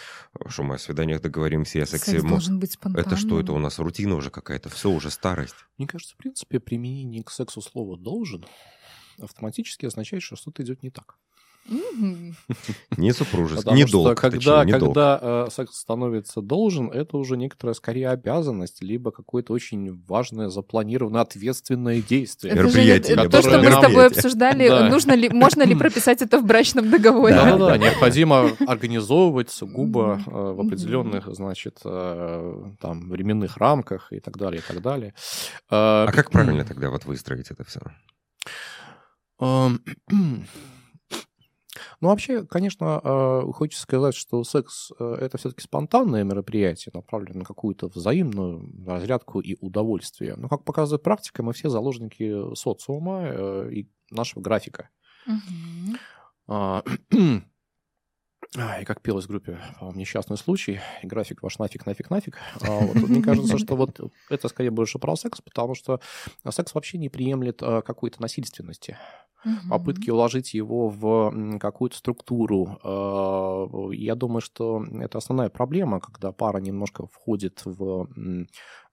что 0.47 0.63
мы 0.63 0.77
о 0.77 0.79
свиданиях 0.79 1.21
договоримся, 1.21 1.83
о 1.83 1.87
сексе. 1.87 2.13
Секс 2.13 2.25
должен 2.25 2.61
быть 2.61 2.73
спонтанным. 2.73 3.07
Это 3.07 3.17
что, 3.17 3.41
это 3.41 3.53
у 3.53 3.59
нас 3.59 3.79
рутина 3.79 4.15
уже 4.15 4.31
какая-то, 4.31 4.69
все, 4.69 4.91
уже 4.91 5.11
старость. 5.11 5.57
Мне 5.79 5.89
кажется, 5.89 6.15
в 6.15 6.19
принципе, 6.19 6.61
применение 6.61 7.25
к 7.25 7.31
сексу 7.31 7.61
слова 7.61 7.97
«должен» 7.97 8.45
автоматически 9.19 9.87
означает, 9.87 10.23
что 10.23 10.37
что-то 10.37 10.63
идет 10.63 10.83
не 10.83 10.91
так. 10.91 11.17
Не 11.69 13.13
супружеский, 13.13 13.73
не 13.73 13.85
долг. 13.85 14.19
Когда, 14.19 14.65
не 14.65 14.73
когда 14.73 15.19
э, 15.21 15.47
секс 15.51 15.79
становится 15.79 16.41
должен, 16.41 16.91
это 16.91 17.17
уже 17.17 17.37
некоторая 17.37 17.75
скорее 17.75 18.11
обязанность, 18.11 18.83
либо 18.83 19.11
какое-то 19.11 19.53
очень 19.53 20.03
важное, 20.07 20.49
запланированное, 20.49 21.23
ответственное 21.23 22.01
действие. 22.01 22.53
Это 22.53 22.63
Мероприятие. 22.63 23.17
Же, 23.17 23.29
то, 23.29 23.43
что 23.43 23.59
мы 23.59 23.73
с 23.73 23.81
тобой 23.81 24.07
обсуждали, 24.07 24.69
да. 24.69 24.89
нужно 24.89 25.13
ли, 25.13 25.29
можно 25.29 25.63
ли 25.65 25.75
прописать 25.75 26.23
это 26.23 26.39
в 26.39 26.47
брачном 26.47 26.91
договоре. 26.91 27.35
Да, 27.35 27.57
да, 27.57 27.67
да. 27.71 27.79
Необходимо 27.79 28.51
организовывать 28.67 29.51
сугубо 29.51 30.21
э, 30.27 30.31
в 30.31 30.61
определенных, 30.61 31.27
значит, 31.35 31.79
э, 31.85 32.63
там, 32.81 33.09
временных 33.11 33.57
рамках 33.57 34.13
и 34.13 34.21
так 34.21 34.37
далее, 34.37 34.61
и 34.61 34.73
так 34.73 34.83
далее. 34.83 35.15
А 35.71 36.11
как 36.13 36.31
правильно 36.31 36.65
тогда 36.69 36.91
вот 36.91 37.05
выстроить 37.05 37.51
это 37.51 37.65
все? 37.65 37.81
Ну, 42.01 42.09
вообще, 42.09 42.45
конечно, 42.45 43.01
а, 43.03 43.53
хочется 43.53 43.83
сказать, 43.83 44.15
что 44.15 44.45
секс 44.45 44.93
э,— 44.99 45.17
это 45.21 45.39
все-таки 45.39 45.63
спонтанное 45.63 46.25
мероприятие, 46.25 46.93
направленное 46.95 47.41
на 47.41 47.45
какую-то 47.45 47.89
взаимную 47.89 48.71
разрядку 48.87 49.41
и 49.41 49.57
удовольствие. 49.61 50.37
Но, 50.37 50.49
как 50.49 50.65
показывает 50.65 51.03
практика, 51.03 51.43
мы 51.43 51.53
все 51.53 51.69
заложники 51.69 52.55
социума 52.55 53.23
э, 53.25 53.71
и 53.73 53.91
нашего 54.11 54.43
графика. 54.43 54.91
Угу. 55.27 56.83
И 58.81 58.85
как 58.85 59.03
пелось 59.03 59.25
в 59.25 59.29
группе 59.29 59.59
«Несчастный 59.95 60.37
случай», 60.37 60.81
график 61.03 61.43
ваш 61.43 61.59
нафиг, 61.59 61.85
нафиг, 61.85 62.11
нафиг. 62.11 62.39
А 62.61 62.79
вот, 62.79 62.95
мне 62.95 63.21
кажется, 63.21 63.59
что 63.59 63.75
вот 63.75 63.99
это 64.31 64.49
скорее 64.49 64.71
больше 64.71 64.99
про 64.99 65.17
секс, 65.17 65.41
потому 65.41 65.75
что 65.75 66.01
секс 66.49 66.73
вообще 66.75 66.97
не 66.97 67.09
приемлет 67.09 67.59
какой-то 67.59 68.23
насильственности 68.23 68.97
угу. 69.45 69.69
попытки 69.71 70.11
уложить 70.11 70.55
его 70.55 70.89
в 70.89 71.59
какую-то 71.59 71.97
структуру. 71.97 72.79
А, 72.83 73.93
я 73.93 74.15
думаю, 74.15 74.41
что 74.41 74.85
это 75.01 75.19
основная 75.19 75.49
проблема, 75.49 76.01
когда 76.01 76.33
пара 76.33 76.59
немножко 76.59 77.07
входит 77.07 77.63
в 77.65 78.09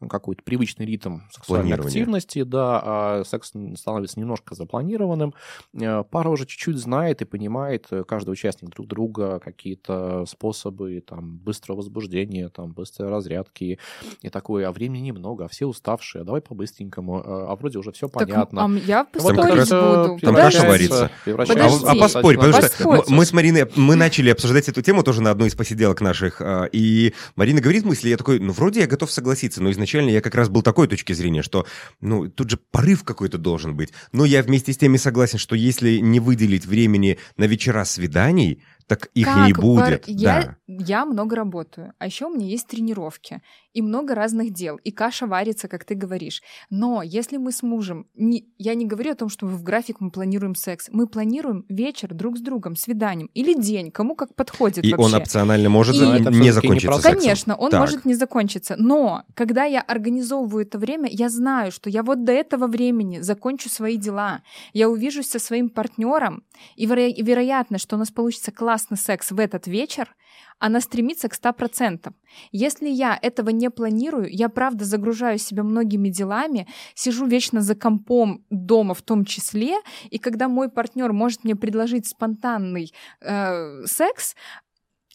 какой-то 0.10 0.44
привычный 0.44 0.86
ритм 0.86 1.20
сексуальной 1.32 1.76
активности, 1.76 2.44
да, 2.44 2.82
а 2.84 3.24
секс 3.24 3.54
становится 3.76 4.20
немножко 4.20 4.56
запланированным. 4.56 5.34
Э, 5.80 6.04
пара 6.04 6.30
уже 6.30 6.46
чуть-чуть 6.46 6.78
знает 6.78 7.22
и 7.22 7.26
понимает, 7.26 7.88
э, 7.92 8.04
каждый 8.04 8.32
участник 8.32 8.70
друг 8.72 8.88
друга, 8.88 9.40
какие-то 9.40 10.26
способы 10.26 11.02
там, 11.02 11.38
быстрого 11.38 11.78
возбуждения, 11.78 12.50
там, 12.50 12.74
быстрой 12.74 13.10
разрядки 13.10 13.80
и 14.22 14.30
такое, 14.30 14.68
а 14.68 14.72
времени 14.72 15.08
немного, 15.08 15.46
а 15.46 15.48
все 15.48 15.66
уставшие, 15.66 16.22
а 16.24 16.26
давай 16.26 16.42
по-быстренькому, 16.42 17.24
а 17.26 17.56
вроде 17.56 17.80
уже 17.80 17.92
все 17.92 18.08
так, 18.08 18.28
понятно. 18.28 18.66
А 18.66 18.70
я 18.80 19.06
поспорить 19.06 19.72
вот 19.72 20.18
буду. 20.20 20.20
Там 20.26 20.36
каша 20.52 20.68
варится. 20.68 21.12
А, 21.26 21.92
а 21.92 21.96
поспорь, 21.96 22.38
потому 22.38 22.54
что 22.64 23.04
мы 23.08 23.26
с 23.26 23.34
Мариной, 23.34 23.68
мы 23.76 23.96
начали 23.96 24.30
обсуждать 24.30 24.70
эту 24.70 24.82
тему 24.82 25.04
тоже 25.04 25.22
на 25.22 25.32
одной 25.32 25.48
из 25.50 25.56
посиделок 25.56 26.02
наших, 26.02 26.42
и 26.72 27.14
Марина 27.36 27.62
говорит 27.62 27.84
мысли, 27.86 28.10
я 28.10 28.18
такой, 28.18 28.40
ну, 28.40 28.52
вроде 28.54 28.82
я 28.82 28.88
готов 28.88 29.12
согласиться, 29.12 29.62
но 29.62 29.72
изначально 29.72 30.10
я 30.10 30.22
как 30.22 30.36
раз 30.36 30.50
был 30.50 30.62
такой 30.62 30.88
точки 30.88 31.14
зрения, 31.14 31.42
что, 31.44 31.66
ну, 32.02 32.30
тут 32.30 32.50
же 32.50 32.58
порыв 32.72 33.04
какой-то 33.04 33.38
должен 33.38 33.76
быть. 33.76 33.90
Но 34.12 34.26
я 34.26 34.42
вместе 34.44 34.74
с 34.74 34.78
теми 34.78 34.98
согласен, 34.98 35.38
что 35.40 35.56
если 35.56 35.98
не 35.98 36.20
выделить 36.20 36.66
времени 36.66 37.18
на 37.38 37.46
вечера 37.46 37.84
свиданий, 37.86 38.62
Так 38.86 39.08
их 39.14 39.28
Как? 39.28 39.48
не 39.48 39.54
будет. 39.54 40.02
Пар- 40.02 40.02
Я, 40.08 40.42
Да. 40.42 40.58
я 40.68 41.06
много 41.06 41.38
работаю, 41.38 41.94
а 42.00 42.06
еще 42.06 42.26
у 42.26 42.36
меня 42.36 42.48
есть 42.48 42.68
тренировки 42.68 43.42
и 43.74 43.82
много 43.82 44.16
разных 44.16 44.54
дел, 44.54 44.78
и 44.78 44.92
каша 44.92 45.26
варится, 45.28 45.68
как 45.68 45.84
ты 45.86 45.96
говоришь. 45.96 46.42
Но 46.70 47.02
если 47.02 47.38
мы 47.38 47.52
с 47.52 47.64
мужем, 47.64 48.08
не, 48.16 48.46
я 48.58 48.76
не 48.76 48.86
говорю 48.86 49.12
о 49.12 49.16
том, 49.16 49.30
что 49.30 49.46
в 49.48 49.64
график 49.64 50.00
мы 50.00 50.12
планируем 50.12 50.56
секс, 50.56 50.90
мы 50.92 51.08
планируем 51.08 51.66
вечер 51.70 52.14
друг 52.14 52.38
с 52.38 52.42
другом, 52.42 52.76
свиданием 52.76 53.30
или 53.34 53.54
день, 53.60 53.92
кому 53.92 54.16
как 54.16 54.36
подходит 54.36 54.86
И 54.86 54.92
вообще. 54.92 55.06
он 55.06 55.16
опционально 55.22 55.70
может 55.70 55.96
И- 55.96 56.00
за- 56.00 56.20
не 56.20 56.40
не 56.40 56.52
закончиться 56.52 56.88
процесс. 56.88 57.04
сексом. 57.04 57.22
Конечно, 57.22 57.56
он 57.56 57.72
Так. 57.72 57.80
может 57.80 58.06
не 58.06 58.14
закончиться. 58.14 58.76
Но 58.78 59.24
когда 59.34 59.64
я 59.66 59.82
организовываю 59.82 60.66
это 60.66 60.78
время, 60.78 61.10
я 61.12 61.30
знаю, 61.30 61.72
что 61.72 61.90
я 61.90 62.04
вот 62.04 62.24
до 62.24 62.32
этого 62.32 62.68
времени 62.68 63.20
закончу 63.20 63.70
свои 63.70 63.98
дела. 63.98 64.42
Я 64.74 64.90
увижусь 64.90 65.28
со 65.30 65.40
своим 65.40 65.70
партнером, 65.70 66.44
и 66.76 66.86
веро- 66.86 67.14
вероятно, 67.22 67.78
что 67.78 67.96
у 67.96 68.00
нас 68.00 68.12
получится 68.12 68.52
классный 68.52 68.98
секс 68.98 69.32
в 69.32 69.40
этот 69.40 69.68
вечер, 69.68 70.16
она 70.60 70.80
стремится 70.82 71.30
к 71.30 71.36
100%. 71.36 72.14
Если 72.52 72.90
я 72.90 73.18
этого 73.22 73.50
не 73.50 73.70
планирую, 73.70 74.28
я 74.30 74.50
правда 74.50 74.86
загружаю 74.86 75.38
себя 75.38 75.64
многими 75.64 76.10
делами, 76.10 76.68
сижу 76.96 77.26
вечно 77.26 77.62
за 77.62 77.76
компом 77.76 78.46
дома 78.50 78.94
в 78.94 79.02
том 79.02 79.26
числе, 79.26 79.76
и 80.10 80.18
когда 80.18 80.48
мой 80.48 80.70
партнер 80.70 81.12
может 81.14 81.44
мне 81.44 81.56
предложить 81.56 82.08
спонтанный 82.08 82.94
э, 83.22 83.86
секс, 83.86 84.36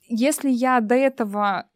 если 0.09 0.51
я 0.51 0.81
до 0.81 0.95
этого... 0.95 1.67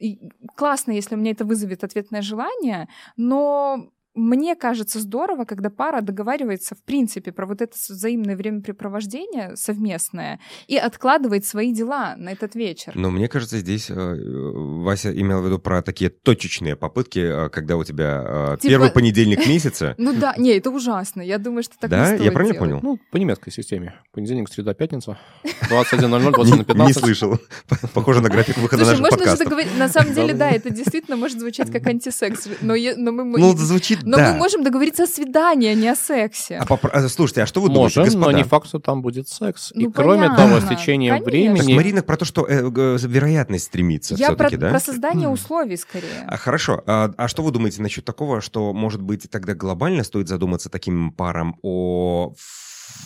Классно, 0.57 0.93
если 0.93 1.14
у 1.14 1.19
меня 1.19 1.33
это 1.33 1.45
вызовет 1.45 1.85
ответное 1.85 2.23
желание, 2.23 2.89
но 3.16 3.91
мне 4.15 4.57
кажется 4.57 5.01
здорово, 5.01 5.45
когда 5.45 5.71
пара 5.71 6.03
договаривается, 6.03 6.75
в 6.75 6.83
принципе, 6.83 7.33
про 7.33 7.47
вот 7.47 7.63
это 7.63 7.75
взаимное 7.89 8.37
времяпрепровождение 8.37 9.57
совместное 9.57 10.39
и 10.67 10.77
откладывает 10.77 11.47
свои 11.47 11.73
дела 11.73 12.15
на 12.17 12.31
этот 12.31 12.55
вечер. 12.55 12.93
Но 12.95 13.11
мне 13.11 13.29
кажется, 13.29 13.59
здесь 13.59 13.89
э, 13.89 13.95
Вася 13.95 15.19
имел 15.19 15.41
в 15.41 15.47
виду 15.47 15.59
про 15.59 15.83
такие 15.83 16.11
точечные 16.11 16.77
попытки, 16.77 17.21
э, 17.21 17.49
когда 17.49 17.77
у 17.77 17.85
тебя 17.85 18.23
э, 18.25 18.57
Типа- 18.61 18.69
первый 18.69 18.91
понедельник 18.91 19.47
месяца. 19.47 19.95
Ну 20.03 20.13
да, 20.15 20.35
не, 20.37 20.51
это 20.51 20.71
ужасно. 20.71 21.23
Я 21.23 21.39
думаю, 21.39 21.63
что 21.63 21.79
так 21.79 21.89
Да? 21.89 22.15
Я 22.15 22.33
правильно 22.33 22.59
понял? 22.59 22.81
Ну, 22.83 22.99
по 23.13 23.19
немецкой 23.19 23.51
системе. 23.51 23.95
Понедельник, 24.13 24.49
среда, 24.49 24.75
пятница. 24.75 25.17
21.00, 25.71 26.33
21.15. 26.33 26.77
Не, 26.77 26.87
не 26.87 26.93
слышал. 26.93 27.39
Похоже 27.95 28.21
на 28.21 28.29
график 28.29 28.57
выхода 28.59 28.85
Слушай, 28.85 29.01
наших 29.01 29.19
можно 29.19 29.37
же 29.37 29.45
договориться... 29.45 29.79
На 29.79 29.89
самом 29.89 30.13
деле, 30.15 30.35
да, 30.35 30.51
это 30.51 30.71
действительно 30.71 31.17
может 31.17 31.39
звучать 31.39 31.71
как 31.71 31.87
антисекс. 31.87 32.49
Но 32.61 32.75
мы... 32.75 33.39
Ну, 33.39 33.57
звучит, 33.57 34.02
но 34.03 34.17
да. 34.17 34.33
мы 34.33 34.39
можем 34.39 34.63
договориться 34.65 35.05
о 35.05 35.07
свидании, 35.07 35.71
а 35.71 35.75
не 35.75 35.89
о 35.89 35.95
сексе. 35.97 36.59
А 36.59 36.65
попро- 36.65 36.91
а, 36.93 37.09
Слушайте, 37.09 37.43
а 37.43 37.47
что 37.47 37.61
вы 37.61 37.69
думаете, 37.69 38.01
Можем, 38.01 38.15
но 38.15 38.27
господа? 38.27 38.39
не 38.39 38.45
факт, 38.45 38.67
что 38.69 38.79
там 38.79 39.03
будет 39.03 39.29
секс. 39.29 39.73
И 39.73 39.85
Ну, 39.85 39.93
кроме 39.93 40.29
понятно, 40.29 40.37
того, 40.37 40.61
с 40.61 40.65
течением 40.69 41.15
конечно. 41.15 41.25
Так 41.25 41.33
времени... 41.33 41.75
Марина 41.75 42.03
про 42.03 42.17
то, 42.17 42.25
что 42.25 42.47
э, 42.47 42.69
г- 42.69 42.97
вероятность 42.99 43.65
стремится 43.67 44.15
Я 44.15 44.29
про, 44.29 44.35
все-таки, 44.35 44.57
да? 44.57 44.71
про 44.71 44.81
создание 44.81 45.29
условий 45.29 45.77
скорее. 45.77 46.25
А, 46.27 46.37
Хорошо. 46.37 46.83
А, 46.87 47.13
а 47.17 47.29
что 47.29 47.43
вы 47.43 47.51
думаете 47.53 47.83
насчет 47.83 48.05
такого, 48.05 48.41
что, 48.41 48.73
может 48.73 49.03
быть, 49.03 49.29
тогда 49.31 49.55
глобально 49.55 50.05
стоит 50.05 50.29
задуматься 50.29 50.69
таким 50.69 51.13
парам 51.13 51.57
о 51.63 52.35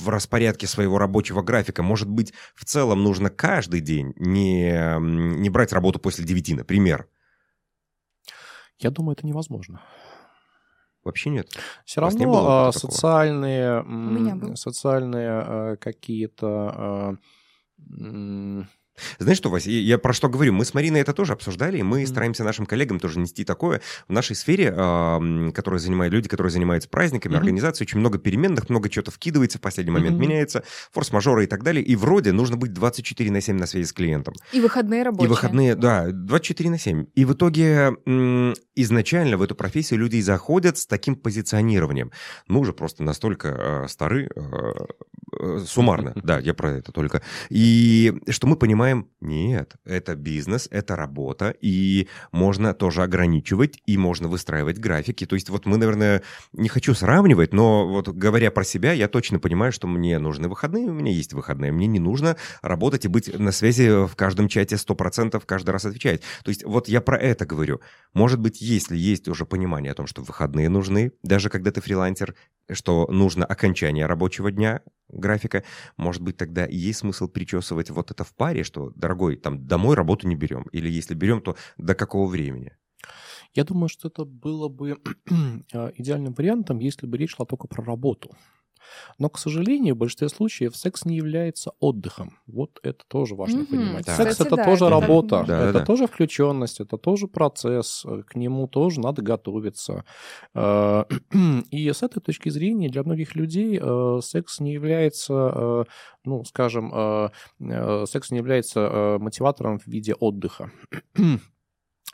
в 0.00 0.08
распорядке 0.08 0.66
своего 0.66 0.98
рабочего 0.98 1.42
графика? 1.42 1.82
Может 1.82 2.08
быть, 2.08 2.32
в 2.54 2.64
целом 2.64 3.02
нужно 3.02 3.30
каждый 3.30 3.80
день 3.80 4.12
не, 4.16 4.98
не 5.00 5.48
брать 5.50 5.72
работу 5.72 5.98
после 5.98 6.24
9, 6.24 6.56
например? 6.56 7.06
Я 8.78 8.90
думаю, 8.90 9.16
это 9.16 9.26
невозможно. 9.26 9.80
Вообще 11.06 11.30
нет. 11.30 11.48
Все 11.84 12.00
равно 12.00 12.24
было 12.24 12.68
а, 12.68 12.72
социальные, 12.72 14.56
социальные 14.56 15.28
а, 15.30 15.76
какие-то... 15.76 17.16
а, 18.96 19.22
Знаешь 19.22 19.38
что, 19.38 19.50
Вася, 19.50 19.70
я- 19.70 19.98
про 19.98 20.12
что 20.12 20.28
говорю? 20.28 20.52
Мы 20.52 20.64
с 20.64 20.74
Мариной 20.74 21.00
это 21.00 21.12
тоже 21.12 21.32
обсуждали, 21.32 21.78
и 21.78 21.82
мы 21.82 21.98
Мгм. 22.00 22.06
стараемся 22.06 22.44
нашим 22.44 22.66
коллегам 22.66 22.98
тоже 23.00 23.18
нести 23.18 23.44
такое. 23.44 23.80
В 24.08 24.12
нашей 24.12 24.36
сфере, 24.36 24.72
а, 24.76 25.18
м, 25.18 25.52
которая 25.52 25.78
занимает 25.80 26.12
люди, 26.12 26.28
которые 26.28 26.50
занимаются 26.50 26.88
праздниками, 26.88 27.32
Мгм. 27.32 27.38
организацией, 27.40 27.86
очень 27.86 27.98
много 28.00 28.18
переменных, 28.18 28.68
много 28.68 28.88
чего-то 28.88 29.10
вкидывается, 29.10 29.58
в 29.58 29.60
последний 29.60 29.92
момент 29.92 30.16
Мгм. 30.16 30.22
меняется, 30.28 30.62
форс-мажоры 30.92 31.44
и 31.44 31.46
так 31.46 31.62
далее. 31.62 31.84
И 31.84 31.96
вроде 31.96 32.32
нужно 32.32 32.56
быть 32.56 32.72
24 32.72 33.30
на 33.30 33.40
7 33.40 33.56
на 33.58 33.66
связи 33.66 33.86
с 33.86 33.92
клиентом. 33.92 34.34
И 34.52 34.60
выходные 34.60 35.02
рабочие. 35.02 35.26
И 35.26 35.28
выходные, 35.28 35.74
да, 35.74 36.06
24 36.10 36.70
на 36.70 36.78
7. 36.78 37.06
И 37.14 37.24
в 37.24 37.32
итоге 37.34 37.96
м, 38.06 38.54
изначально 38.74 39.36
в 39.36 39.42
эту 39.42 39.54
профессию 39.54 39.98
люди 40.00 40.16
и 40.16 40.22
заходят 40.22 40.78
с 40.78 40.86
таким 40.86 41.16
позиционированием. 41.16 42.10
Мы 42.48 42.60
уже 42.60 42.72
просто 42.72 43.02
настолько 43.02 43.48
э, 43.48 43.88
стары, 43.88 44.28
э, 44.34 44.40
э, 45.40 45.58
суммарно, 45.66 46.12
да, 46.22 46.38
я 46.38 46.54
про 46.54 46.72
это 46.72 46.92
только. 46.92 47.22
И 47.50 48.14
что 48.30 48.46
мы 48.46 48.56
понимаем, 48.56 48.85
нет, 49.20 49.74
это 49.84 50.14
бизнес, 50.14 50.68
это 50.70 50.96
работа, 50.96 51.54
и 51.60 52.08
можно 52.32 52.74
тоже 52.74 53.02
ограничивать, 53.02 53.80
и 53.86 53.96
можно 53.96 54.28
выстраивать 54.28 54.78
графики. 54.78 55.26
То 55.26 55.34
есть 55.34 55.50
вот 55.50 55.66
мы, 55.66 55.76
наверное, 55.76 56.22
не 56.52 56.68
хочу 56.68 56.94
сравнивать, 56.94 57.52
но 57.52 57.86
вот 57.88 58.08
говоря 58.08 58.50
про 58.50 58.64
себя, 58.64 58.92
я 58.92 59.08
точно 59.08 59.38
понимаю, 59.38 59.72
что 59.72 59.86
мне 59.86 60.18
нужны 60.18 60.48
выходные, 60.48 60.88
у 60.88 60.92
меня 60.92 61.12
есть 61.12 61.32
выходные, 61.32 61.72
мне 61.72 61.86
не 61.86 61.98
нужно 61.98 62.36
работать 62.62 63.04
и 63.04 63.08
быть 63.08 63.36
на 63.38 63.52
связи 63.52 64.06
в 64.06 64.14
каждом 64.16 64.48
чате 64.48 64.76
100% 64.76 65.42
каждый 65.44 65.70
раз 65.70 65.84
отвечать. 65.84 66.22
То 66.44 66.50
есть 66.50 66.64
вот 66.64 66.88
я 66.88 67.00
про 67.00 67.18
это 67.18 67.46
говорю. 67.46 67.80
Может 68.14 68.40
быть, 68.40 68.60
если 68.60 68.96
есть 68.96 69.28
уже 69.28 69.46
понимание 69.46 69.92
о 69.92 69.94
том, 69.94 70.06
что 70.06 70.22
выходные 70.22 70.68
нужны, 70.68 71.12
даже 71.22 71.50
когда 71.50 71.70
ты 71.70 71.80
фрилансер, 71.80 72.34
что 72.70 73.06
нужно 73.10 73.44
окончание 73.44 74.06
рабочего 74.06 74.50
дня, 74.50 74.82
графика, 75.08 75.64
может 75.96 76.22
быть, 76.22 76.36
тогда 76.36 76.66
есть 76.66 77.00
смысл 77.00 77.28
причесывать 77.28 77.90
вот 77.90 78.10
это 78.10 78.24
в 78.24 78.34
паре, 78.34 78.64
что, 78.64 78.90
дорогой, 78.96 79.36
там, 79.36 79.66
домой 79.66 79.94
работу 79.94 80.26
не 80.28 80.34
берем. 80.34 80.64
Или 80.72 80.90
если 80.90 81.14
берем, 81.14 81.40
то 81.40 81.56
до 81.76 81.94
какого 81.94 82.28
времени? 82.28 82.76
Я 83.54 83.64
думаю, 83.64 83.88
что 83.88 84.08
это 84.08 84.24
было 84.24 84.68
бы 84.68 84.98
а, 85.72 85.92
идеальным 85.96 86.34
вариантом, 86.34 86.78
если 86.78 87.06
бы 87.06 87.16
речь 87.16 87.34
шла 87.36 87.46
только 87.46 87.68
про 87.68 87.84
работу. 87.84 88.36
Но, 89.18 89.28
к 89.28 89.38
сожалению, 89.38 89.94
в 89.94 89.98
большинстве 89.98 90.28
случаев 90.28 90.76
секс 90.76 91.04
не 91.04 91.16
является 91.16 91.72
отдыхом. 91.80 92.38
Вот 92.46 92.78
это 92.82 93.04
тоже 93.08 93.34
важно 93.34 93.58
Мгм. 93.60 93.66
понимать. 93.66 94.06
Так. 94.06 94.16
Секс 94.16 94.30
Кстати, 94.32 94.48
это 94.48 94.56
да, 94.56 94.64
тоже 94.64 94.84
это 94.86 94.90
работа. 95.00 95.44
Да, 95.46 95.58
это 95.64 95.72
да, 95.72 95.78
да. 95.80 95.84
тоже 95.84 96.06
включенность, 96.06 96.80
это 96.80 96.96
тоже 96.98 97.28
процесс, 97.28 98.04
э, 98.04 98.22
к 98.26 98.34
нему 98.36 98.66
тоже 98.68 99.00
надо 99.00 99.22
готовиться. 99.22 100.04
Э, 100.54 101.04
И 101.70 101.90
с 101.92 102.02
этой 102.02 102.20
точки 102.20 102.48
зрения 102.48 102.88
для 102.88 103.02
многих 103.02 103.34
людей 103.34 103.78
э, 103.80 104.20
секс 104.22 104.60
не 104.60 104.72
является, 104.72 105.86
ну, 106.24 106.44
скажем, 106.44 106.90
секс 108.06 108.30
не 108.30 108.38
является 108.38 109.16
мотиватором 109.20 109.78
в 109.78 109.86
виде 109.86 110.14
отдыха. 110.14 110.70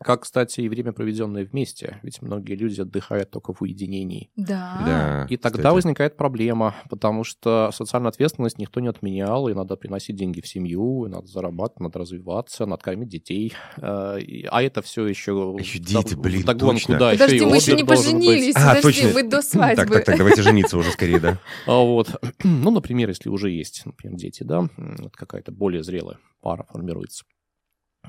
Как, 0.01 0.23
кстати, 0.23 0.63
и 0.63 0.69
время, 0.69 0.93
проведенное 0.93 1.45
вместе. 1.45 2.01
Ведь 2.03 2.23
многие 2.23 2.55
люди 2.55 2.81
отдыхают 2.81 3.31
только 3.31 3.53
в 3.53 3.63
уединении. 3.63 4.31
Да. 4.37 4.83
да, 4.85 5.27
И 5.29 5.37
тогда 5.37 5.59
кстати. 5.59 5.75
возникает 5.75 6.17
проблема, 6.17 6.75
потому 6.91 7.23
что 7.25 7.71
социальную 7.73 8.09
ответственность 8.09 8.59
никто 8.59 8.81
не 8.81 8.89
отменял, 8.89 9.49
и 9.49 9.55
надо 9.55 9.77
приносить 9.77 10.17
деньги 10.17 10.41
в 10.41 10.49
семью, 10.49 11.07
и 11.07 11.09
надо 11.09 11.27
зарабатывать, 11.29 11.81
надо 11.81 11.99
развиваться, 12.01 12.67
надо 12.67 12.83
кормить 12.83 13.09
детей. 13.11 13.53
Э, 13.77 14.19
А 14.51 14.63
это 14.63 14.83
все 14.83 15.07
еще... 15.07 15.55
Еще 15.59 15.79
дети, 15.79 16.15
блин, 16.15 16.43
догонку, 16.43 16.75
точно. 16.81 16.99
да, 16.99 17.11
Подожди, 17.13 17.37
еще 17.37 17.47
мы 17.47 17.57
еще 17.57 17.77
не 17.77 17.85
поженились. 17.85 18.57
А, 18.57 18.75
Подожди, 18.75 19.03
точно. 19.03 19.15
мы 19.15 19.29
до 19.29 19.43
свадьбы. 19.43 19.77
Так, 19.85 19.93
так, 19.93 20.05
так, 20.05 20.19
давайте 20.19 20.43
жениться 20.43 20.79
уже 20.79 20.91
скорее, 20.91 21.21
да? 21.21 21.39
А 21.67 21.79
Вот. 21.79 22.11
Ну, 22.45 22.71
например, 22.71 23.09
если 23.09 23.29
уже 23.29 23.51
есть, 23.51 23.85
например, 23.87 24.17
дети, 24.19 24.43
да, 24.43 24.69
какая-то 25.13 25.53
более 25.53 25.83
зрелая 25.83 26.19
пара 26.41 26.67
формируется 26.71 27.25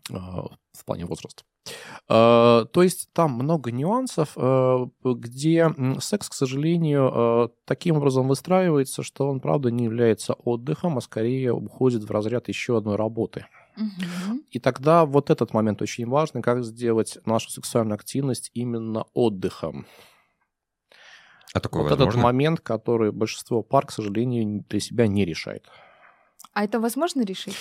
э, 0.09 0.13
в 0.13 0.85
плане 0.85 1.05
возраста. 1.05 1.43
Э, 2.09 2.65
То 2.71 2.83
есть 2.83 3.09
там 3.13 3.31
много 3.33 3.71
нюансов, 3.71 4.33
э, 4.35 4.85
где 5.03 5.73
секс, 5.99 6.29
к 6.29 6.33
сожалению, 6.33 7.11
э, 7.13 7.49
таким 7.65 7.97
образом 7.97 8.27
выстраивается, 8.27 9.03
что 9.03 9.27
он, 9.29 9.39
правда, 9.39 9.71
не 9.71 9.85
является 9.85 10.33
отдыхом, 10.33 10.97
а 10.97 11.01
скорее 11.01 11.53
уходит 11.53 12.03
в 12.03 12.11
разряд 12.11 12.49
еще 12.49 12.77
одной 12.77 12.95
работы. 12.95 13.45
И 14.51 14.59
тогда 14.59 15.05
вот 15.05 15.31
этот 15.31 15.53
момент 15.53 15.81
очень 15.81 16.07
важный, 16.07 16.43
как 16.43 16.63
сделать 16.63 17.17
нашу 17.25 17.49
сексуальную 17.49 17.95
активность 17.95 18.51
именно 18.53 19.05
отдыхом. 19.13 19.87
А 21.53 21.59
такое 21.59 21.83
вот 21.83 21.89
возможно? 21.89 22.09
этот 22.09 22.23
момент, 22.23 22.59
который 22.59 23.11
большинство 23.11 23.63
пар, 23.63 23.85
к 23.85 23.91
сожалению, 23.91 24.63
для 24.69 24.79
себя 24.79 25.07
не 25.07 25.25
решает. 25.25 25.67
А 26.53 26.63
это 26.65 26.79
возможно 26.79 27.23
решить? 27.23 27.55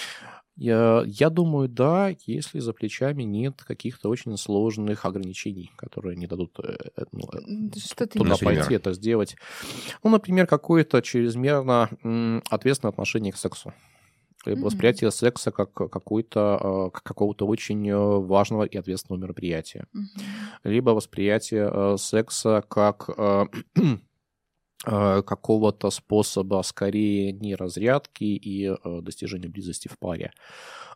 Я, 0.56 1.02
я 1.06 1.30
думаю, 1.30 1.68
да, 1.68 2.14
если 2.26 2.58
за 2.58 2.72
плечами 2.72 3.22
нет 3.22 3.62
каких-то 3.62 4.10
очень 4.10 4.36
сложных 4.36 5.06
ограничений, 5.06 5.70
которые 5.76 6.16
не 6.16 6.26
дадут 6.26 6.58
э, 6.62 6.76
э, 6.96 7.04
ну, 7.10 7.20
э, 7.32 7.78
Что 7.78 8.06
туда 8.06 8.14
виду? 8.14 8.24
Например? 8.24 8.58
пойти, 8.58 8.74
это 8.74 8.92
сделать. 8.92 9.36
Ну, 10.04 10.10
например, 10.10 10.46
какое-то 10.46 11.00
чрезмерно 11.00 11.88
ответственное 12.50 12.92
отношение 12.92 13.32
к 13.32 13.36
сексу. 13.36 13.72
Либо 14.44 14.58
Мгм. 14.58 14.66
восприятие 14.66 15.10
секса 15.10 15.52
как 15.52 15.72
какой-то, 15.72 16.58
э, 16.88 16.90
как 16.92 17.02
какого-то 17.02 17.46
очень 17.46 17.88
э, 17.88 17.96
важного 17.96 18.64
и 18.64 18.76
ответственного 18.76 19.22
мероприятия. 19.22 19.86
Мгм. 19.92 20.08
Либо 20.64 20.90
восприятие 20.90 21.70
э, 21.72 21.96
секса 21.96 22.62
как 22.68 23.08
э, 23.16 23.46
э, 23.76 23.80
какого-то 24.84 25.90
способа 25.90 26.62
скорее 26.64 27.32
не 27.32 27.54
разрядки 27.54 28.24
и 28.24 28.66
э, 28.66 29.00
достижения 29.00 29.48
близости 29.48 29.88
в 29.88 29.98
паре, 29.98 30.32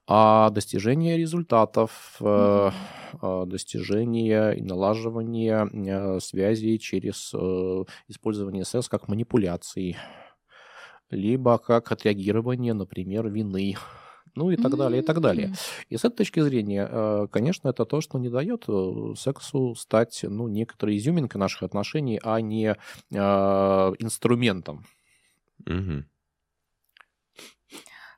а 0.09 0.51
достижение 0.51 1.17
результатов, 1.17 2.17
э, 2.21 2.71
достижение 3.47 4.57
и 4.57 4.63
налаживание 4.63 6.21
связей 6.21 6.79
через 6.79 7.33
использование 8.09 8.65
секса 8.65 8.91
как 8.91 9.09
манипуляции, 9.09 9.97
либо 11.11 11.59
как 11.59 11.93
отреагирование, 11.93 12.75
например, 12.75 13.29
вины 13.29 13.77
ну 14.37 14.51
и 14.51 14.57
так 14.57 14.73
mm-hmm. 14.73 14.77
далее, 14.77 15.03
и 15.03 15.05
так 15.05 15.21
далее. 15.21 15.55
И 15.89 15.97
с 15.97 16.05
этой 16.05 16.19
точки 16.19 16.41
зрения, 16.41 16.89
э, 16.91 17.27
конечно, 17.31 17.69
это 17.69 17.85
то, 17.85 18.01
что 18.01 18.19
не 18.19 18.29
дает 18.29 18.65
э, 18.69 19.15
сексу 19.17 19.75
стать, 19.75 20.25
ну, 20.29 20.49
некоторой 20.49 20.97
изюминкой 20.97 21.41
наших 21.41 21.63
отношений, 21.63 22.21
а 22.23 22.41
не 22.41 22.77
э, 23.11 23.17
инструментом. 23.99 24.85
Mm-hmm. 25.65 26.05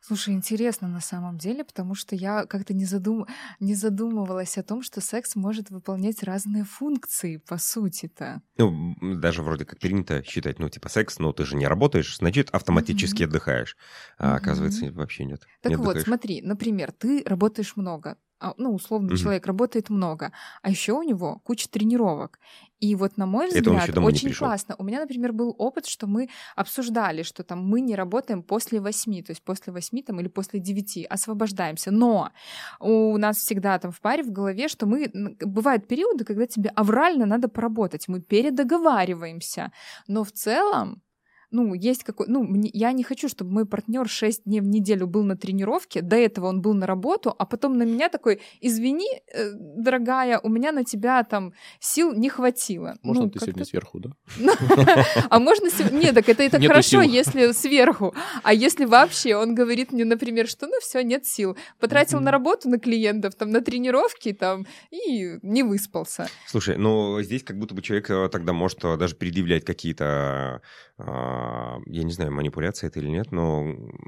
Слушай, 0.09 0.33
интересно 0.33 0.89
на 0.89 1.03
самом 1.03 1.37
деле, 1.37 1.65
потому 1.65 1.95
что 1.95 2.17
я 2.17 2.47
как-то 2.47 2.73
не, 2.73 2.87
задум... 2.87 3.27
не 3.61 3.75
задумывалась 3.75 4.57
о 4.57 4.63
том, 4.63 4.81
что 4.81 5.03
секс 5.03 5.37
может 5.37 5.69
выполнять 5.69 6.23
разные 6.23 6.65
функции, 6.65 7.37
по 7.37 7.59
сути-то. 7.59 8.41
Ну, 8.57 8.97
даже 9.03 9.43
вроде 9.43 9.67
как 9.67 9.79
принято 9.79 10.23
считать, 10.25 10.61
ну, 10.61 10.71
типа, 10.71 10.89
секс, 10.89 11.19
но 11.19 11.35
ты 11.35 11.45
же 11.45 11.57
не 11.57 11.67
работаешь, 11.67 12.17
значит, 12.17 12.49
автоматически 12.53 13.25
mm-hmm. 13.25 13.27
отдыхаешь. 13.27 13.77
А 14.17 14.31
mm-hmm. 14.31 14.37
оказывается, 14.39 14.93
вообще 14.93 15.27
нет. 15.27 15.47
Так 15.61 15.73
не 15.73 15.77
вот, 15.77 15.89
отдыхаешь. 15.89 16.07
смотри, 16.07 16.41
например, 16.41 16.93
ты 16.93 17.23
работаешь 17.27 17.77
много, 17.77 18.17
ну, 18.57 18.75
условно, 18.75 19.13
mm-hmm. 19.13 19.17
человек 19.17 19.47
работает 19.47 19.91
много, 19.91 20.33
а 20.63 20.71
еще 20.71 20.93
у 20.93 21.03
него 21.03 21.41
куча 21.45 21.69
тренировок. 21.69 22.39
И 22.81 22.95
вот, 22.95 23.17
на 23.17 23.27
мой 23.27 23.49
взгляд, 23.49 23.99
очень 23.99 24.33
классно. 24.33 24.77
У 24.79 24.85
меня, 24.85 25.01
например, 25.01 25.33
был 25.33 25.55
опыт, 25.59 25.87
что 25.87 26.07
мы 26.07 26.29
обсуждали, 26.55 27.23
что 27.23 27.43
там 27.43 27.67
мы 27.67 27.81
не 27.81 27.97
работаем 27.97 28.43
после 28.43 28.81
восьми, 28.81 29.23
то 29.23 29.33
есть 29.33 29.43
после 29.43 29.73
восьми 29.73 30.03
там 30.03 30.21
или 30.21 30.29
после 30.29 30.61
девяти, 30.61 31.05
освобождаемся. 31.05 31.91
Но 31.91 32.31
у 32.79 33.17
нас 33.17 33.39
всегда 33.39 33.79
там 33.79 33.91
в 33.91 34.01
паре 34.01 34.23
в 34.23 34.31
голове, 34.31 34.69
что 34.69 34.87
мы... 34.87 35.11
Бывают 35.41 35.89
периоды, 35.89 36.25
когда 36.25 36.47
тебе 36.47 36.71
аврально 36.71 37.27
надо 37.27 37.49
поработать, 37.49 38.07
мы 38.07 38.21
передоговариваемся. 38.21 39.73
Но 40.07 40.23
в 40.23 40.31
целом 40.31 41.03
ну, 41.51 41.75
есть 41.75 42.05
какой... 42.05 42.27
Ну, 42.29 42.43
мне... 42.43 42.71
я 42.73 42.93
не 42.93 43.03
хочу, 43.03 43.29
чтобы 43.29 43.53
мой 43.53 43.67
партнер 43.67 44.09
6 44.09 44.45
дней 44.45 44.61
в 44.61 44.67
неделю 44.67 45.07
был 45.07 45.25
на 45.25 45.37
тренировке, 45.37 46.03
до 46.03 46.17
этого 46.17 46.47
он 46.47 46.61
был 46.61 46.75
на 46.75 46.87
работу, 46.87 47.35
а 47.39 47.47
потом 47.47 47.79
на 47.79 47.85
меня 47.85 48.09
такой, 48.09 48.41
извини, 48.61 49.09
э, 49.33 49.53
дорогая, 49.55 50.39
у 50.41 50.49
меня 50.49 50.73
на 50.73 50.85
тебя 50.85 51.23
там 51.25 51.53
сил 51.81 52.13
не 52.13 52.29
хватило. 52.29 52.97
Можно 53.03 53.25
ну, 53.25 53.31
ты 53.31 53.41
сегодня 53.41 53.65
сверху, 53.65 54.01
да? 54.01 54.11
А 55.31 55.39
можно... 55.39 55.69
Нет, 55.91 56.15
так 56.15 56.29
это 56.29 56.43
это 56.43 56.61
хорошо, 56.61 57.03
если 57.03 57.53
сверху. 57.53 58.15
А 58.43 58.53
если 58.53 58.85
вообще 58.85 59.37
он 59.37 59.55
говорит 59.55 59.93
мне, 59.93 60.05
например, 60.05 60.49
что 60.49 60.67
ну 60.67 60.79
все, 60.81 61.03
нет 61.03 61.27
сил. 61.27 61.57
Потратил 61.79 62.21
на 62.21 62.31
работу, 62.31 62.69
на 62.69 62.79
клиентов, 62.79 63.35
там, 63.35 63.51
на 63.51 63.61
тренировки, 63.61 64.33
там, 64.33 64.67
и 64.91 65.39
не 65.43 65.63
выспался. 65.63 66.29
Слушай, 66.47 66.77
ну 66.77 67.21
здесь 67.23 67.43
как 67.43 67.59
будто 67.59 67.75
бы 67.75 67.83
человек 67.83 68.11
э, 68.11 68.29
тогда 68.31 68.53
может 68.53 68.85
э, 68.85 68.97
даже 68.97 69.15
предъявлять 69.15 69.65
какие-то 69.65 70.61
а, 70.99 71.38
я 71.87 72.05
не 72.05 72.13
знаю, 72.13 72.33
манипуляция 72.33 72.89
это 72.89 73.01
или 73.01 73.09
нет, 73.09 73.33
но 73.33 73.67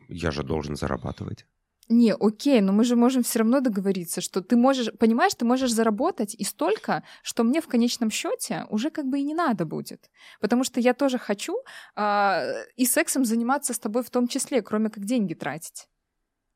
я 0.08 0.30
же 0.30 0.42
должен 0.42 0.76
зарабатывать. 0.76 1.46
Не, 1.92 2.14
окей, 2.14 2.60
но 2.60 2.72
мы 2.72 2.84
же 2.84 2.94
можем 2.94 3.24
все 3.24 3.40
равно 3.40 3.60
договориться, 3.60 4.20
что 4.20 4.42
ты 4.42 4.56
можешь, 4.56 4.92
понимаешь, 4.96 5.34
ты 5.34 5.44
можешь 5.44 5.72
заработать 5.72 6.36
и 6.36 6.44
столько, 6.44 7.02
что 7.24 7.42
мне 7.42 7.60
в 7.60 7.66
конечном 7.66 8.12
счете 8.12 8.64
уже 8.70 8.90
как 8.90 9.06
бы 9.06 9.18
и 9.18 9.24
не 9.24 9.34
надо 9.34 9.64
будет. 9.64 10.08
Потому 10.40 10.62
что 10.62 10.78
я 10.78 10.94
тоже 10.94 11.18
хочу 11.18 11.56
а, 11.96 12.44
и 12.76 12.86
сексом 12.86 13.24
заниматься 13.24 13.74
с 13.74 13.78
тобой 13.80 14.04
в 14.04 14.10
том 14.10 14.28
числе, 14.28 14.62
кроме 14.62 14.88
как 14.88 15.04
деньги 15.04 15.34
тратить. 15.34 15.89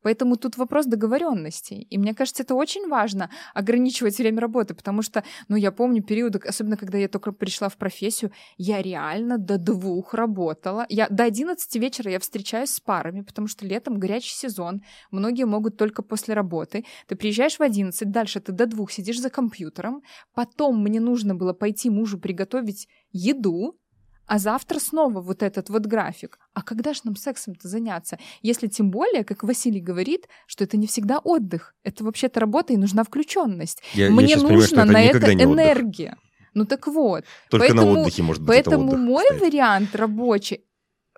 Поэтому 0.04 0.36
тут 0.36 0.58
вопрос 0.58 0.86
договоренностей. 0.86 1.86
И 1.90 1.98
мне 1.98 2.14
кажется, 2.14 2.42
это 2.42 2.54
очень 2.54 2.88
важно 2.88 3.30
ограничивать 3.54 4.18
время 4.18 4.40
работы, 4.40 4.74
потому 4.74 5.02
что, 5.02 5.24
ну, 5.48 5.56
я 5.56 5.72
помню 5.72 6.02
периоды, 6.02 6.38
особенно 6.46 6.76
когда 6.76 6.98
я 6.98 7.08
только 7.08 7.32
пришла 7.32 7.68
в 7.70 7.76
профессию, 7.78 8.30
я 8.58 8.82
реально 8.82 9.38
до 9.38 9.56
двух 9.56 10.12
работала. 10.12 10.84
Я 10.90 11.08
до 11.08 11.24
11 11.24 11.76
вечера 11.76 12.10
я 12.10 12.18
встречаюсь 12.18 12.70
с 12.70 12.80
парами, 12.80 13.22
потому 13.22 13.48
что 13.48 13.66
летом 13.66 13.98
горячий 13.98 14.34
сезон, 14.34 14.82
многие 15.10 15.46
могут 15.46 15.78
только 15.78 16.02
после 16.02 16.34
работы. 16.34 16.84
Ты 17.08 17.16
приезжаешь 17.16 17.58
в 17.58 17.62
11, 17.62 18.10
дальше 18.10 18.40
ты 18.40 18.52
до 18.52 18.66
двух 18.66 18.92
сидишь 18.92 19.20
за 19.20 19.30
компьютером, 19.30 20.02
потом 20.34 20.82
мне 20.82 21.00
нужно 21.00 21.34
было 21.34 21.54
пойти 21.54 21.88
мужу 21.88 22.18
приготовить 22.18 22.88
еду, 23.10 23.78
а 24.26 24.38
завтра 24.38 24.78
снова 24.78 25.20
вот 25.20 25.42
этот 25.42 25.68
вот 25.70 25.86
график. 25.86 26.38
А 26.52 26.62
когда 26.62 26.94
же 26.94 27.00
нам 27.04 27.16
сексом-то 27.16 27.68
заняться? 27.68 28.18
Если 28.42 28.68
тем 28.68 28.90
более, 28.90 29.24
как 29.24 29.42
Василий 29.42 29.80
говорит, 29.80 30.28
что 30.46 30.64
это 30.64 30.76
не 30.76 30.86
всегда 30.86 31.18
отдых. 31.18 31.74
Это 31.82 32.04
вообще-то 32.04 32.40
работа 32.40 32.72
и 32.72 32.76
нужна 32.76 33.04
включенность. 33.04 33.82
Я, 33.92 34.10
Мне 34.10 34.34
я 34.34 34.36
нужно 34.38 34.84
понимаю, 34.84 34.92
на 34.92 35.02
это 35.02 35.32
энергия. 35.32 36.12
Отдых. 36.12 36.24
Ну 36.54 36.64
так 36.64 36.86
вот. 36.86 37.24
Только 37.50 37.66
поэтому, 37.66 37.92
на 37.94 38.00
отдыхе 38.00 38.22
может 38.22 38.42
быть 38.42 38.48
Поэтому 38.48 38.88
отдых, 38.88 39.00
мой 39.00 39.24
кстати. 39.24 39.42
вариант 39.42 39.94
рабочий 39.94 40.64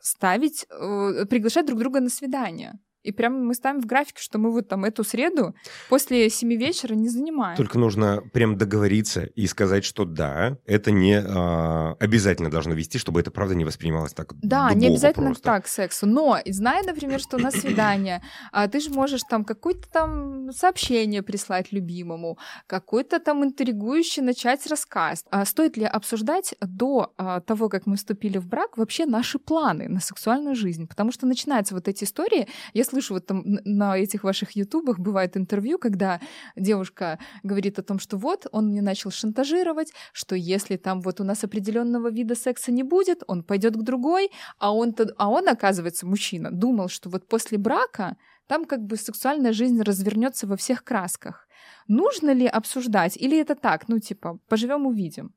ставить, 0.00 0.66
э, 0.70 1.26
приглашать 1.28 1.66
друг 1.66 1.78
друга 1.78 2.00
на 2.00 2.09
свидание. 2.09 2.78
И 3.07 3.12
прямо 3.12 3.38
мы 3.38 3.54
ставим 3.54 3.80
в 3.80 3.86
график, 3.86 4.18
что 4.18 4.38
мы 4.38 4.50
вот 4.50 4.68
там 4.68 4.84
эту 4.84 5.04
среду 5.04 5.54
после 5.88 6.28
семи 6.28 6.57
вечера 6.57 6.94
не 6.94 7.09
занимаем. 7.09 7.57
Только 7.57 7.78
нужно 7.78 8.22
прям 8.32 8.59
договориться 8.59 9.22
и 9.22 9.46
сказать, 9.46 9.84
что 9.84 10.04
да, 10.04 10.59
это 10.66 10.90
не 10.90 11.14
а, 11.14 11.96
обязательно 12.00 12.50
должно 12.50 12.74
вести, 12.74 12.98
чтобы 12.98 13.20
это 13.20 13.30
правда 13.30 13.54
не 13.54 13.64
воспринималось 13.64 14.12
так 14.12 14.34
Да, 14.42 14.72
не 14.74 14.88
обязательно 14.88 15.26
просто. 15.26 15.44
так 15.44 15.68
сексу. 15.68 16.07
Но, 16.07 16.38
зная, 16.46 16.82
например, 16.82 17.20
что 17.20 17.38
на 17.38 17.50
свидание, 17.50 18.22
а, 18.52 18.66
ты 18.68 18.80
же 18.80 18.90
можешь 18.90 19.22
там 19.22 19.44
какое-то 19.44 19.88
там 19.88 20.50
сообщение 20.52 21.22
прислать 21.22 21.72
любимому, 21.72 22.38
какой-то 22.66 23.20
там 23.20 23.44
интригующий 23.44 24.22
начать 24.22 24.66
рассказ. 24.66 25.24
А 25.30 25.44
стоит 25.44 25.76
ли 25.76 25.84
обсуждать 25.84 26.54
до 26.61 27.12
а, 27.16 27.40
того, 27.40 27.68
как 27.68 27.86
мы 27.86 27.96
вступили 27.96 28.38
в 28.38 28.46
брак, 28.46 28.76
вообще 28.76 29.07
наши 29.07 29.38
планы 29.38 29.88
на 29.88 30.00
сексуальную 30.00 30.57
жизнь? 30.57 30.86
Потому 30.86 31.12
что 31.12 31.26
начинаются 31.26 31.74
вот 31.74 31.88
эти 31.88 32.04
истории, 32.04 32.48
если 32.74 32.95
слышу 32.97 33.14
вот 33.14 33.26
там 33.26 33.42
на 33.64 33.99
этих 33.99 34.24
ваших 34.24 34.57
ютубах 34.57 34.99
бывает 34.99 35.36
интервью, 35.36 35.78
когда 35.78 36.20
девушка 36.57 37.18
говорит 37.42 37.78
о 37.78 37.82
том, 37.82 37.99
что 37.99 38.16
вот 38.16 38.47
он 38.53 38.68
мне 38.68 38.82
начал 38.82 39.11
шантажировать, 39.11 39.92
что 40.12 40.34
если 40.34 40.76
там 40.76 41.01
вот 41.03 41.20
у 41.20 41.24
нас 41.24 41.44
определенного 41.44 42.11
вида 42.11 42.34
секса 42.34 42.72
не 42.72 42.82
будет, 42.82 43.22
он 43.26 43.42
пойдет 43.42 43.74
к 43.76 43.82
другой, 43.82 44.30
а 44.59 44.72
он, 44.72 44.94
а 45.18 45.28
он 45.28 45.49
оказывается 45.49 46.07
мужчина, 46.07 46.51
думал, 46.51 46.88
что 46.88 47.11
вот 47.11 47.28
после 47.28 47.59
брака 47.59 48.16
там 48.47 48.64
как 48.64 48.80
бы 48.80 48.97
сексуальная 48.97 49.53
жизнь 49.53 49.82
развернется 49.82 50.47
во 50.47 50.57
всех 50.57 50.82
красках. 50.82 51.49
Нужно 51.88 52.32
ли 52.34 52.47
обсуждать 52.47 53.16
или 53.16 53.38
это 53.38 53.55
так, 53.55 53.88
ну 53.88 53.99
типа 53.99 54.38
поживем 54.49 54.86
увидим? 54.86 55.34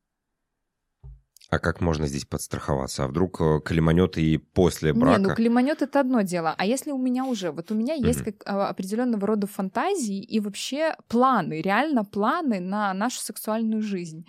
А 1.49 1.57
как 1.57 1.81
можно 1.81 2.07
здесь 2.07 2.25
подстраховаться? 2.25 3.05
А 3.05 3.07
вдруг 3.07 3.41
э, 3.41 3.59
клеманет 3.65 4.17
и 4.19 4.37
после 4.37 4.93
брака? 4.93 5.19
Не, 5.19 5.27
ну 5.27 5.35
клеманет 5.35 5.81
это 5.81 5.99
одно 5.99 6.21
дело. 6.21 6.53
А 6.55 6.65
если 6.65 6.91
у 6.91 6.97
меня 6.97 7.25
уже, 7.25 7.51
вот 7.51 7.71
у 7.71 7.75
меня 7.75 7.97
mm-hmm. 7.97 8.07
есть 8.07 8.23
как, 8.23 8.35
а, 8.45 8.69
определенного 8.69 9.25
рода 9.25 9.47
фантазии 9.47 10.21
и 10.21 10.39
вообще 10.39 10.95
планы, 11.07 11.61
реально 11.61 12.05
планы 12.05 12.59
на 12.59 12.93
нашу 12.93 13.19
сексуальную 13.19 13.81
жизнь. 13.81 14.27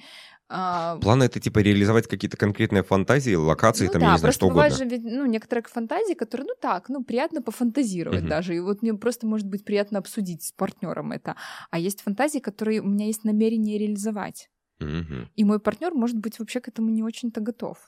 А, 0.48 0.96
планы 0.96 1.24
это 1.24 1.38
типа 1.40 1.58
реализовать 1.58 2.08
какие-то 2.08 2.38
конкретные 2.38 2.82
фантазии, 2.82 3.34
локации, 3.34 3.86
ну, 3.86 3.92
там, 3.92 4.00
да, 4.00 4.06
я 4.06 4.12
не 4.14 4.18
знаю, 4.18 4.32
что 4.32 4.46
угодно. 4.46 4.70
Же 4.70 4.84
ведь, 4.86 5.04
ну, 5.04 5.26
некоторые 5.26 5.62
фантазии, 5.64 6.14
которые, 6.14 6.46
ну 6.48 6.54
так, 6.58 6.88
ну, 6.88 7.04
приятно 7.04 7.42
пофантазировать 7.42 8.22
mm-hmm. 8.22 8.28
даже. 8.28 8.56
И 8.56 8.60
вот 8.60 8.80
мне 8.80 8.94
просто 8.94 9.26
может 9.26 9.46
быть 9.46 9.64
приятно 9.64 9.98
обсудить 9.98 10.42
с 10.42 10.52
партнером 10.52 11.12
это. 11.12 11.36
А 11.70 11.78
есть 11.78 12.00
фантазии, 12.00 12.38
которые 12.38 12.80
у 12.80 12.88
меня 12.88 13.06
есть 13.06 13.24
намерение 13.24 13.78
реализовать. 13.78 14.48
Угу. 14.80 15.28
И 15.36 15.44
мой 15.44 15.60
партнер, 15.60 15.92
может 15.92 16.16
быть, 16.16 16.38
вообще 16.38 16.60
к 16.60 16.68
этому 16.68 16.88
не 16.88 17.02
очень-то 17.02 17.40
готов. 17.40 17.78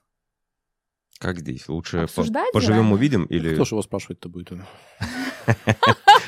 Как 1.19 1.39
здесь? 1.39 1.69
Лучше 1.69 1.99
Обсуждать 1.99 2.53
поживем, 2.53 2.89
да? 2.89 2.95
увидим? 2.95 3.25
Или... 3.25 3.55
Кто 3.55 3.65
же 3.65 3.75
его 3.75 3.83
спрашивать-то 3.83 4.29
будет? 4.29 4.53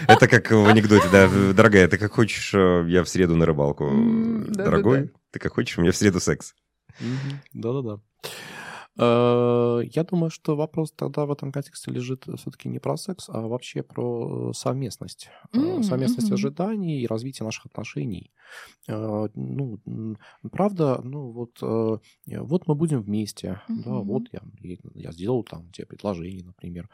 Это 0.09 0.29
как 0.29 0.51
в 0.51 0.67
анекдоте, 0.67 1.09
да. 1.11 1.29
Дорогая, 1.53 1.89
ты 1.89 1.99
как 1.99 2.13
хочешь, 2.13 2.53
э, 2.55 2.85
я 2.89 3.05
в 3.05 3.09
среду 3.09 3.37
на 3.37 3.47
рыбалку. 3.47 3.91
Дорогой, 4.49 5.13
ты 5.31 5.39
как 5.39 5.55
хочешь, 5.55 5.79
у 5.79 5.83
меня 5.83 5.93
в 5.93 5.97
среду 5.97 6.21
секс. 6.21 6.55
Да-да-да. 7.53 8.01
Э, 8.97 9.81
я 9.85 10.05
думаю, 10.05 10.31
что 10.31 10.57
вопрос 10.57 10.93
тогда 10.93 11.27
в 11.27 11.33
этом 11.33 11.53
контексте 11.53 11.91
лежит 11.91 12.27
все-таки 12.37 12.69
не 12.69 12.79
про 12.79 12.97
секс, 12.97 13.29
а 13.29 13.41
вообще 13.41 13.83
про 13.83 14.53
совместность. 14.53 15.31
Mm-hmm. 15.53 15.83
Совместность 15.83 16.31
mm-hmm. 16.31 16.35
ожиданий 16.35 17.01
и 17.01 17.07
развитие 17.07 17.45
наших 17.45 17.67
отношений. 17.67 18.33
Э, 18.89 19.29
ну, 19.35 19.81
правда, 20.53 21.01
ну 21.03 21.31
вот, 21.33 21.59
вот 21.61 22.69
мы 22.69 22.75
будем 22.75 23.03
вместе, 23.03 23.61
mm-hmm. 23.69 23.83
да, 23.85 23.91
вот 23.95 24.23
я, 24.33 24.43
я 24.95 25.13
сделал 25.13 25.43
там 25.43 25.71
тебе 25.73 25.87
предложение, 25.87 26.45
например, 26.45 26.89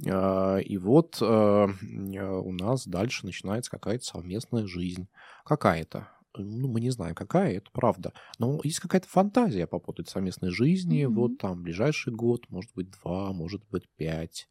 и 0.00 0.78
вот 0.78 1.20
у 1.20 2.52
нас 2.52 2.86
дальше 2.86 3.26
начинается 3.26 3.70
какая-то 3.70 4.04
совместная 4.04 4.66
жизнь, 4.66 5.08
какая-то. 5.44 6.08
Ну, 6.36 6.68
мы 6.68 6.80
не 6.80 6.90
знаем, 6.90 7.14
какая, 7.14 7.56
это 7.56 7.70
правда. 7.72 8.12
Но 8.38 8.60
есть 8.64 8.80
какая-то 8.80 9.08
фантазия 9.08 9.66
по 9.66 9.78
поводу 9.78 10.04
совместной 10.04 10.50
жизни. 10.50 11.04
Mm-hmm. 11.04 11.14
Вот 11.14 11.38
там 11.38 11.62
ближайший 11.62 12.12
год, 12.12 12.48
может 12.48 12.70
быть, 12.74 12.90
два, 12.90 13.32
может 13.32 13.62
быть, 13.70 13.88
пять, 13.96 14.48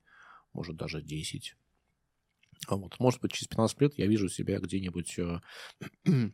может, 0.53 0.77
даже 0.77 1.01
десять. 1.01 1.55
А 2.67 2.75
вот, 2.75 2.99
может 2.99 3.21
быть, 3.21 3.31
через 3.31 3.47
15 3.47 3.81
лет 3.81 3.93
я 3.97 4.07
вижу 4.07 4.29
себя 4.29 4.59
где-нибудь 4.59 5.17
э, 5.17 5.39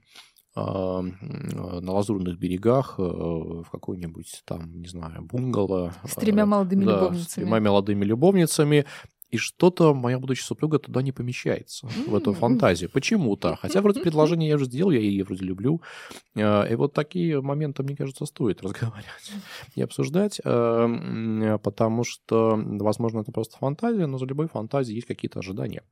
а, 0.55 1.01
на 1.01 1.91
лазурных 1.91 2.37
берегах 2.37 2.95
э, 2.97 3.01
в 3.01 3.67
какой-нибудь 3.71 4.43
там, 4.45 4.73
не 4.73 4.87
знаю, 4.87 5.23
бунгало. 5.23 5.93
С 6.03 6.15
тремя 6.15 6.45
молодыми 6.45 6.85
да, 6.85 6.95
любовницами. 6.95 7.23
С 7.23 7.33
тремя 7.33 7.61
молодыми 7.61 8.05
любовницами. 8.05 8.85
И 9.29 9.37
что-то 9.37 9.93
моя 9.93 10.19
будущая 10.19 10.45
супруга 10.45 10.79
туда 10.79 11.01
не 11.01 11.11
помещается, 11.11 11.87
в 12.07 12.15
эту 12.15 12.33
фантазию. 12.33 12.89
Почему-то. 12.89 13.57
Хотя 13.61 13.81
вроде 13.81 13.99
предложение 14.03 14.49
я 14.49 14.55
уже 14.55 14.65
сделал, 14.65 14.91
я 14.91 14.99
ее 14.99 15.23
вроде 15.23 15.43
люблю. 15.43 15.81
Э, 16.35 16.71
и 16.71 16.75
вот 16.75 16.93
такие 16.93 17.41
моменты, 17.41 17.83
мне 17.83 17.95
кажется, 17.95 18.25
стоит 18.25 18.61
разговаривать 18.63 19.31
и 19.75 19.81
обсуждать, 19.81 20.39
э, 20.43 21.57
потому 21.61 22.03
что, 22.03 22.55
возможно, 22.55 23.19
это 23.19 23.31
просто 23.31 23.57
фантазия, 23.57 24.07
но 24.07 24.17
за 24.17 24.25
любой 24.25 24.47
фантазией 24.47 24.95
есть 24.95 25.07
какие-то 25.07 25.39
ожидания. 25.39 25.83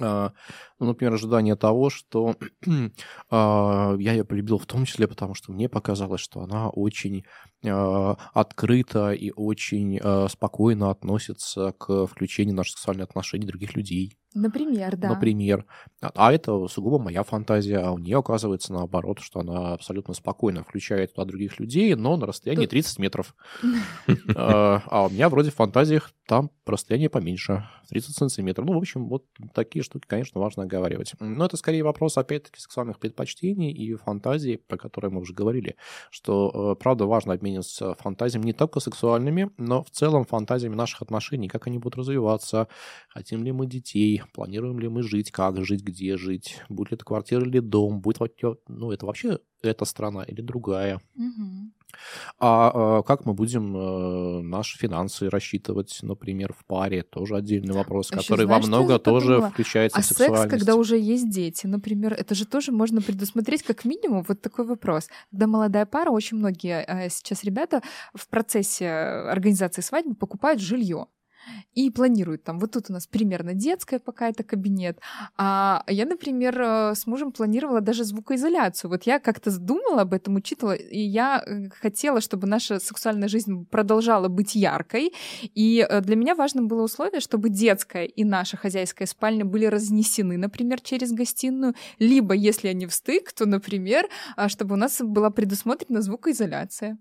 А, 0.00 0.32
ну, 0.78 0.86
например, 0.86 1.14
ожидание 1.14 1.56
того, 1.56 1.90
что 1.90 2.36
а, 3.30 3.96
я 3.98 4.12
ее 4.12 4.24
полюбил 4.24 4.58
в 4.58 4.66
том 4.66 4.84
числе, 4.84 5.08
потому 5.08 5.34
что 5.34 5.52
мне 5.52 5.68
показалось, 5.68 6.20
что 6.20 6.40
она 6.40 6.68
очень 6.68 7.24
а, 7.64 8.16
открыто 8.32 9.12
и 9.12 9.32
очень 9.34 10.00
спокойно 10.28 10.90
относится 10.90 11.72
к 11.72 12.06
включению 12.06 12.54
наших 12.54 12.76
сексуальных 12.78 13.08
отношений 13.08 13.46
других 13.46 13.74
людей. 13.74 14.18
Например, 14.34 14.96
да. 14.96 15.08
Например. 15.08 15.64
А 16.00 16.32
это 16.32 16.68
сугубо 16.68 16.98
моя 16.98 17.22
фантазия, 17.22 17.78
а 17.78 17.92
у 17.92 17.98
нее 17.98 18.18
оказывается 18.18 18.72
наоборот, 18.74 19.20
что 19.20 19.40
она 19.40 19.72
абсолютно 19.72 20.12
спокойно 20.12 20.62
включает 20.62 21.14
туда 21.14 21.26
других 21.26 21.58
людей, 21.58 21.94
но 21.94 22.16
на 22.16 22.26
расстоянии 22.26 22.64
Тут... 22.64 22.70
30 22.70 22.98
метров. 22.98 23.34
А 24.36 25.06
у 25.06 25.10
меня 25.10 25.28
вроде 25.28 25.50
в 25.50 25.54
фантазиях 25.54 26.12
там 26.26 26.50
расстояние 26.66 27.08
поменьше, 27.08 27.68
30 27.88 28.16
сантиметров. 28.16 28.66
Ну, 28.66 28.74
в 28.74 28.78
общем, 28.78 29.08
вот 29.08 29.24
такие 29.54 29.82
штуки, 29.88 30.06
конечно, 30.06 30.40
важно 30.40 30.64
оговаривать. 30.64 31.14
Но 31.20 31.44
это 31.44 31.56
скорее 31.56 31.82
вопрос, 31.82 32.16
опять-таки, 32.18 32.60
сексуальных 32.60 32.98
предпочтений 32.98 33.72
и 33.72 33.94
фантазий, 33.94 34.58
про 34.58 34.76
которые 34.76 35.10
мы 35.10 35.20
уже 35.20 35.34
говорили, 35.34 35.76
что, 36.10 36.72
э, 36.72 36.80
правда, 36.80 37.06
важно 37.06 37.32
обмениваться 37.32 37.94
фантазиями 37.94 38.46
не 38.46 38.52
только 38.52 38.80
сексуальными, 38.80 39.50
но 39.56 39.82
в 39.82 39.90
целом 39.90 40.24
фантазиями 40.24 40.74
наших 40.74 41.02
отношений, 41.02 41.48
как 41.48 41.66
они 41.66 41.78
будут 41.78 41.98
развиваться, 41.98 42.68
хотим 43.08 43.42
ли 43.44 43.52
мы 43.52 43.66
детей, 43.66 44.22
планируем 44.32 44.78
ли 44.78 44.88
мы 44.88 45.02
жить, 45.02 45.30
как 45.30 45.64
жить, 45.64 45.82
где 45.82 46.16
жить, 46.16 46.60
будет 46.68 46.90
ли 46.90 46.94
это 46.96 47.04
квартира 47.04 47.42
или 47.42 47.60
дом, 47.60 48.00
будет 48.00 48.18
ну, 48.68 48.92
это 48.92 49.06
вообще 49.06 49.38
эта 49.62 49.84
страна 49.84 50.22
или 50.24 50.40
другая. 50.40 51.00
Угу. 51.16 51.72
А, 52.38 52.70
а 52.98 53.02
как 53.02 53.24
мы 53.24 53.34
будем 53.34 53.76
э, 53.76 54.42
наши 54.42 54.78
финансы 54.78 55.28
рассчитывать, 55.30 55.98
например, 56.02 56.52
в 56.52 56.64
паре? 56.64 57.02
Тоже 57.02 57.36
отдельный 57.36 57.74
вопрос, 57.74 58.08
который 58.08 58.44
знаешь, 58.44 58.62
во 58.62 58.68
много 58.68 58.98
тоже 58.98 59.26
подумала? 59.26 59.50
включается 59.50 59.98
а 59.98 60.02
в 60.02 60.04
сексуальность. 60.04 60.42
секс, 60.42 60.50
когда 60.50 60.76
уже 60.76 60.98
есть 60.98 61.30
дети, 61.30 61.66
например, 61.66 62.12
это 62.12 62.34
же 62.34 62.46
тоже 62.46 62.72
можно 62.72 63.02
предусмотреть 63.02 63.62
как 63.62 63.84
минимум 63.84 64.24
вот 64.26 64.40
такой 64.40 64.64
вопрос. 64.66 65.08
Когда 65.30 65.46
молодая 65.46 65.86
пара, 65.86 66.10
очень 66.10 66.36
многие 66.36 66.84
э, 66.86 67.08
сейчас 67.10 67.44
ребята 67.44 67.82
в 68.14 68.28
процессе 68.28 68.88
организации 68.88 69.82
свадьбы 69.82 70.14
покупают 70.14 70.60
жилье 70.60 71.06
и 71.74 71.90
планируют 71.90 72.44
там, 72.44 72.58
вот 72.58 72.72
тут 72.72 72.90
у 72.90 72.92
нас 72.92 73.06
примерно 73.06 73.54
детская 73.54 73.98
какая-то 73.98 74.42
кабинет, 74.44 74.98
а 75.36 75.84
я, 75.88 76.06
например, 76.06 76.60
э, 76.60 76.94
с 76.94 77.06
мужем 77.06 77.32
планировала 77.32 77.80
даже 77.80 78.04
звукоизоляцию. 78.04 78.90
Вот 78.90 79.04
я 79.04 79.18
как-то 79.18 79.56
думала 79.58 80.02
об 80.02 80.14
этом, 80.14 80.34
учитывала, 80.36 80.72
и 80.74 81.00
я 81.00 81.42
э, 81.44 81.68
хотела, 81.70 82.20
чтобы 82.20 82.46
наша 82.46 82.80
сексуальная 82.80 83.28
жизнь 83.28 83.66
продолжала 83.66 84.28
быть 84.28 84.54
яркой, 84.54 85.12
и 85.54 85.86
э, 85.88 86.00
для 86.00 86.16
меня 86.16 86.34
важным 86.34 86.68
было 86.68 86.82
условие, 86.82 87.20
чтобы 87.20 87.48
детская 87.48 88.04
и 88.04 88.24
наша 88.24 88.56
хозяйская 88.56 89.06
спальня 89.06 89.44
были 89.44 89.66
разнесены, 89.66 90.36
например, 90.36 90.80
через 90.80 91.12
гостиную, 91.12 91.74
либо, 91.98 92.34
если 92.34 92.68
они 92.68 92.86
в 92.86 92.92
стык, 92.92 93.32
то, 93.32 93.46
например, 93.46 94.08
а, 94.36 94.48
чтобы 94.48 94.74
у 94.74 94.78
нас 94.78 95.00
была 95.00 95.30
предусмотрена 95.30 96.02
звукоизоляция. 96.02 96.98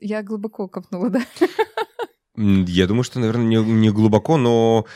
Я 0.00 0.22
глубоко 0.22 0.68
копнула, 0.68 1.10
да? 1.10 1.20
Я 2.36 2.86
думаю, 2.86 3.04
что, 3.04 3.20
наверное, 3.20 3.46
не, 3.46 3.56
не 3.56 3.90
глубоко, 3.90 4.36
но 4.36 4.86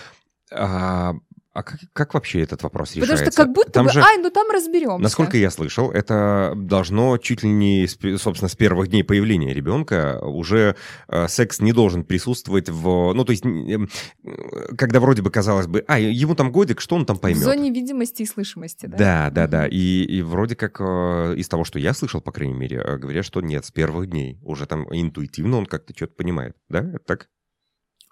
а, 0.50 1.14
а 1.58 1.62
как, 1.64 1.80
как 1.92 2.14
вообще 2.14 2.42
этот 2.42 2.62
вопрос 2.62 2.94
решается? 2.94 3.16
Потому 3.16 3.32
что 3.32 3.42
как 3.42 3.52
будто 3.52 3.72
там 3.72 3.86
бы, 3.86 3.92
же, 3.92 4.00
ай, 4.00 4.18
ну 4.18 4.30
там 4.30 4.48
разберемся. 4.48 5.02
Насколько 5.02 5.38
я 5.38 5.50
слышал, 5.50 5.90
это 5.90 6.52
должно 6.54 7.18
чуть 7.18 7.42
ли 7.42 7.50
не, 7.50 7.88
собственно, 8.16 8.48
с 8.48 8.54
первых 8.54 8.86
дней 8.86 9.02
появления 9.02 9.52
ребенка 9.52 10.20
уже 10.22 10.76
э, 11.08 11.26
секс 11.26 11.58
не 11.58 11.72
должен 11.72 12.04
присутствовать 12.04 12.68
в... 12.68 13.12
Ну, 13.12 13.24
то 13.24 13.32
есть, 13.32 13.44
э, 13.44 13.78
когда 14.76 15.00
вроде 15.00 15.22
бы 15.22 15.32
казалось 15.32 15.66
бы, 15.66 15.84
а, 15.88 15.98
ему 15.98 16.36
там 16.36 16.52
годик, 16.52 16.80
что 16.80 16.94
он 16.94 17.04
там 17.04 17.18
поймет? 17.18 17.42
В 17.42 17.44
зоне 17.44 17.72
видимости 17.72 18.22
и 18.22 18.26
слышимости, 18.26 18.86
да? 18.86 18.96
Да, 18.96 19.30
да, 19.30 19.46
да. 19.48 19.66
И, 19.66 20.04
и 20.04 20.22
вроде 20.22 20.54
как 20.54 20.80
э, 20.80 21.34
из 21.36 21.48
того, 21.48 21.64
что 21.64 21.80
я 21.80 21.92
слышал, 21.92 22.20
по 22.20 22.30
крайней 22.30 22.54
мере, 22.54 22.76
э, 22.76 22.98
говорят, 22.98 23.24
что 23.24 23.40
нет, 23.40 23.64
с 23.64 23.72
первых 23.72 24.08
дней 24.08 24.38
уже 24.44 24.66
там 24.66 24.86
интуитивно 24.92 25.58
он 25.58 25.66
как-то 25.66 25.92
что-то 25.92 26.14
понимает. 26.14 26.54
Да, 26.68 26.84
так? 27.04 27.28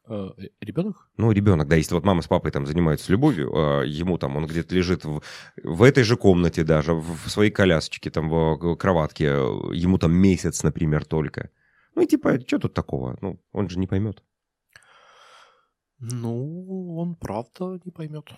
Э, 0.08 0.30
ребенок? 0.60 1.08
Ну, 1.16 1.32
ребенок, 1.32 1.68
да, 1.68 1.76
если 1.76 1.94
вот 1.94 2.04
мама 2.04 2.22
с 2.22 2.28
папой 2.28 2.50
там 2.50 2.66
занимаются 2.66 3.10
любовью, 3.10 3.50
а 3.54 3.82
ему 3.82 4.18
там, 4.18 4.36
он 4.36 4.46
где-то 4.46 4.74
лежит 4.74 5.04
в, 5.04 5.22
в 5.62 5.82
этой 5.82 6.04
же 6.04 6.16
комнате 6.16 6.64
даже, 6.64 6.94
в 6.94 7.28
своей 7.28 7.50
колясочке, 7.50 8.10
там, 8.10 8.28
в 8.28 8.76
кроватке, 8.76 9.24
ему 9.24 9.98
там 9.98 10.12
месяц, 10.12 10.62
например, 10.62 11.04
только. 11.04 11.50
Ну, 11.94 12.02
и 12.02 12.06
типа, 12.06 12.38
что 12.46 12.58
тут 12.58 12.74
такого? 12.74 13.16
Ну, 13.20 13.40
он 13.52 13.68
же 13.68 13.78
не 13.78 13.86
поймет. 13.86 14.22
Ну, 15.98 16.96
он 16.98 17.16
правда 17.16 17.80
не 17.84 17.90
поймет. 17.90 18.30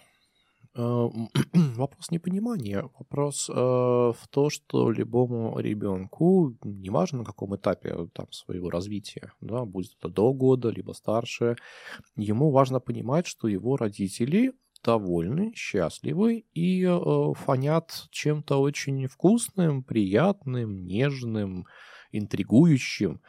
Э, 0.78 1.08
вопрос 1.76 2.10
непонимания, 2.12 2.88
вопрос 2.98 3.50
э, 3.50 3.52
в 3.52 4.28
то, 4.30 4.48
что 4.48 4.92
любому 4.92 5.58
ребенку, 5.58 6.56
неважно 6.62 7.18
на 7.18 7.24
каком 7.24 7.56
этапе 7.56 8.06
там, 8.12 8.30
своего 8.30 8.70
развития, 8.70 9.32
да, 9.40 9.64
будет 9.64 9.96
это 9.98 10.08
до 10.08 10.32
года, 10.32 10.68
либо 10.68 10.92
старше, 10.92 11.56
ему 12.14 12.50
важно 12.50 12.78
понимать, 12.78 13.26
что 13.26 13.48
его 13.48 13.76
родители 13.76 14.52
довольны, 14.84 15.52
счастливы 15.56 16.44
и 16.54 16.84
э, 16.84 17.32
фонят 17.34 18.06
чем-то 18.10 18.60
очень 18.60 19.08
вкусным, 19.08 19.82
приятным, 19.82 20.86
нежным, 20.86 21.66
интригующим. 22.12 23.20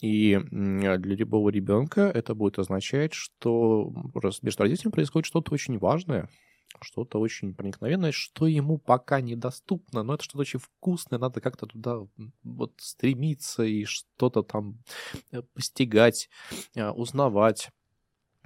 И 0.00 0.38
для 0.50 0.96
любого 0.96 1.50
ребенка 1.50 2.02
это 2.02 2.34
будет 2.34 2.58
означать, 2.58 3.14
что 3.14 3.92
между 4.42 4.62
родителями 4.62 4.92
происходит 4.92 5.26
что-то 5.26 5.52
очень 5.52 5.78
важное, 5.78 6.28
что-то 6.80 7.18
очень 7.18 7.54
проникновенное, 7.54 8.12
что 8.12 8.46
ему 8.46 8.78
пока 8.78 9.20
недоступно, 9.20 10.02
но 10.02 10.14
это 10.14 10.24
что-то 10.24 10.40
очень 10.40 10.60
вкусное, 10.60 11.18
надо 11.18 11.40
как-то 11.40 11.66
туда 11.66 12.00
вот 12.42 12.72
стремиться 12.78 13.64
и 13.64 13.84
что-то 13.84 14.42
там 14.42 14.78
э, 15.32 15.42
постигать, 15.54 16.28
э, 16.74 16.88
узнавать. 16.90 17.70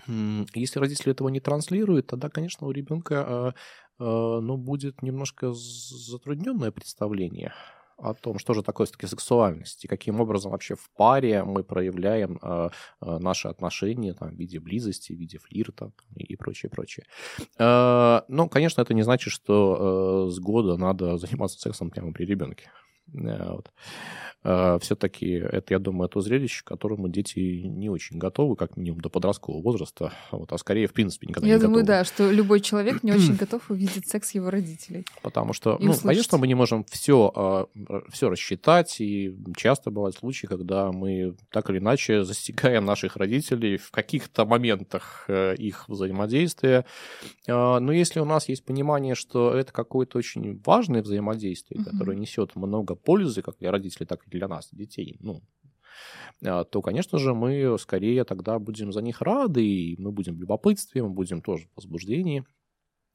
Если 0.07 0.81
родители 0.81 1.13
этого 1.13 1.29
не 1.29 1.41
транслируют, 1.41 2.09
тогда, 2.09 2.29
конечно, 2.29 2.67
у 2.67 2.73
ребенка 2.73 3.55
э, 4.01 4.05
ну, 4.05 4.57
будет 4.57 5.03
немножко 5.03 5.53
затрудненное 5.53 6.73
представление 6.73 7.53
о 8.03 8.15
том, 8.15 8.39
что 8.39 8.55
же 8.55 8.63
такое 8.63 8.87
все-таки 8.87 9.07
сексуальность, 9.07 9.85
и 9.85 9.89
каким 9.89 10.21
образом 10.21 10.53
вообще 10.53 10.75
в 10.75 10.91
паре 10.97 11.45
мы 11.45 11.65
проявляем 11.65 12.39
э, 12.43 12.71
э, 13.01 13.19
наши 13.19 13.49
отношения 13.49 14.15
там, 14.15 14.31
в 14.31 14.35
виде 14.35 14.59
близости, 14.61 15.13
в 15.13 15.17
виде 15.19 15.39
флирта 15.39 15.93
и, 16.17 16.37
прочее, 16.37 16.71
прочее. 16.71 17.07
Э, 17.59 18.23
ну, 18.29 18.49
конечно, 18.49 18.83
это 18.83 18.95
не 18.95 19.03
значит, 19.03 19.33
что 19.33 20.27
э, 20.27 20.31
с 20.31 20.39
года 20.39 20.77
надо 20.77 21.17
заниматься 21.19 21.59
сексом 21.59 21.91
прямо 21.91 22.13
при 22.13 22.25
ребенке. 22.25 22.71
Э, 23.15 23.53
вот. 23.53 23.71
Э, 24.45 24.79
Все-таки 24.81 25.31
это, 25.31 25.75
я 25.75 25.79
думаю, 25.79 26.09
это 26.09 26.21
зрелище, 26.21 26.63
к 26.65 26.67
которому 26.67 27.09
дети 27.09 27.39
не 27.39 27.89
очень 27.91 28.19
готовы, 28.19 28.57
как 28.57 28.77
минимум 28.77 29.01
до 29.01 29.09
подросткового 29.09 29.63
возраста, 29.63 30.13
вот, 30.31 30.53
а 30.53 30.59
скорее, 30.59 30.87
в 30.87 30.93
принципе, 30.93 31.27
никогда 31.27 31.49
я 31.49 31.55
не 31.55 31.61
думаю, 31.61 31.85
готовы. 31.85 31.99
да, 31.99 32.05
что 32.05 32.31
любой 32.31 32.61
человек 32.61 33.03
не 33.03 33.13
очень 33.13 33.37
готов 33.41 33.71
увидеть 33.71 34.09
секс 34.09 34.35
его 34.35 34.51
родителей. 34.51 35.07
Потому 35.23 35.53
что, 35.53 35.77
ну, 35.81 35.95
конечно, 35.95 36.39
мы 36.39 36.47
не 36.47 36.55
можем 36.55 36.85
все, 36.85 37.69
все 38.11 38.31
рассчитать, 38.31 39.01
и 39.01 39.37
часто 39.57 39.91
бывают 39.91 40.17
случаи, 40.17 40.47
когда 40.47 40.91
мы 40.93 41.37
так 41.51 41.71
или 41.71 41.79
иначе 41.79 42.25
застигаем 42.25 42.85
наших 42.85 43.17
родителей 43.17 43.77
в 43.77 43.91
каких-то 43.91 44.45
моментах 44.45 45.25
э, 45.29 45.55
их 45.57 45.89
взаимодействия. 45.89 46.85
Но 47.47 47.93
если 47.93 48.21
у 48.21 48.25
нас 48.25 48.49
есть 48.49 48.65
понимание, 48.65 49.15
что 49.15 49.53
это 49.55 49.73
какое-то 49.73 50.19
очень 50.19 50.61
важное 50.65 51.03
взаимодействие, 51.03 51.85
которое 51.85 52.17
несет 52.17 52.57
много 52.57 52.92
пользы 52.97 53.43
как 53.43 53.59
для 53.59 53.71
родителей, 53.71 54.07
так 54.07 54.27
и 54.27 54.31
для 54.31 54.49
нас, 54.49 54.69
детей, 54.73 55.17
ну, 55.21 55.43
а, 56.45 56.65
то, 56.65 56.83
конечно 56.83 57.19
же, 57.19 57.35
мы 57.35 57.77
скорее 57.79 58.25
тогда 58.25 58.59
будем 58.59 58.93
за 58.93 59.03
них 59.03 59.21
рады, 59.21 59.65
и 59.65 60.01
мы 60.01 60.13
будем 60.13 60.37
в 60.37 60.41
любопытстве, 60.41 61.03
мы 61.03 61.11
будем 61.11 61.43
тоже 61.43 61.67
в 61.67 61.77
возбуждении. 61.77 62.45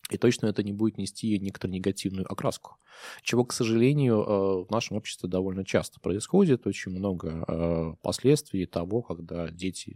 И 0.10 0.18
точно 0.18 0.48
это 0.48 0.64
не 0.64 0.74
будет 0.74 0.98
нести 0.98 1.38
некоторую 1.40 1.76
негативную 1.76 2.32
окраску. 2.32 2.78
Чего, 3.22 3.46
к 3.46 3.54
сожалению, 3.54 4.22
э, 4.22 4.66
в 4.68 4.72
нашем 4.72 4.98
обществе 4.98 5.30
довольно 5.30 5.64
часто 5.64 6.00
происходит. 6.00 6.66
Очень 6.66 6.92
много 6.92 7.46
э, 7.48 7.94
последствий 8.02 8.66
того, 8.66 9.02
когда 9.02 9.50
дети 9.50 9.96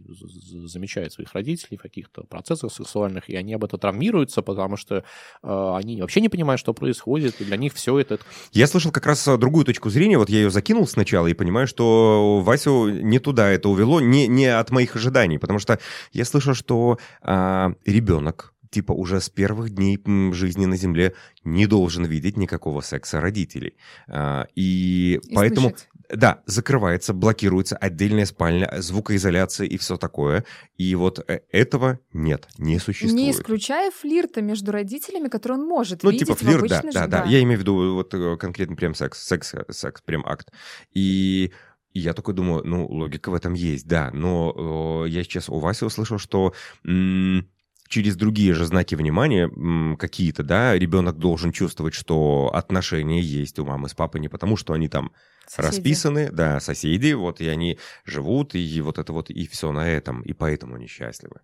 замечают 0.66 1.12
своих 1.12 1.32
родителей 1.32 1.76
в 1.76 1.82
каких-то 1.82 2.22
процессах 2.24 2.72
сексуальных, 2.72 3.28
и 3.28 3.36
они 3.36 3.54
об 3.54 3.64
этом 3.64 3.78
травмируются, 3.78 4.42
потому 4.42 4.76
что 4.76 4.96
э, 5.42 5.72
они 5.74 6.00
вообще 6.00 6.20
не 6.20 6.28
понимают, 6.28 6.60
что 6.60 6.74
происходит, 6.74 7.40
и 7.40 7.44
для 7.44 7.56
них 7.56 7.74
все 7.74 7.98
это... 7.98 8.18
Я 8.52 8.66
слышал 8.66 8.92
как 8.92 9.06
раз 9.06 9.24
другую 9.38 9.64
точку 9.64 9.90
зрения, 9.90 10.18
вот 10.18 10.28
я 10.28 10.38
ее 10.38 10.50
закинул 10.50 10.86
сначала 10.86 11.26
и 11.26 11.34
понимаю, 11.34 11.66
что 11.66 12.40
Васю 12.40 12.88
не 12.88 13.18
туда 13.18 13.50
это 13.50 13.68
увело, 13.68 14.00
не, 14.00 14.26
не 14.26 14.46
от 14.46 14.70
моих 14.70 14.96
ожиданий, 14.96 15.38
потому 15.38 15.58
что 15.58 15.78
я 16.12 16.24
слышал, 16.24 16.54
что 16.54 16.98
а, 17.22 17.72
ребенок 17.84 18.51
типа 18.72 18.92
уже 18.92 19.20
с 19.20 19.28
первых 19.28 19.70
дней 19.70 20.00
жизни 20.32 20.66
на 20.66 20.76
Земле 20.76 21.14
не 21.44 21.66
должен 21.66 22.04
видеть 22.04 22.36
никакого 22.36 22.80
секса 22.80 23.20
родителей. 23.20 23.76
А, 24.08 24.46
и, 24.56 25.20
и 25.22 25.34
поэтому... 25.34 25.68
Слышать. 25.70 25.88
Да, 26.12 26.42
закрывается, 26.44 27.14
блокируется 27.14 27.74
отдельная 27.74 28.26
спальня, 28.26 28.70
звукоизоляция 28.78 29.66
и 29.66 29.78
все 29.78 29.96
такое. 29.96 30.44
И 30.76 30.94
вот 30.94 31.24
э, 31.26 31.40
этого 31.50 32.00
нет, 32.12 32.48
не 32.58 32.78
существует. 32.78 33.14
Не 33.14 33.30
исключая 33.30 33.90
флирта 33.90 34.42
между 34.42 34.72
родителями, 34.72 35.28
который 35.28 35.52
он 35.52 35.66
может 35.66 36.02
ну, 36.02 36.10
видеть 36.10 36.26
типа 36.26 36.38
флирт, 36.38 36.68
да, 36.68 36.82
да, 36.82 37.06
да. 37.06 37.24
Я 37.24 37.42
имею 37.42 37.56
в 37.56 37.60
виду 37.62 37.94
вот 37.94 38.12
э, 38.12 38.36
конкретно 38.36 38.76
прям 38.76 38.94
секс, 38.94 39.26
секс, 39.26 39.54
секс, 39.70 40.02
прям 40.02 40.22
акт. 40.26 40.50
И 40.92 41.50
и 41.94 42.00
я 42.00 42.14
такой 42.14 42.34
думаю, 42.34 42.62
ну, 42.64 42.86
логика 42.86 43.30
в 43.30 43.34
этом 43.34 43.54
есть, 43.54 43.86
да. 43.86 44.10
Но 44.12 45.04
э, 45.04 45.10
я 45.10 45.22
сейчас 45.24 45.48
у 45.48 45.58
Васи 45.58 45.84
услышал, 45.84 46.18
что 46.18 46.54
м- 46.84 47.48
через 47.92 48.16
другие 48.16 48.54
же 48.54 48.64
знаки 48.64 48.94
внимания 48.94 49.50
какие-то, 49.96 50.42
да, 50.42 50.78
ребенок 50.78 51.18
должен 51.18 51.52
чувствовать, 51.52 51.92
что 51.92 52.50
отношения 52.54 53.20
есть 53.20 53.58
у 53.58 53.66
мамы 53.66 53.90
с 53.90 53.94
папой 53.94 54.20
не 54.20 54.28
потому, 54.28 54.56
что 54.56 54.72
они 54.72 54.88
там 54.88 55.12
соседи. 55.46 55.66
расписаны, 55.66 56.30
да, 56.32 56.58
соседи, 56.60 57.12
вот, 57.12 57.42
и 57.42 57.48
они 57.48 57.78
живут, 58.06 58.54
и 58.54 58.80
вот 58.80 58.98
это 58.98 59.12
вот, 59.12 59.28
и 59.28 59.46
все 59.46 59.72
на 59.72 59.86
этом, 59.86 60.22
и 60.22 60.32
поэтому 60.32 60.76
они 60.76 60.86
счастливы. 60.86 61.42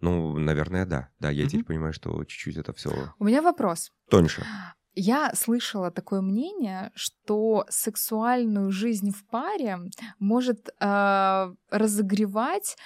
Ну, 0.00 0.38
наверное, 0.38 0.86
да. 0.86 1.10
Да, 1.18 1.30
я 1.30 1.44
mm-hmm. 1.44 1.48
теперь 1.48 1.64
понимаю, 1.64 1.92
что 1.92 2.24
чуть-чуть 2.24 2.56
это 2.56 2.72
все. 2.72 3.12
У 3.18 3.24
меня 3.24 3.42
вопрос. 3.42 3.92
Тоньше. 4.08 4.42
Я 4.94 5.34
слышала 5.34 5.90
такое 5.90 6.20
мнение, 6.20 6.90
что 6.94 7.64
сексуальную 7.68 8.72
жизнь 8.72 9.12
в 9.12 9.24
паре 9.28 9.78
может 10.18 10.68
э, 10.80 11.54
разогревать 11.70 12.76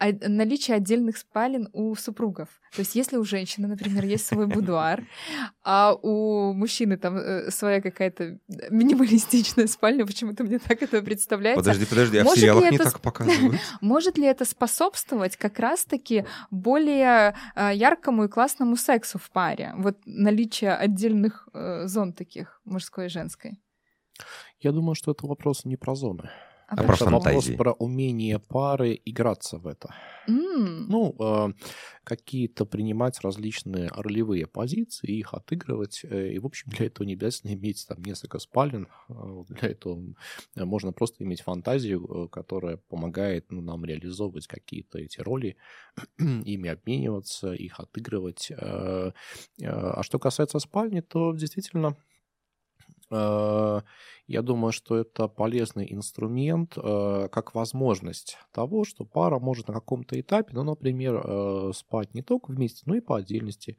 наличие 0.00 0.76
отдельных 0.76 1.16
спален 1.18 1.68
у 1.72 1.94
супругов. 1.94 2.48
То 2.74 2.80
есть 2.80 2.94
если 2.94 3.16
у 3.16 3.24
женщины, 3.24 3.68
например, 3.68 4.04
есть 4.04 4.26
свой 4.26 4.46
будуар, 4.46 5.04
а 5.64 5.94
у 5.94 6.52
мужчины 6.52 6.96
там 6.96 7.16
э, 7.16 7.50
своя 7.50 7.80
какая-то 7.80 8.38
минималистичная 8.70 9.66
спальня, 9.66 10.06
почему-то 10.06 10.44
мне 10.44 10.58
так 10.58 10.82
это 10.82 11.02
представляется. 11.02 11.62
Подожди, 11.62 11.86
подожди, 11.86 12.18
а 12.18 12.24
в 12.24 12.34
сериалах 12.34 12.70
не 12.70 12.78
так 12.78 13.00
показывают? 13.00 13.60
Может 13.80 14.18
ли 14.18 14.26
это 14.26 14.44
способствовать 14.44 15.36
как 15.36 15.58
раз-таки 15.58 16.24
более 16.50 17.34
э, 17.54 17.70
яркому 17.74 18.24
и 18.24 18.28
классному 18.28 18.76
сексу 18.76 19.18
в 19.18 19.30
паре? 19.30 19.74
Вот 19.76 19.98
наличие 20.06 20.74
отдельных 20.74 21.48
э, 21.52 21.86
зон 21.86 22.12
таких, 22.12 22.60
мужской 22.64 23.06
и 23.06 23.08
женской. 23.08 23.58
Я 24.60 24.72
думаю, 24.72 24.94
что 24.94 25.12
это 25.12 25.26
вопрос 25.26 25.64
не 25.64 25.76
про 25.76 25.94
зоны. 25.94 26.30
А, 26.70 26.84
про 26.84 26.94
это 26.94 27.04
вопрос 27.06 27.50
про 27.56 27.72
умение 27.72 28.38
пары 28.38 29.00
играться 29.04 29.58
в 29.58 29.66
это. 29.66 29.92
Mm. 30.28 30.86
Ну, 30.88 31.16
э, 31.18 31.52
какие-то 32.04 32.64
принимать 32.64 33.20
различные 33.20 33.88
ролевые 33.88 34.46
позиции, 34.46 35.18
их 35.18 35.34
отыгрывать. 35.34 36.04
Э, 36.04 36.28
и, 36.32 36.38
в 36.38 36.46
общем, 36.46 36.70
для 36.70 36.86
этого 36.86 37.04
не 37.06 37.14
обязательно 37.14 37.54
иметь 37.54 37.84
там 37.88 38.00
несколько 38.02 38.38
спален. 38.38 38.86
Э, 39.08 39.44
для 39.48 39.70
этого 39.70 40.14
можно 40.54 40.92
просто 40.92 41.24
иметь 41.24 41.40
фантазию, 41.40 42.04
э, 42.04 42.28
которая 42.28 42.76
помогает 42.76 43.50
ну, 43.50 43.62
нам 43.62 43.84
реализовывать 43.84 44.46
какие-то 44.46 44.98
эти 44.98 45.20
роли, 45.20 45.56
ими 46.18 46.70
обмениваться, 46.70 47.52
их 47.52 47.80
отыгрывать. 47.80 48.52
А 48.52 50.02
что 50.02 50.18
касается 50.18 50.60
спальни, 50.60 51.00
то 51.00 51.32
действительно 51.32 51.96
я 54.30 54.42
думаю, 54.42 54.70
что 54.70 54.96
это 54.96 55.26
полезный 55.26 55.92
инструмент 55.92 56.74
э, 56.76 57.28
как 57.32 57.52
возможность 57.52 58.38
того, 58.52 58.84
что 58.84 59.04
пара 59.04 59.40
может 59.40 59.66
на 59.66 59.74
каком-то 59.74 60.20
этапе, 60.20 60.50
ну, 60.52 60.62
например, 60.62 61.20
э, 61.24 61.72
спать 61.74 62.14
не 62.14 62.22
только 62.22 62.52
вместе, 62.52 62.82
но 62.86 62.94
и 62.94 63.00
по 63.00 63.16
отдельности. 63.16 63.76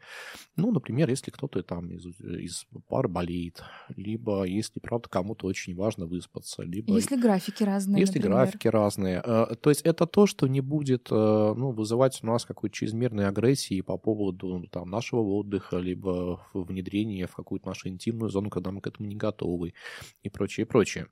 Ну, 0.57 0.73
например, 0.73 1.09
если 1.09 1.31
кто-то 1.31 1.63
там 1.63 1.89
из, 1.91 2.05
из 2.19 2.65
пары 2.89 3.07
болеет, 3.07 3.63
либо 3.95 4.43
если, 4.43 4.81
правда, 4.81 5.07
кому-то 5.07 5.47
очень 5.47 5.73
важно 5.73 6.05
выспаться, 6.05 6.63
либо... 6.63 6.93
Если 6.95 7.15
графики 7.15 7.63
разные, 7.63 8.01
Если 8.01 8.19
например. 8.19 8.37
графики 8.39 8.67
разные. 8.67 9.23
Э, 9.25 9.55
то 9.55 9.69
есть 9.69 9.83
это 9.83 10.05
то, 10.05 10.27
что 10.27 10.47
не 10.47 10.59
будет 10.59 11.07
э, 11.11 11.15
ну, 11.15 11.71
вызывать 11.71 12.19
у 12.23 12.27
нас 12.27 12.43
какой-то 12.43 12.75
чрезмерной 12.75 13.25
агрессии 13.25 13.79
по 13.79 13.97
поводу 13.97 14.59
ну, 14.59 14.67
там, 14.67 14.89
нашего 14.89 15.21
отдыха, 15.21 15.77
либо 15.77 16.45
внедрения 16.53 17.25
в 17.27 17.35
какую-то 17.35 17.69
нашу 17.69 17.87
интимную 17.87 18.29
зону, 18.29 18.49
когда 18.49 18.71
мы 18.71 18.81
к 18.81 18.87
этому 18.87 19.07
не 19.07 19.15
готовы 19.15 19.75
и 20.23 20.29
прочее, 20.41 20.65
прочее. 20.65 21.07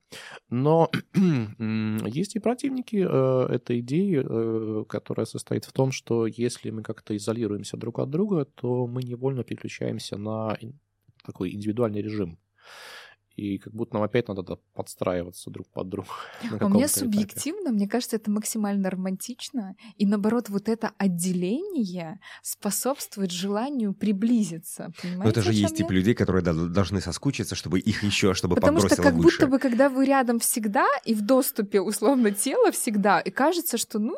Но 0.49 0.89
есть 2.07 2.35
и 2.35 2.39
противники 2.39 3.05
э, 3.07 3.53
этой 3.53 3.79
идеи, 3.79 4.23
э, 4.23 4.85
которая 4.85 5.27
состоит 5.27 5.65
в 5.65 5.71
том, 5.71 5.91
что 5.91 6.25
если 6.25 6.71
мы 6.71 6.81
как-то 6.81 7.15
изолируемся 7.15 7.77
друг 7.77 7.99
от 7.99 8.09
друга, 8.09 8.45
то 8.45 8.87
мы 8.87 9.03
невольно 9.03 9.43
переключаемся 9.43 10.17
на 10.17 10.57
такой 11.23 11.51
индивидуальный 11.51 12.01
режим 12.01 12.39
и 13.39 13.57
как 13.57 13.73
будто 13.73 13.95
нам 13.95 14.03
опять 14.03 14.27
надо 14.27 14.57
подстраиваться 14.73 15.49
друг 15.49 15.67
под 15.69 15.89
друга. 15.89 16.09
А 16.59 16.65
у 16.65 16.69
меня 16.69 16.87
субъективно, 16.87 17.61
этапе. 17.61 17.75
мне 17.75 17.87
кажется, 17.87 18.15
это 18.17 18.29
максимально 18.31 18.89
романтично, 18.89 19.75
и 19.97 20.05
наоборот, 20.05 20.49
вот 20.49 20.67
это 20.67 20.91
отделение 20.97 22.19
способствует 22.41 23.31
желанию 23.31 23.93
приблизиться. 23.93 24.91
Понимаете, 25.01 25.23
Но 25.23 25.29
это 25.29 25.41
же 25.41 25.53
есть 25.53 25.77
тип 25.77 25.91
людей, 25.91 26.13
которые 26.13 26.43
должны 26.43 27.01
соскучиться, 27.01 27.55
чтобы 27.55 27.79
их 27.79 28.03
еще, 28.03 28.33
чтобы 28.33 28.55
Потому 28.55 28.79
что 28.79 28.95
как 28.95 29.13
выше. 29.13 29.37
будто 29.37 29.47
бы, 29.47 29.59
когда 29.59 29.89
вы 29.89 30.05
рядом 30.05 30.39
всегда 30.39 30.87
и 31.05 31.13
в 31.13 31.21
доступе 31.21 31.81
условно 31.81 32.31
тела 32.31 32.71
всегда, 32.71 33.19
и 33.19 33.29
кажется, 33.29 33.77
что 33.77 33.99
ну 33.99 34.15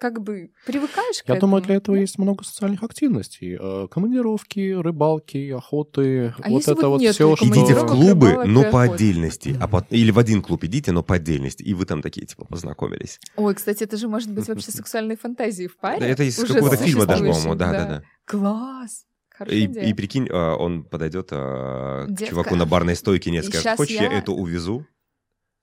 как 0.00 0.22
бы 0.22 0.50
привыкаешь 0.66 1.22
к 1.22 1.28
Я 1.28 1.36
этому. 1.36 1.40
думаю, 1.40 1.62
для 1.62 1.76
этого 1.76 1.94
есть 1.94 2.18
много 2.18 2.42
социальных 2.42 2.82
активностей. 2.82 3.56
Э, 3.60 3.86
командировки, 3.88 4.72
рыбалки, 4.72 5.50
охоты. 5.50 6.34
А 6.42 6.48
вот 6.48 6.66
это 6.66 6.88
вот 6.88 7.00
все, 7.02 7.36
что... 7.36 7.46
Идите 7.46 7.74
в 7.74 7.86
клубы, 7.86 8.46
но 8.46 8.64
по 8.70 8.82
отдельности. 8.82 9.56
А 9.60 9.68
по... 9.68 9.86
Или 9.90 10.10
в 10.10 10.18
один 10.18 10.42
клуб 10.42 10.64
идите, 10.64 10.92
но 10.92 11.02
по 11.02 11.16
отдельности. 11.16 11.62
И 11.62 11.74
вы 11.74 11.84
там 11.84 12.00
такие, 12.00 12.26
типа, 12.26 12.46
познакомились. 12.46 13.20
Ой, 13.36 13.54
кстати, 13.54 13.84
это 13.84 13.98
же 13.98 14.08
может 14.08 14.32
быть 14.32 14.48
вообще 14.48 14.70
сексуальной 14.72 15.16
фантазией 15.16 15.68
в 15.68 15.76
паре. 15.76 16.06
Это 16.06 16.22
из 16.22 16.36
какого-то 16.36 16.76
фильма 16.78 17.04
даже, 17.04 17.24
по-моему. 17.24 17.54
Да, 17.54 17.72
да, 17.72 17.84
да. 17.84 18.02
Класс. 18.24 19.04
И, 19.48 19.64
и 19.64 19.94
прикинь, 19.94 20.28
а, 20.30 20.56
он 20.56 20.84
подойдет 20.84 21.28
а, 21.32 22.06
к 22.06 22.28
чуваку 22.28 22.56
на 22.56 22.66
барной 22.66 22.94
стойке 22.94 23.30
и 23.30 23.42
скажет, 23.42 23.76
хочешь, 23.76 23.96
я... 23.96 24.04
я 24.04 24.18
эту 24.18 24.34
увезу? 24.34 24.86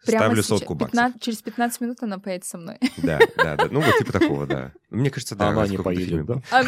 Прямо 0.05 0.25
Ставлю 0.25 0.43
сейчас, 0.43 0.47
сотку 0.59 0.75
баксов. 0.75 0.93
15, 0.93 1.21
через 1.21 1.41
15 1.41 1.81
минут 1.81 1.97
она 2.03 2.19
поедет 2.19 2.45
со 2.45 2.57
мной. 2.57 2.77
Да, 2.97 3.19
да, 3.37 3.55
да. 3.55 3.67
Ну, 3.69 3.81
вот 3.81 3.97
типа 3.97 4.13
такого, 4.13 4.45
да. 4.45 4.71
Мне 4.89 5.09
кажется, 5.09 5.35
да. 5.35 5.49
Она 5.49 5.67
не 5.67 5.77
поедет, 5.77 6.25
да? 6.25 6.41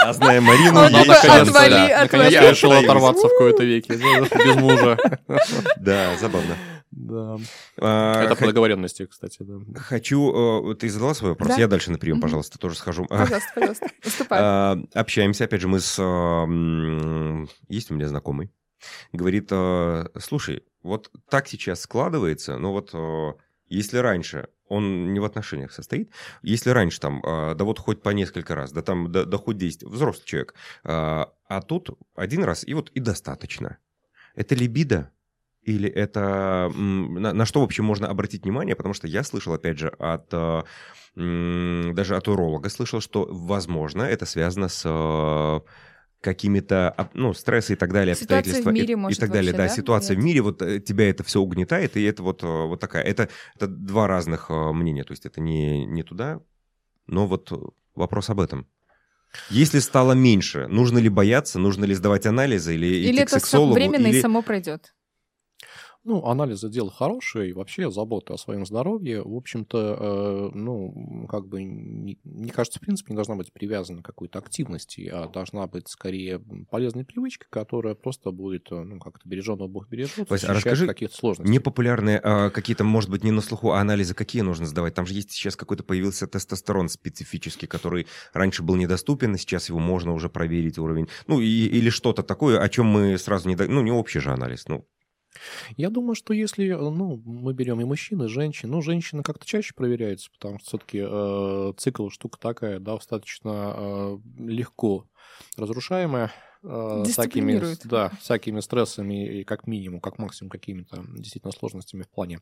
А 0.00 0.12
зная 0.12 0.40
Марину, 0.40 0.84
ей 0.84 1.04
наконец-то 1.06 2.02
наконец 2.02 2.32
решила 2.32 2.78
оторваться 2.78 3.26
в 3.26 3.30
какой-то 3.30 3.64
веке. 3.64 3.94
Без 3.96 4.54
мужа. 4.54 4.96
Да, 5.76 6.16
забавно. 6.18 6.56
Да. 6.90 7.36
А, 7.78 8.22
Это 8.22 8.36
по 8.36 8.46
договоренности, 8.46 9.06
кстати, 9.06 9.38
да. 9.40 9.80
Хочу... 9.80 10.70
Э, 10.70 10.74
ты 10.76 10.88
задала 10.88 11.14
свой 11.14 11.32
вопрос? 11.32 11.58
Я 11.58 11.66
дальше 11.68 11.90
на 11.90 11.98
прием, 11.98 12.20
пожалуйста, 12.20 12.58
тоже 12.58 12.76
схожу. 12.76 13.06
Пожалуйста, 13.06 13.50
пожалуйста. 13.54 13.86
Выступай. 14.04 14.38
А, 14.40 14.78
общаемся. 14.94 15.44
Опять 15.44 15.60
же, 15.60 15.68
мы 15.68 15.80
с... 15.80 15.98
Есть 17.68 17.90
у 17.90 17.94
меня 17.94 18.08
знакомый. 18.08 18.50
Говорит, 19.12 19.48
«Э, 19.50 20.06
слушай, 20.20 20.62
вот 20.82 21.10
так 21.28 21.48
сейчас 21.48 21.80
складывается, 21.80 22.58
но 22.58 22.72
вот 22.72 22.90
э, 22.92 23.32
если 23.66 23.98
раньше 23.98 24.48
он 24.68 25.12
не 25.14 25.20
в 25.20 25.24
отношениях 25.24 25.72
состоит, 25.72 26.10
если 26.42 26.70
раньше 26.70 27.00
там, 27.00 27.22
э, 27.24 27.54
да 27.54 27.64
вот 27.64 27.78
хоть 27.78 28.02
по 28.02 28.10
несколько 28.10 28.54
раз, 28.54 28.72
да 28.72 28.82
там, 28.82 29.10
да, 29.10 29.24
да 29.24 29.38
хоть 29.38 29.56
10, 29.58 29.84
взрослый 29.84 30.26
человек, 30.26 30.54
а 30.84 31.62
тут 31.66 31.90
один 32.14 32.44
раз 32.44 32.66
и 32.66 32.74
вот 32.74 32.90
и 32.90 33.00
достаточно. 33.00 33.78
Это 34.34 34.54
либидо, 34.54 35.10
или 35.62 35.88
это 35.88 36.70
на, 36.74 37.32
на 37.32 37.46
что 37.46 37.60
вообще 37.60 37.82
можно 37.82 38.08
обратить 38.08 38.44
внимание, 38.44 38.76
потому 38.76 38.94
что 38.94 39.06
я 39.06 39.22
слышал, 39.24 39.54
опять 39.54 39.78
же, 39.78 39.88
от 39.88 40.30
даже 41.14 42.16
от 42.16 42.28
уролога 42.28 42.68
слышал, 42.68 43.00
что, 43.00 43.26
возможно, 43.28 44.02
это 44.02 44.24
связано 44.24 44.68
с 44.68 44.84
какими-то, 46.20 47.10
ну, 47.14 47.32
стрессы 47.32 47.74
и 47.74 47.76
так 47.76 47.92
далее, 47.92 48.14
ситуация 48.14 48.38
обстоятельства 48.38 48.70
в 48.70 48.72
мире, 48.72 48.92
и, 48.92 48.96
может, 48.96 49.18
и 49.18 49.20
так 49.20 49.30
далее. 49.30 49.52
Вообще, 49.52 49.62
да, 49.62 49.68
да, 49.68 49.74
ситуация 49.74 50.16
в 50.16 50.18
мире, 50.18 50.40
вот 50.40 50.62
э, 50.62 50.80
тебя 50.80 51.08
это 51.08 51.22
все 51.22 51.40
угнетает, 51.40 51.96
и 51.96 52.02
это 52.02 52.22
вот, 52.22 52.42
э, 52.42 52.46
вот 52.46 52.80
такая, 52.80 53.04
это, 53.04 53.28
это 53.54 53.68
два 53.68 54.08
разных 54.08 54.50
э, 54.50 54.72
мнения, 54.72 55.04
то 55.04 55.12
есть 55.12 55.26
это 55.26 55.40
не, 55.40 55.84
не 55.86 56.02
туда, 56.02 56.40
но 57.06 57.26
вот 57.26 57.52
вопрос 57.94 58.30
об 58.30 58.40
этом. 58.40 58.66
Если 59.50 59.78
стало 59.78 60.12
меньше, 60.12 60.66
нужно 60.68 60.98
ли 60.98 61.08
бояться, 61.08 61.58
нужно 61.58 61.84
ли 61.84 61.94
сдавать 61.94 62.26
анализы 62.26 62.74
или, 62.74 62.86
или 62.86 63.12
идти 63.12 63.22
это 63.22 63.36
к 63.36 63.40
сексологу? 63.40 63.74
временно 63.74 64.06
или... 64.06 64.18
и 64.18 64.20
само 64.20 64.42
пройдет? 64.42 64.94
Ну, 66.08 66.24
анализы 66.24 66.70
дело 66.70 66.90
хорошее, 66.90 67.50
и 67.50 67.52
вообще 67.52 67.90
забота 67.90 68.32
о 68.32 68.38
своем 68.38 68.64
здоровье, 68.64 69.22
в 69.22 69.36
общем-то, 69.36 69.98
э, 70.00 70.56
ну, 70.56 71.26
как 71.28 71.46
бы, 71.46 71.62
не, 71.62 72.18
мне 72.24 72.50
кажется, 72.50 72.78
в 72.78 72.82
принципе, 72.82 73.12
не 73.12 73.16
должна 73.16 73.34
быть 73.34 73.52
привязана 73.52 74.00
к 74.00 74.06
какой-то 74.06 74.38
активности, 74.38 75.06
а 75.12 75.28
должна 75.28 75.66
быть 75.66 75.86
скорее 75.88 76.40
полезной 76.70 77.04
привычкой, 77.04 77.48
которая 77.50 77.94
просто 77.94 78.30
будет, 78.30 78.72
э, 78.72 78.82
ну, 78.82 78.98
как-то 78.98 79.28
береженного 79.28 79.68
Бог 79.68 79.90
бережет, 79.90 80.30
Вася, 80.30 80.50
а 80.50 80.54
расскажи 80.54 80.86
каких-то 80.86 81.14
сложностей. 81.14 81.52
Непопулярные 81.52 82.18
а, 82.24 82.48
какие-то, 82.48 82.84
может 82.84 83.10
быть, 83.10 83.22
не 83.22 83.30
на 83.30 83.42
слуху, 83.42 83.72
а 83.72 83.80
анализы 83.80 84.14
какие 84.14 84.40
нужно 84.40 84.64
сдавать? 84.64 84.94
Там 84.94 85.04
же 85.04 85.12
есть 85.12 85.32
сейчас 85.32 85.56
какой-то 85.56 85.82
появился 85.82 86.26
тестостерон 86.26 86.88
специфический, 86.88 87.66
который 87.66 88.06
раньше 88.32 88.62
был 88.62 88.76
недоступен, 88.76 89.34
и 89.34 89.38
сейчас 89.38 89.68
его 89.68 89.78
можно 89.78 90.14
уже 90.14 90.30
проверить 90.30 90.78
уровень. 90.78 91.08
Ну, 91.26 91.38
и, 91.38 91.66
или 91.66 91.90
что-то 91.90 92.22
такое, 92.22 92.58
о 92.60 92.68
чем 92.70 92.86
мы 92.86 93.18
сразу 93.18 93.46
не... 93.46 93.56
Ну, 93.56 93.82
не 93.82 93.92
общий 93.92 94.20
же 94.20 94.30
анализ, 94.30 94.68
ну, 94.68 94.86
я 95.76 95.90
думаю, 95.90 96.14
что 96.14 96.32
если, 96.32 96.72
ну, 96.72 97.22
мы 97.24 97.52
берем 97.52 97.80
и 97.80 97.84
мужчин, 97.84 98.22
и 98.22 98.28
женщин, 98.28 98.70
ну, 98.70 98.82
женщины 98.82 99.22
как-то 99.22 99.46
чаще 99.46 99.74
проверяются, 99.74 100.30
потому 100.30 100.58
что 100.58 100.68
все-таки 100.68 101.04
э, 101.04 101.72
цикл 101.76 102.08
штука 102.08 102.38
такая, 102.38 102.80
да, 102.80 102.94
достаточно 102.94 103.74
э, 103.76 104.18
легко 104.38 105.06
разрушаемая, 105.56 106.32
э, 106.62 107.04
всякими, 107.06 107.62
да, 107.84 108.10
всякими 108.20 108.60
стрессами 108.60 109.40
и 109.40 109.44
как 109.44 109.66
минимум, 109.66 110.00
как 110.00 110.18
максимум 110.18 110.50
какими-то 110.50 111.04
действительно 111.16 111.52
сложностями 111.52 112.02
в 112.02 112.08
плане 112.08 112.40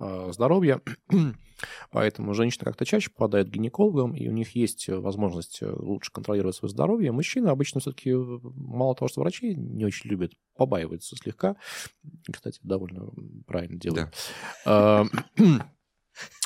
э, 0.00 0.30
здоровья. 0.32 0.80
Поэтому 1.90 2.34
женщины 2.34 2.64
как-то 2.64 2.84
чаще 2.84 3.10
попадают 3.10 3.48
к 3.48 3.52
гинекологам, 3.52 4.14
и 4.14 4.28
у 4.28 4.32
них 4.32 4.54
есть 4.54 4.88
возможность 4.88 5.62
э, 5.62 5.70
лучше 5.70 6.12
контролировать 6.12 6.56
свое 6.56 6.70
здоровье. 6.70 7.12
Мужчины 7.12 7.48
обычно 7.48 7.80
все-таки 7.80 8.12
мало 8.12 8.94
того, 8.94 9.08
что 9.08 9.20
врачи 9.20 9.54
не 9.54 9.84
очень 9.84 10.10
любят, 10.10 10.32
побаиваются 10.56 11.16
слегка. 11.16 11.56
Кстати, 12.30 12.60
довольно 12.62 13.10
правильно 13.46 13.78
делают. 13.78 14.12
Да. 14.64 15.06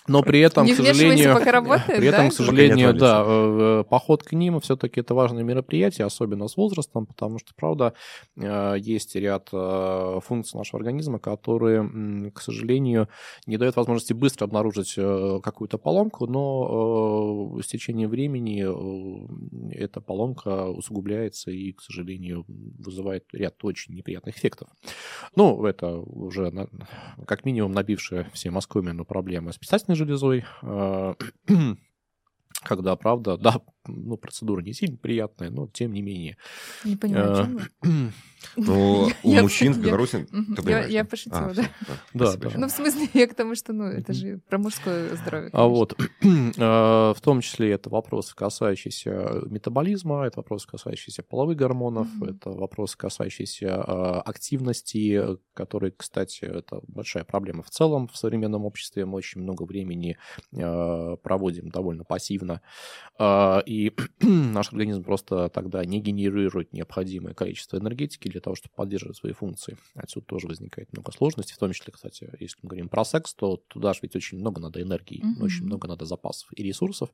Но 0.09 0.22
при 0.22 0.40
этом, 0.40 0.66
не 0.66 0.72
к 0.72 0.76
сожалению, 0.76 1.34
пока 1.34 1.52
работает, 1.52 1.98
при 1.98 2.09
этом, 2.09 2.24
да? 2.24 2.30
к 2.30 2.32
сожалению, 2.32 2.94
да, 2.94 3.24
э, 3.26 3.84
поход 3.88 4.22
к 4.22 4.32
ним 4.32 4.61
все-таки 4.61 5.00
это 5.00 5.14
важное 5.14 5.44
мероприятие, 5.44 6.06
особенно 6.06 6.48
с 6.48 6.56
возрастом, 6.56 7.06
потому 7.06 7.38
что, 7.38 7.52
правда, 7.54 7.92
э, 8.36 8.76
есть 8.78 9.14
ряд 9.14 9.50
э, 9.52 10.20
функций 10.24 10.59
нашего 10.59 10.80
организма, 10.80 11.18
которые, 11.18 12.30
к 12.34 12.40
сожалению, 12.40 13.09
не 13.46 13.59
дают 13.59 13.76
возможности 13.76 14.14
быстро 14.14 14.46
обнаружить 14.46 14.94
какую-то 14.94 15.78
поломку, 15.78 16.26
но 16.26 17.59
с 17.62 17.66
течением 17.66 18.09
времени 18.09 18.64
эта 19.74 20.00
поломка 20.00 20.66
усугубляется 20.68 21.50
и, 21.50 21.72
к 21.72 21.82
сожалению, 21.82 22.44
вызывает 22.48 23.24
ряд 23.32 23.62
очень 23.62 23.94
неприятных 23.94 24.38
эффектов. 24.38 24.68
Ну, 25.36 25.64
это 25.66 25.98
уже 25.98 26.68
как 27.26 27.44
минимум 27.44 27.72
набившая 27.72 28.30
все 28.32 28.50
москвы 28.50 28.82
проблемы 29.04 29.52
с 29.52 29.59
писательной 29.59 29.96
железой, 29.99 30.44
а, 30.62 31.14
когда, 32.62 32.96
правда, 32.96 33.36
да, 33.36 33.61
ну, 33.86 34.16
процедура 34.16 34.62
не 34.62 34.72
сильно 34.72 34.96
приятная, 34.96 35.50
но 35.50 35.68
тем 35.68 35.92
не 35.92 36.02
менее. 36.02 36.36
Не 36.84 36.96
понимаю, 36.96 37.59
чем? 37.82 38.12
Ну, 38.56 39.09
у 39.24 39.32
мужчин 39.34 39.72
в 39.72 39.80
Беларуси... 39.80 40.26
Я 40.88 41.04
пошутила, 41.04 41.52
да. 41.54 41.64
Да, 42.14 42.36
да. 42.36 42.50
Ну, 42.56 42.68
в 42.68 42.70
смысле, 42.70 43.09
я 43.14 43.26
к 43.26 43.34
тому, 43.34 43.54
что, 43.54 43.72
ну, 43.72 43.84
это 43.84 44.12
же 44.12 44.38
про 44.48 44.59
мужское 44.59 45.16
здоровье. 45.16 45.50
А 45.52 45.66
вот, 45.66 45.98
а, 46.59 47.14
в 47.14 47.20
том 47.20 47.40
числе 47.40 47.72
это 47.72 47.90
вопрос, 47.90 48.32
касающийся 48.34 49.42
метаболизма, 49.46 50.24
это 50.24 50.38
вопрос, 50.38 50.66
касающийся 50.66 51.22
половых 51.22 51.56
гормонов, 51.56 52.06
это 52.22 52.50
вопрос, 52.50 52.96
касающийся 52.96 53.82
а, 53.82 54.20
активности, 54.20 55.20
который, 55.54 55.92
кстати, 55.96 56.44
это 56.44 56.80
большая 56.86 57.24
проблема 57.24 57.62
в 57.62 57.70
целом 57.70 58.09
в 58.09 58.16
современном 58.16 58.64
обществе. 58.64 59.04
Мы 59.04 59.16
очень 59.16 59.42
много 59.42 59.64
времени 59.64 60.16
а, 60.56 61.16
проводим 61.16 61.70
довольно 61.70 62.04
пассивно, 62.04 62.47
и 63.20 63.92
наш 64.20 64.68
организм 64.68 65.03
просто 65.03 65.49
тогда 65.49 65.84
не 65.84 66.01
генерирует 66.01 66.72
необходимое 66.72 67.34
количество 67.34 67.76
энергетики 67.76 68.28
для 68.28 68.40
того, 68.40 68.55
чтобы 68.55 68.74
поддерживать 68.74 69.16
свои 69.16 69.32
функции. 69.32 69.76
Отсюда 69.94 70.26
тоже 70.26 70.46
возникает 70.46 70.92
много 70.92 71.12
сложностей, 71.12 71.55
в 71.55 71.59
том 71.59 71.72
числе, 71.72 71.92
кстати, 71.92 72.30
если 72.38 72.59
мы 72.62 72.68
говорим 72.68 72.88
про 72.88 73.05
секс, 73.05 73.34
то 73.34 73.57
туда 73.68 73.92
же 73.92 74.01
ведь 74.03 74.14
очень 74.16 74.38
много 74.38 74.61
надо 74.61 74.80
энергии, 74.80 75.22
mm-hmm. 75.22 75.42
очень 75.42 75.64
много 75.64 75.88
надо 75.88 76.05
запасов 76.05 76.49
и 76.55 76.62
ресурсов. 76.62 77.11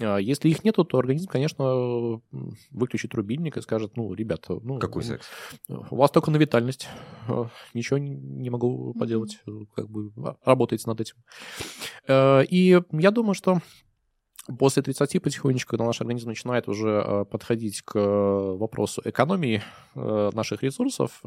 А, 0.00 0.18
если 0.18 0.48
их 0.48 0.64
нету, 0.64 0.84
то 0.84 0.98
организм, 0.98 1.28
конечно, 1.28 2.20
выключит 2.70 3.14
рубильник 3.14 3.56
и 3.56 3.62
скажет, 3.62 3.96
ну, 3.96 4.12
ребята... 4.14 4.58
Ну, 4.62 4.78
Какой 4.78 5.02
секс? 5.02 5.26
У 5.68 5.96
вас 5.96 6.10
только 6.10 6.30
на 6.30 6.36
витальность. 6.36 6.88
А, 7.28 7.48
ничего 7.74 7.98
не 7.98 8.50
могу 8.50 8.94
поделать. 8.94 9.40
Mm-hmm. 9.46 9.66
Как 9.74 9.90
бы 9.90 10.12
а, 10.18 10.36
работайте 10.44 10.84
над 10.86 11.00
этим. 11.00 11.16
И 12.48 12.80
я 12.92 13.10
думаю, 13.10 13.34
что 13.34 13.60
После 14.58 14.82
30 14.82 15.22
потихонечку, 15.22 15.76
наш 15.76 16.00
организм 16.00 16.28
начинает 16.28 16.68
уже 16.68 16.88
э, 16.88 17.24
подходить 17.24 17.82
к 17.82 17.96
э, 17.96 18.56
вопросу 18.56 19.00
экономии 19.04 19.62
э, 19.94 20.30
наших 20.32 20.64
ресурсов, 20.64 21.20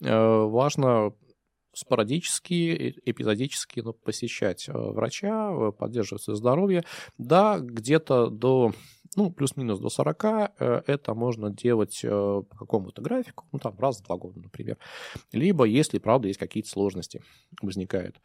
важно 0.00 1.12
спорадически, 1.72 2.94
эпизодически 3.04 3.80
ну, 3.80 3.94
посещать 3.94 4.68
врача, 4.68 5.72
поддерживать 5.72 6.22
свое 6.22 6.36
здоровье. 6.36 6.84
Да, 7.18 7.58
где-то 7.58 8.28
до 8.28 8.72
ну, 9.16 9.30
плюс-минус 9.30 9.80
до 9.80 9.88
40, 9.88 10.24
это 10.58 11.14
можно 11.14 11.50
делать 11.50 12.00
по 12.02 12.44
какому-то 12.56 13.02
графику, 13.02 13.44
ну, 13.52 13.58
там, 13.58 13.76
раз 13.78 13.98
в 13.98 14.04
два 14.04 14.16
года, 14.16 14.40
например. 14.40 14.76
Либо, 15.32 15.64
если, 15.64 15.98
правда, 15.98 16.28
есть 16.28 16.38
какие-то 16.38 16.68
сложности 16.68 17.22
возникают. 17.60 18.20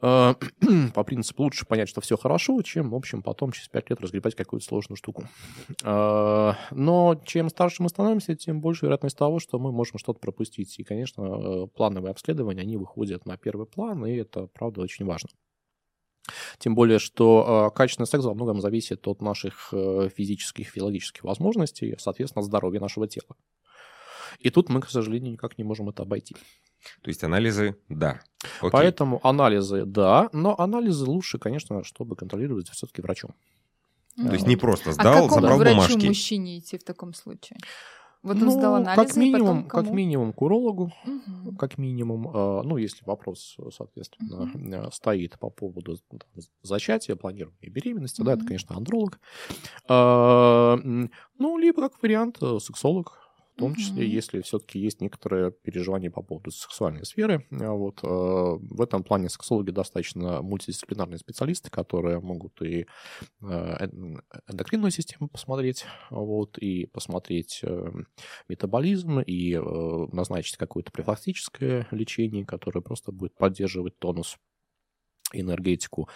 Э, 0.00 0.34
по 0.94 1.04
принципу 1.04 1.44
лучше 1.44 1.66
понять, 1.66 1.88
что 1.88 2.00
все 2.00 2.16
хорошо, 2.16 2.60
чем, 2.62 2.90
в 2.90 2.94
общем, 2.94 3.22
потом 3.22 3.52
через 3.52 3.68
5 3.68 3.90
лет 3.90 4.00
разгребать 4.00 4.34
какую-то 4.34 4.64
сложную 4.64 4.96
штуку. 4.96 5.24
Э, 5.84 6.52
но 6.70 7.20
чем 7.24 7.48
старше 7.48 7.82
мы 7.82 7.88
становимся, 7.88 8.36
тем 8.36 8.60
больше 8.60 8.86
вероятность 8.86 9.16
того, 9.16 9.40
что 9.40 9.58
мы 9.58 9.72
можем 9.72 9.98
что-то 9.98 10.20
пропустить. 10.20 10.78
И, 10.78 10.84
конечно, 10.84 11.22
э, 11.22 11.66
плановые 11.68 12.12
обследования, 12.12 12.62
они 12.62 12.76
выходят 12.76 13.26
на 13.26 13.36
первый 13.36 13.66
план, 13.66 14.06
и 14.06 14.14
это, 14.14 14.46
правда, 14.46 14.82
очень 14.82 15.04
важно. 15.04 15.30
Тем 16.58 16.74
более, 16.74 16.98
что 16.98 17.72
качественный 17.74 18.06
секс 18.06 18.22
во 18.22 18.34
многом 18.34 18.60
зависит 18.60 19.08
от 19.08 19.22
наших 19.22 19.72
физических, 20.14 20.68
физиологических 20.68 21.24
возможностей, 21.24 21.94
соответственно, 21.98 22.42
здоровья 22.42 22.80
нашего 22.80 23.08
тела. 23.08 23.34
И 24.38 24.50
тут 24.50 24.68
мы, 24.68 24.82
к 24.82 24.90
сожалению, 24.90 25.32
никак 25.32 25.56
не 25.56 25.64
можем 25.64 25.88
это 25.88 26.02
обойти. 26.02 26.36
То 27.02 27.08
есть 27.08 27.24
анализы– 27.24 27.76
да. 27.88 28.20
Окей. 28.60 28.70
Поэтому 28.70 29.20
анализы– 29.26 29.84
да, 29.86 30.28
но 30.32 30.58
анализы 30.58 31.04
лучше, 31.04 31.38
конечно, 31.38 31.84
чтобы 31.84 32.16
контролировать 32.16 32.68
все-таки 32.70 33.02
врачом. 33.02 33.34
То 34.16 34.32
есть 34.32 34.46
не 34.46 34.56
просто 34.56 34.92
сдал, 34.92 35.26
а 35.26 35.28
забрал 35.28 35.58
врачу 35.58 35.74
бумажки. 35.74 36.06
мужчине 36.06 36.58
идти 36.58 36.76
в 36.76 36.84
таком 36.84 37.14
случае? 37.14 37.58
Вот 38.22 38.36
он 38.36 38.46
ну, 38.46 38.50
сдал 38.50 38.74
анализы, 38.74 39.06
как 39.06 39.16
минимум, 39.16 39.46
потом 39.46 39.68
кому? 39.68 39.84
как 39.84 39.94
минимум 39.94 40.32
к 40.32 40.42
урологу, 40.42 40.92
угу. 41.06 41.56
как 41.56 41.78
минимум, 41.78 42.28
э, 42.28 42.62
ну, 42.64 42.76
если 42.76 43.04
вопрос, 43.04 43.56
соответственно, 43.72 44.42
угу. 44.42 44.90
стоит 44.90 45.38
по 45.38 45.50
поводу 45.50 45.96
там, 46.08 46.20
зачатия, 46.62 47.14
планирования 47.14 47.70
беременности, 47.70 48.20
угу. 48.20 48.26
да, 48.26 48.34
это, 48.34 48.44
конечно, 48.44 48.76
андролог. 48.76 49.20
Э, 49.88 50.76
ну, 51.38 51.58
либо 51.58 51.80
как 51.88 52.02
вариант 52.02 52.38
сексолог, 52.38 53.27
в 53.58 53.60
том 53.60 53.74
числе, 53.74 54.04
mm-hmm. 54.04 54.08
если 54.08 54.40
все-таки 54.40 54.78
есть 54.78 55.00
некоторое 55.00 55.50
переживание 55.50 56.12
по 56.12 56.22
поводу 56.22 56.52
сексуальной 56.52 57.04
сферы. 57.04 57.44
А 57.50 57.72
вот, 57.72 57.98
э, 58.04 58.06
в 58.06 58.80
этом 58.80 59.02
плане 59.02 59.28
сексологи 59.28 59.72
достаточно 59.72 60.42
мультидисциплинарные 60.42 61.18
специалисты, 61.18 61.68
которые 61.68 62.20
могут 62.20 62.62
и 62.62 62.86
э, 63.42 63.88
эндокринную 64.46 64.92
систему 64.92 65.28
посмотреть, 65.28 65.86
вот, 66.10 66.56
и 66.58 66.86
посмотреть 66.86 67.58
э, 67.64 67.90
метаболизм, 68.48 69.18
и 69.18 69.54
э, 69.54 70.06
назначить 70.12 70.56
какое-то 70.56 70.92
профилактическое 70.92 71.88
лечение, 71.90 72.46
которое 72.46 72.80
просто 72.80 73.10
будет 73.10 73.34
поддерживать 73.34 73.98
тонус 73.98 74.36
энергетику 75.34 76.08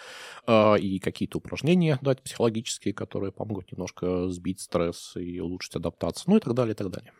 и 0.47 0.99
какие-то 0.99 1.37
упражнения 1.37 1.99
дать 2.01 2.23
психологические, 2.23 2.95
которые 2.95 3.31
помогут 3.31 3.71
немножко 3.71 4.27
сбить 4.29 4.59
стресс 4.59 5.15
и 5.15 5.39
улучшить 5.39 5.75
адаптацию, 5.75 6.31
ну 6.31 6.37
и 6.37 6.39
так 6.39 6.55
далее, 6.55 6.73
и 6.73 6.75
так 6.75 6.89
далее. 6.89 7.13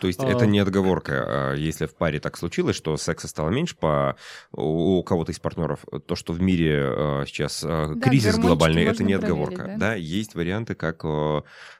То 0.00 0.06
есть 0.06 0.22
это 0.22 0.44
а. 0.44 0.46
не 0.46 0.60
отговорка, 0.60 1.52
а 1.52 1.54
если 1.54 1.86
в 1.86 1.94
паре 1.94 2.20
так 2.20 2.36
случилось, 2.36 2.76
что 2.76 2.96
секса 2.96 3.28
стало 3.28 3.50
меньше 3.50 3.76
по 3.76 4.16
у 4.52 5.02
кого-то 5.02 5.32
из 5.32 5.38
партнеров, 5.38 5.84
то, 6.06 6.14
что 6.14 6.32
в 6.32 6.40
мире 6.40 6.80
а, 6.84 7.24
сейчас 7.26 7.62
да, 7.62 7.94
кризис 8.00 8.38
глобальный, 8.38 8.84
это 8.84 9.02
не 9.02 9.14
отговорка. 9.14 9.64
Да? 9.64 9.76
да, 9.76 9.94
есть 9.94 10.34
варианты, 10.34 10.74
как 10.74 11.04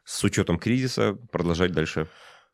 с 0.05 0.25
учетом 0.25 0.59
кризиса 0.59 1.17
продолжать 1.31 1.73
дальше 1.73 2.09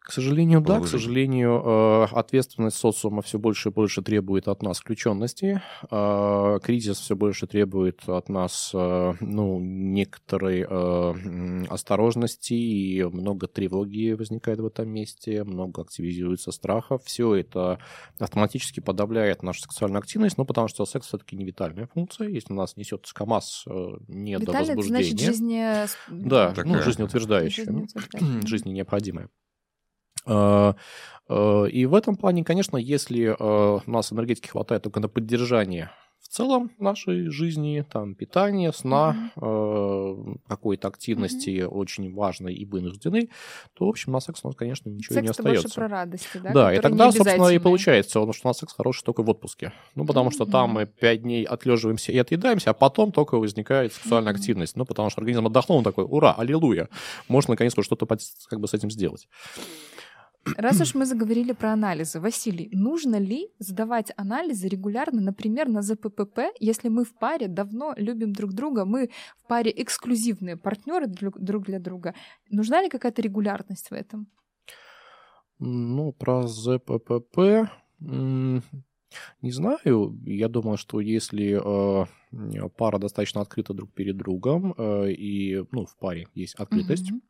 К 0.05 0.13
сожалению, 0.13 0.61
да, 0.61 0.81
к 0.81 0.87
сожалению, 0.87 1.63
э, 1.65 2.05
ответственность 2.13 2.77
социума 2.77 3.23
все 3.23 3.39
больше 3.39 3.71
и 3.71 3.73
больше 3.73 4.03
требует 4.03 4.49
от 4.49 4.63
нас 4.63 4.79
включенности. 4.81 5.63
Э, 5.91 6.59
кризис 6.63 6.99
все 6.99 7.17
больше 7.17 7.47
требует 7.47 8.07
от 8.07 8.29
нас 8.29 8.71
э, 8.75 9.15
ну, 9.21 9.59
некоторой 9.61 10.67
осторожности, 11.69 12.53
и 12.53 13.03
много 13.03 13.47
тревоги 13.47 14.13
возникает 14.13 14.61
в 14.61 14.67
этом 14.67 14.91
месте, 14.91 15.43
много 15.43 15.81
активизируется 15.81 16.53
страхов. 16.53 17.03
Все 17.05 17.37
это 17.37 17.79
автоматически 18.19 18.81
подавляет 18.81 19.43
нашу 19.43 19.63
сексуальную 19.63 20.01
активность, 20.01 20.37
ну, 20.37 20.45
потому 20.45 20.69
что 20.69 20.85
секс 20.85 21.07
все-таки 21.07 21.35
не 21.35 21.47
витальная 21.47 21.87
функция. 21.87 22.29
Если 22.29 22.53
у 22.53 22.57
нас 22.57 22.77
несет 22.77 23.11
КАМАЗ 23.11 23.65
не 24.09 24.39
до 24.39 24.53
возбуждения... 24.53 25.03
значит, 25.03 25.21
жизни... 25.21 25.65
Да, 26.11 26.55
ну, 26.63 26.83
жизнеутверждающая, 26.83 27.65
жизни 28.45 28.71
необходимая. 28.71 29.31
А, 30.27 30.77
а, 31.29 31.65
и 31.65 31.87
в 31.87 31.95
этом 31.95 32.17
плане, 32.17 32.45
конечно, 32.45 32.77
если 32.77 33.35
а, 33.39 33.81
у 33.87 33.91
нас 33.91 34.13
энергетики 34.13 34.49
хватает 34.49 34.83
только 34.83 35.01
на 35.01 35.09
поддержание 35.09 35.91
в 36.21 36.29
целом 36.29 36.73
нашей 36.79 37.29
жизни, 37.29 37.85
там, 37.89 38.15
питания, 38.15 38.73
сна, 38.73 39.31
mm-hmm. 39.37 40.41
какой-то 40.49 40.89
активности 40.89 41.51
mm-hmm. 41.51 41.67
очень 41.67 42.13
важной 42.13 42.55
и 42.55 42.65
вынужденной, 42.65 43.31
то, 43.75 43.87
в 43.87 43.89
общем, 43.91 44.11
на 44.11 44.21
секс 44.21 44.41
у 44.43 44.49
нас, 44.49 44.57
конечно, 44.57 44.89
ничего 44.89 45.15
секс 45.15 45.23
не 45.23 45.29
остается. 45.29 45.63
больше 45.63 45.75
про 45.77 45.89
радости, 45.89 46.39
да? 46.43 46.53
Да, 46.53 46.75
и 46.75 46.81
тогда, 46.81 47.13
собственно, 47.13 47.49
и 47.49 47.59
получается, 47.59 48.11
что 48.11 48.25
у 48.25 48.49
нас 48.49 48.59
секс 48.59 48.73
хороший 48.73 49.05
только 49.05 49.23
в 49.23 49.31
отпуске. 49.31 49.73
Ну, 49.95 50.07
потому 50.07 50.31
mm-hmm. 50.31 50.35
что 50.35 50.47
там 50.47 50.71
мы 50.71 50.87
пять 50.87 51.23
дней 51.23 51.45
отлеживаемся 51.45 52.11
и 52.11 52.19
отъедаемся, 52.19 52.71
а 52.71 52.75
потом 52.75 53.13
только 53.13 53.37
возникает 53.37 53.93
сексуальная 53.93 54.33
mm-hmm. 54.33 54.37
активность. 54.37 54.77
Ну, 54.77 54.87
потому 54.87 55.11
что 55.11 55.21
организм 55.21 55.47
отдохнул, 55.47 55.79
он 55.79 55.85
такой, 55.85 56.05
ура, 56.09 56.33
аллилуйя, 56.33 56.89
можно, 57.29 57.53
наконец-то, 57.53 57.83
что-то 57.83 58.07
как 58.07 58.59
бы 58.59 58.67
с 58.67 58.75
этим 58.75 58.91
сделать. 58.91 59.29
Раз 60.57 60.81
уж 60.81 60.95
мы 60.95 61.07
заговорили 61.07 61.53
про 61.53 61.73
анализы, 61.73 62.21
Василий, 62.21 62.69
нужно 62.73 63.17
ли 63.17 63.49
сдавать 63.59 64.13
анализы 64.17 64.69
регулярно, 64.69 65.21
например, 65.21 65.69
на 65.69 65.83
ЗППП, 65.83 66.53
если 66.61 66.89
мы 66.89 67.05
в 67.05 67.15
паре 67.15 67.49
давно 67.49 67.95
любим 67.97 68.33
друг 68.33 68.53
друга, 68.53 68.85
мы 68.85 69.11
в 69.39 69.47
паре 69.47 69.73
эксклюзивные 69.75 70.57
партнеры 70.57 71.07
друг 71.07 71.65
для 71.67 71.79
друга? 71.79 72.15
Нужна 72.51 72.83
ли 72.83 72.89
какая-то 72.89 73.23
регулярность 73.23 73.91
в 73.91 73.93
этом? 73.93 74.27
Ну, 75.59 76.13
про 76.13 76.47
ЗППП 76.47 77.71
не 79.43 79.53
знаю. 79.53 80.19
Я 80.27 80.49
думаю, 80.49 80.77
что 80.77 81.01
если 81.01 81.55
э, 81.55 82.69
пара 82.77 82.99
достаточно 82.99 83.41
открыта 83.41 83.73
друг 83.73 83.93
перед 83.93 84.17
другом, 84.17 84.75
э, 84.77 85.13
и 85.13 85.65
ну, 85.71 85.87
в 85.87 85.97
паре 85.97 86.27
есть 86.35 86.55
открытость, 86.57 87.13
mm-hmm 87.13 87.21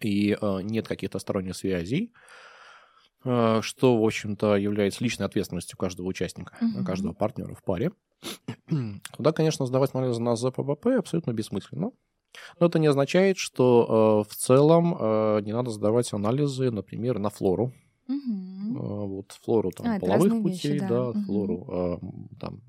и 0.00 0.36
э, 0.40 0.60
нет 0.62 0.88
каких-то 0.88 1.18
сторонних 1.18 1.56
связей, 1.56 2.12
э, 3.24 3.60
что, 3.62 3.98
в 3.98 4.04
общем-то, 4.04 4.56
является 4.56 5.02
личной 5.02 5.26
ответственностью 5.26 5.78
каждого 5.78 6.06
участника, 6.06 6.56
mm-hmm. 6.60 6.84
каждого 6.84 7.12
партнера 7.12 7.54
в 7.54 7.62
паре. 7.62 7.92
Туда, 9.16 9.32
конечно, 9.32 9.66
сдавать 9.66 9.94
анализы 9.94 10.20
на 10.20 10.36
ЗППП 10.36 10.86
абсолютно 10.98 11.32
бессмысленно. 11.32 11.90
Но 12.58 12.66
это 12.66 12.78
не 12.78 12.86
означает, 12.86 13.36
что 13.36 14.24
э, 14.26 14.30
в 14.30 14.34
целом 14.34 14.96
э, 14.98 15.40
не 15.42 15.52
надо 15.52 15.70
сдавать 15.70 16.12
анализы, 16.12 16.70
например, 16.70 17.18
на 17.18 17.30
флору. 17.30 17.72
Угу. 18.08 18.76
Э, 18.78 19.06
вот 19.06 19.32
флору 19.42 19.70
там, 19.70 19.86
а, 19.86 20.00
половых 20.00 20.42
путей, 20.42 20.72
вещи, 20.72 20.80
да, 20.80 20.88
да 20.88 21.08
угу. 21.10 21.20
флору 21.22 21.66
э, 21.68 21.98
там, 22.40 22.60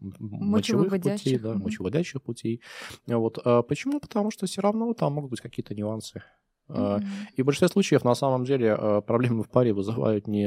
мочевых 0.00 0.90
путей, 0.90 1.38
да, 1.38 1.54
мочеводящих 1.54 2.22
путей. 2.22 2.60
Вот. 3.06 3.38
А 3.44 3.62
почему? 3.62 4.00
Потому 4.00 4.30
что 4.30 4.46
все 4.46 4.60
равно 4.60 4.92
там 4.94 5.14
могут 5.14 5.30
быть 5.30 5.40
какие-то 5.40 5.74
нюансы. 5.74 6.22
Mm-hmm. 6.68 7.04
И 7.36 7.42
в 7.42 7.44
большинстве 7.44 7.68
случаев 7.68 8.04
на 8.04 8.14
самом 8.14 8.44
деле 8.44 8.76
э, 8.78 9.02
проблемы 9.04 9.42
в 9.42 9.48
паре 9.48 9.72
вызывают 9.72 10.28
не 10.28 10.44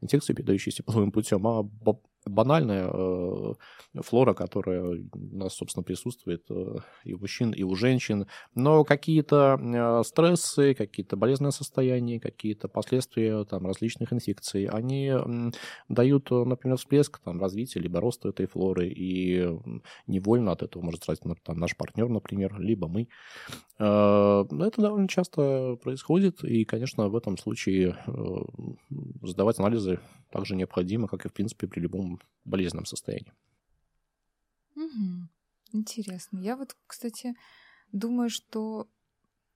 инфекции, 0.00 0.32
передающиеся 0.32 0.82
половым 0.82 1.12
путем, 1.12 1.46
а 1.46 1.62
банальная 2.26 2.90
э, 2.92 3.54
флора, 4.02 4.34
которая 4.34 4.82
у 4.82 5.36
нас, 5.36 5.54
собственно, 5.54 5.82
присутствует 5.82 6.44
э, 6.50 6.76
и 7.04 7.12
у 7.12 7.18
мужчин, 7.18 7.52
и 7.52 7.62
у 7.62 7.74
женщин. 7.74 8.26
Но 8.54 8.84
какие-то 8.84 9.58
э, 9.60 10.02
стрессы, 10.04 10.74
какие-то 10.74 11.16
болезненные 11.16 11.52
состояния, 11.52 12.20
какие-то 12.20 12.68
последствия 12.68 13.44
там, 13.44 13.66
различных 13.66 14.12
инфекций, 14.12 14.66
они 14.66 15.12
дают, 15.88 16.30
например, 16.30 16.76
всплеск 16.78 17.20
там, 17.20 17.40
развития 17.40 17.80
либо 17.80 18.00
роста 18.00 18.30
этой 18.30 18.46
флоры, 18.46 18.88
и 18.88 19.46
невольно 20.06 20.52
от 20.52 20.62
этого 20.62 20.82
может 20.82 21.02
страдать 21.02 21.22
там, 21.42 21.58
наш 21.58 21.76
партнер, 21.76 22.08
например, 22.08 22.58
либо 22.58 22.88
мы. 22.88 23.08
Это 23.76 24.72
довольно 24.76 25.08
часто 25.08 25.76
происходит, 25.82 26.44
и, 26.44 26.64
конечно, 26.64 27.08
в 27.08 27.16
этом 27.16 27.36
случае 27.36 27.96
сдавать 29.22 29.58
анализы 29.58 29.98
также 30.30 30.56
необходимо, 30.56 31.08
как 31.08 31.26
и, 31.26 31.28
в 31.28 31.32
принципе, 31.32 31.66
при 31.66 31.80
любом 31.80 32.13
болезненном 32.44 32.86
состоянии. 32.86 33.32
Угу. 34.76 35.28
Интересно. 35.72 36.38
Я 36.38 36.56
вот, 36.56 36.76
кстати, 36.86 37.34
думаю, 37.92 38.30
что 38.30 38.88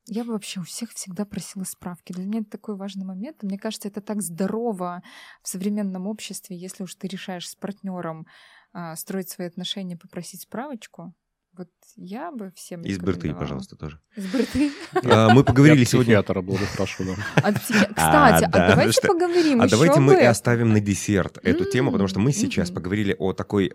я 0.07 0.25
бы 0.25 0.33
вообще 0.33 0.61
у 0.61 0.65
всех 0.65 0.93
всегда 0.93 1.27
просила 1.27 1.65
справки. 1.65 2.13
Для 2.13 2.25
меня 2.25 2.41
это 2.41 2.51
такой 2.51 2.77
важный 2.77 3.05
момент. 3.05 3.43
Мне 3.43 3.59
кажется, 3.59 3.89
это 3.89 4.01
так 4.01 4.23
здорово 4.23 5.03
в 5.43 5.49
современном 5.49 6.07
обществе, 6.07 6.57
если 6.57 6.83
уж 6.83 6.95
ты 6.95 7.09
решаешь 7.09 7.49
с 7.49 7.55
партнером 7.55 8.27
а, 8.73 8.97
строить 8.97 9.29
свои 9.29 9.47
отношения, 9.49 9.97
попросить 9.97 10.43
справочку. 10.43 11.15
Вот 11.59 11.69
я 11.97 12.31
бы 12.31 12.53
всем 12.55 12.83
Из 12.83 12.99
Берты, 12.99 13.35
пожалуйста, 13.35 13.75
тоже. 13.75 13.99
Из 14.15 14.27
Берты. 14.27 14.71
А, 15.11 15.29
мы 15.31 15.43
поговорили 15.43 15.83
сегодня... 15.83 16.15
Психиатра 16.15 16.41
был, 16.41 16.57
прошу, 16.77 17.03
да. 17.05 17.15
Кстати, 17.51 18.45
а, 18.45 18.49
а 18.53 18.69
давайте 18.69 19.01
поговорим 19.03 19.61
А 19.61 19.69
давайте 19.69 19.99
мы 19.99 20.15
и 20.15 20.25
оставим 20.25 20.73
на 20.73 20.81
десерт 20.81 21.39
эту 21.43 21.65
тему, 21.65 21.91
потому 21.91 22.07
что 22.07 22.21
мы 22.21 22.33
сейчас 22.33 22.71
поговорили 22.71 23.17
о 23.19 23.33
такой, 23.33 23.73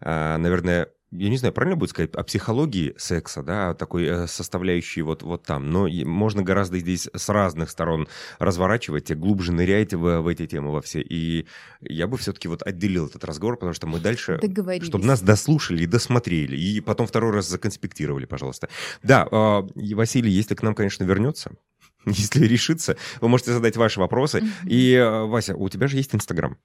наверное, 0.00 0.88
я 1.12 1.28
не 1.28 1.36
знаю, 1.36 1.54
правильно 1.54 1.76
будет 1.76 1.90
сказать, 1.90 2.14
о 2.14 2.24
психологии 2.24 2.94
секса, 2.98 3.42
да, 3.42 3.74
такой 3.74 4.04
э, 4.04 4.26
составляющей 4.26 5.02
вот, 5.02 5.22
вот 5.22 5.44
там. 5.44 5.70
Но 5.70 5.88
можно 6.04 6.42
гораздо 6.42 6.78
здесь 6.78 7.08
с 7.14 7.28
разных 7.28 7.70
сторон 7.70 8.08
разворачивать, 8.38 9.12
глубже 9.12 9.52
нырять 9.52 9.94
в, 9.94 10.20
в 10.20 10.26
эти 10.26 10.46
темы 10.46 10.72
во 10.72 10.80
все. 10.82 11.00
И 11.00 11.46
я 11.80 12.06
бы 12.06 12.16
все-таки 12.18 12.48
вот 12.48 12.62
отделил 12.62 13.06
этот 13.06 13.24
разговор, 13.24 13.56
потому 13.56 13.72
что 13.72 13.86
мы 13.86 14.00
дальше... 14.00 14.38
Чтобы 14.84 15.04
нас 15.04 15.22
дослушали 15.22 15.84
и 15.84 15.86
досмотрели. 15.86 16.56
И 16.56 16.80
потом 16.80 17.06
второй 17.06 17.32
раз 17.32 17.48
законспектировали, 17.48 18.26
пожалуйста. 18.26 18.68
Да, 19.02 19.28
э, 19.30 19.94
Василий, 19.94 20.30
если 20.30 20.54
к 20.54 20.62
нам, 20.62 20.74
конечно, 20.74 21.04
вернется, 21.04 21.52
если 22.06 22.46
решится, 22.46 22.96
вы 23.20 23.28
можете 23.28 23.52
задать 23.52 23.76
ваши 23.76 24.00
вопросы. 24.00 24.42
И, 24.64 24.92
э, 24.92 25.24
Вася, 25.24 25.54
у 25.56 25.68
тебя 25.68 25.86
же 25.86 25.96
есть 25.96 26.14
Инстаграм. 26.14 26.58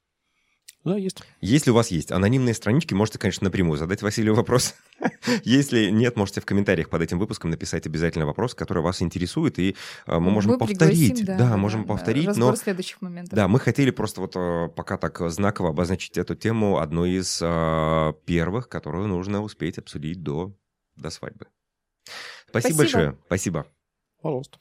Да, 0.84 0.98
есть. 0.98 1.22
Если 1.42 1.70
у 1.70 1.76
вас 1.76 1.92
есть 1.92 2.12
анонимные 2.12 2.56
странички, 2.56 2.96
можете, 2.96 3.20
конечно, 3.20 3.46
напрямую 3.46 3.78
задать 3.78 4.02
Василию 4.02 4.34
вопрос. 4.34 4.74
Если 5.44 5.92
нет, 5.92 6.16
можете 6.16 6.42
в 6.42 6.46
комментариях 6.46 6.90
под 6.90 7.04
этим 7.04 7.20
выпуском 7.20 7.52
написать 7.52 7.86
обязательно 7.86 8.26
вопрос, 8.26 8.56
который 8.56 8.82
вас 8.82 9.02
интересует, 9.04 9.60
и 9.60 9.76
э, 10.08 10.18
мы 10.18 10.32
можем 10.32 10.54
мы 10.54 10.58
повторить. 10.58 11.24
Да, 11.24 11.38
да, 11.38 11.58
можем 11.58 11.84
да, 11.84 11.88
повторить. 11.88 12.28
Разбор 12.28 12.52
но... 12.52 12.56
следующих 12.56 13.00
моментов. 13.02 13.36
Да, 13.36 13.48
мы 13.48 13.60
хотели 13.60 13.92
просто 13.92 14.22
вот 14.22 14.36
э, 14.36 14.70
пока 14.76 14.98
так 14.98 15.22
знаково 15.30 15.70
обозначить 15.70 16.18
эту 16.18 16.34
тему 16.36 16.80
одной 16.80 17.12
из 17.12 17.40
э, 17.42 18.14
первых, 18.26 18.68
которую 18.68 19.08
нужно 19.08 19.44
успеть 19.44 19.78
обсудить 19.78 20.24
до, 20.24 20.56
до 20.96 21.12
свадьбы. 21.12 21.46
Спасибо, 22.50 22.74
Спасибо 22.74 22.78
большое. 22.78 23.18
Спасибо. 23.28 23.68
Пожалуйста. 24.22 24.58